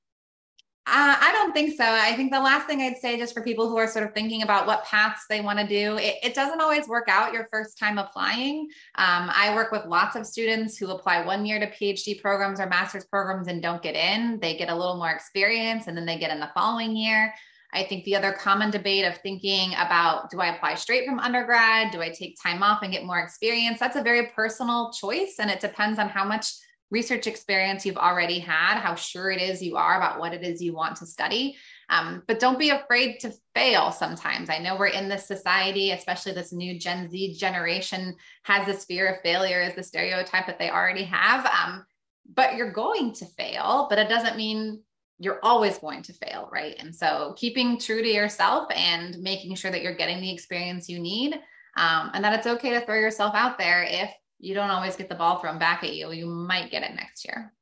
Uh, 0.90 1.18
I 1.20 1.34
don't 1.34 1.52
think 1.52 1.76
so. 1.76 1.84
I 1.84 2.16
think 2.16 2.32
the 2.32 2.40
last 2.40 2.66
thing 2.66 2.82
I'd 2.82 2.96
say, 3.00 3.18
just 3.18 3.34
for 3.34 3.44
people 3.44 3.68
who 3.68 3.76
are 3.76 3.88
sort 3.88 4.06
of 4.08 4.14
thinking 4.14 4.44
about 4.44 4.66
what 4.66 4.86
paths 4.86 5.26
they 5.30 5.42
want 5.42 5.60
to 5.60 5.68
do, 5.68 5.98
it, 5.98 6.16
it, 6.24 6.34
doesn't 6.34 6.62
always 6.62 6.88
work 6.88 7.10
out 7.10 7.34
your 7.34 7.50
first 7.52 7.78
time 7.78 7.98
applying. 7.98 8.70
Um, 8.96 9.30
I 9.36 9.54
work 9.54 9.74
with 9.74 9.84
lots 9.86 10.16
of 10.16 10.26
students 10.26 10.78
who 10.78 10.90
apply 10.92 11.26
one 11.26 11.46
year 11.46 11.60
to 11.60 11.68
PhD 11.68 12.22
programs 12.22 12.62
or 12.62 12.68
master's 12.68 13.04
programs 13.04 13.50
and 13.50 13.62
don't 13.62 13.84
get 13.84 13.96
in. 13.96 14.40
They 14.40 14.56
get 14.56 14.70
a 14.70 14.76
little 14.76 14.96
more 14.96 15.12
experience 15.12 15.88
and 15.88 15.98
then 15.98 16.06
they 16.06 16.18
get 16.18 16.32
in 16.32 16.40
the 16.40 16.50
following 16.54 16.96
year. 16.96 17.34
I 17.74 17.84
think 17.84 18.06
the 18.06 18.16
other 18.16 18.32
common 18.32 18.72
debate 18.72 19.06
of 19.06 19.18
thinking 19.18 19.74
about 19.74 20.30
do 20.30 20.40
I 20.40 20.56
apply 20.56 20.76
straight 20.76 21.06
from 21.06 21.20
undergrad? 21.20 21.92
Do 21.92 22.02
I 22.02 22.10
take 22.10 22.38
time 22.42 22.64
off 22.64 22.82
and 22.82 22.92
get 22.92 23.06
more 23.06 23.20
experience? 23.20 23.80
That's 23.80 23.98
a 23.98 24.04
very 24.04 24.28
personal 24.28 24.92
choice. 24.92 25.36
And 25.40 25.50
it 25.50 25.60
depends 25.60 26.00
on 26.00 26.10
how 26.10 26.24
much 26.24 26.54
research 26.90 27.28
experience 27.28 27.86
you've 27.86 27.98
already 27.98 28.40
had, 28.40 28.80
how 28.80 28.96
sure 28.96 29.30
it 29.30 29.42
is 29.42 29.62
you 29.62 29.76
are 29.76 29.98
about 29.98 30.20
what 30.20 30.34
it 30.34 30.44
is 30.44 30.62
you 30.62 30.74
want 30.74 30.96
to 30.98 31.06
study. 31.06 31.58
Um, 31.90 32.24
but 32.28 32.40
don't 32.40 32.60
be 32.60 32.70
afraid 32.70 33.20
to 33.22 33.34
fail 33.54 33.92
sometimes. 33.92 34.50
I 34.50 34.60
know 34.60 34.78
we're 34.78 34.88
in 34.88 35.10
this 35.10 35.28
society, 35.28 35.92
especially 35.92 36.34
this 36.34 36.54
new 36.54 36.80
Gen 36.80 37.10
Z 37.10 37.36
generation 37.36 38.16
has 38.44 38.66
this 38.66 38.86
fear 38.86 39.08
of 39.08 39.22
failure 39.22 39.62
as 39.62 39.76
the 39.76 39.84
stereotype 39.84 40.48
that 40.48 40.60
they 40.60 40.70
already 40.70 41.04
have. 41.04 41.46
Um, 41.46 41.86
but 42.34 42.56
you're 42.56 42.72
going 42.72 43.14
to 43.14 43.26
fail, 43.26 43.88
but 43.90 44.00
it 44.00 44.10
doesn't 44.10 44.38
mean 44.38 44.82
you're 45.20 45.40
always 45.44 45.78
going 45.78 46.04
to 46.04 46.14
fail, 46.14 46.50
right? 46.52 46.76
And 46.80 46.96
so 46.96 47.34
keeping 47.38 47.80
true 47.80 48.02
to 48.02 48.08
yourself 48.08 48.68
and 48.74 49.18
making 49.20 49.56
sure 49.56 49.72
that 49.72 49.82
you're 49.82 49.96
getting 49.96 50.22
the 50.22 50.32
experience 50.32 50.88
you 50.88 51.00
need 51.00 51.34
um, 51.76 52.12
and 52.14 52.24
that 52.24 52.34
it's 52.34 52.48
okay 52.48 52.72
to 52.72 52.86
throw 52.86 52.96
yourself 52.96 53.34
out 53.36 53.58
there 53.58 53.84
if 53.84 54.12
you 54.40 54.54
don't 54.54 54.70
always 54.70 54.96
get 54.96 55.10
the 55.10 55.16
ball 55.16 55.40
thrown 55.40 55.58
back 55.58 55.84
at 55.84 55.94
you. 55.96 56.12
You 56.12 56.28
might 56.28 56.70
get 56.70 56.84
it 56.84 56.96
next 56.96 57.26
year. 57.26 57.54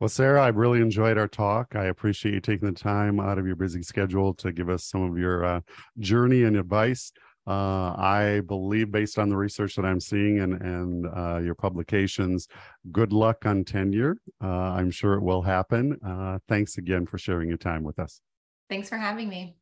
Well, 0.00 0.08
Sarah, 0.08 0.42
I 0.42 0.48
really 0.48 0.80
enjoyed 0.80 1.18
our 1.18 1.26
talk. 1.26 1.74
I 1.74 1.86
appreciate 1.86 2.32
you 2.32 2.40
taking 2.40 2.68
the 2.68 2.78
time 2.78 3.18
out 3.18 3.38
of 3.38 3.46
your 3.46 3.56
busy 3.56 3.82
schedule 3.82 4.32
to 4.34 4.52
give 4.52 4.68
us 4.68 4.84
some 4.84 5.02
of 5.02 5.18
your 5.18 5.44
uh, 5.44 5.60
journey 5.98 6.44
and 6.44 6.56
advice. 6.56 7.10
Uh, 7.48 7.94
I 7.96 8.42
believe, 8.46 8.90
based 8.90 9.18
on 9.18 9.30
the 9.30 9.36
research 9.36 9.74
that 9.76 9.86
I'm 9.86 10.00
seeing 10.00 10.40
and 10.40 10.60
and 10.60 11.06
uh, 11.06 11.38
your 11.38 11.54
publications, 11.54 12.46
good 12.92 13.10
luck 13.10 13.46
on 13.46 13.64
tenure. 13.64 14.16
Uh, 14.42 14.76
I'm 14.76 14.90
sure 14.90 15.14
it 15.14 15.22
will 15.22 15.40
happen. 15.40 15.98
Uh, 16.04 16.40
thanks 16.46 16.76
again 16.76 17.06
for 17.06 17.16
sharing 17.16 17.48
your 17.48 17.56
time 17.56 17.84
with 17.84 17.98
us. 17.98 18.20
Thanks 18.68 18.90
for 18.90 18.98
having 18.98 19.30
me. 19.30 19.56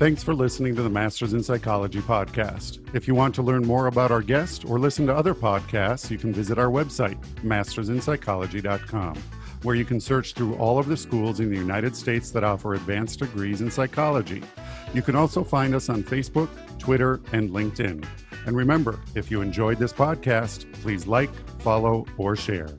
Thanks 0.00 0.24
for 0.24 0.32
listening 0.32 0.74
to 0.76 0.82
the 0.82 0.88
Masters 0.88 1.34
in 1.34 1.42
Psychology 1.42 2.00
podcast. 2.00 2.78
If 2.96 3.06
you 3.06 3.14
want 3.14 3.34
to 3.34 3.42
learn 3.42 3.66
more 3.66 3.86
about 3.86 4.10
our 4.10 4.22
guest 4.22 4.64
or 4.64 4.78
listen 4.78 5.06
to 5.08 5.14
other 5.14 5.34
podcasts, 5.34 6.10
you 6.10 6.16
can 6.16 6.32
visit 6.32 6.58
our 6.58 6.70
website, 6.70 7.20
mastersinpsychology.com, 7.42 9.22
where 9.62 9.76
you 9.76 9.84
can 9.84 10.00
search 10.00 10.32
through 10.32 10.54
all 10.54 10.78
of 10.78 10.86
the 10.86 10.96
schools 10.96 11.38
in 11.38 11.50
the 11.50 11.58
United 11.58 11.94
States 11.94 12.30
that 12.30 12.42
offer 12.42 12.72
advanced 12.72 13.18
degrees 13.18 13.60
in 13.60 13.70
psychology. 13.70 14.42
You 14.94 15.02
can 15.02 15.16
also 15.16 15.44
find 15.44 15.74
us 15.74 15.90
on 15.90 16.02
Facebook, 16.02 16.48
Twitter, 16.78 17.20
and 17.34 17.50
LinkedIn. 17.50 18.02
And 18.46 18.56
remember, 18.56 19.00
if 19.14 19.30
you 19.30 19.42
enjoyed 19.42 19.78
this 19.78 19.92
podcast, 19.92 20.72
please 20.80 21.06
like, 21.06 21.30
follow, 21.60 22.06
or 22.16 22.36
share. 22.36 22.70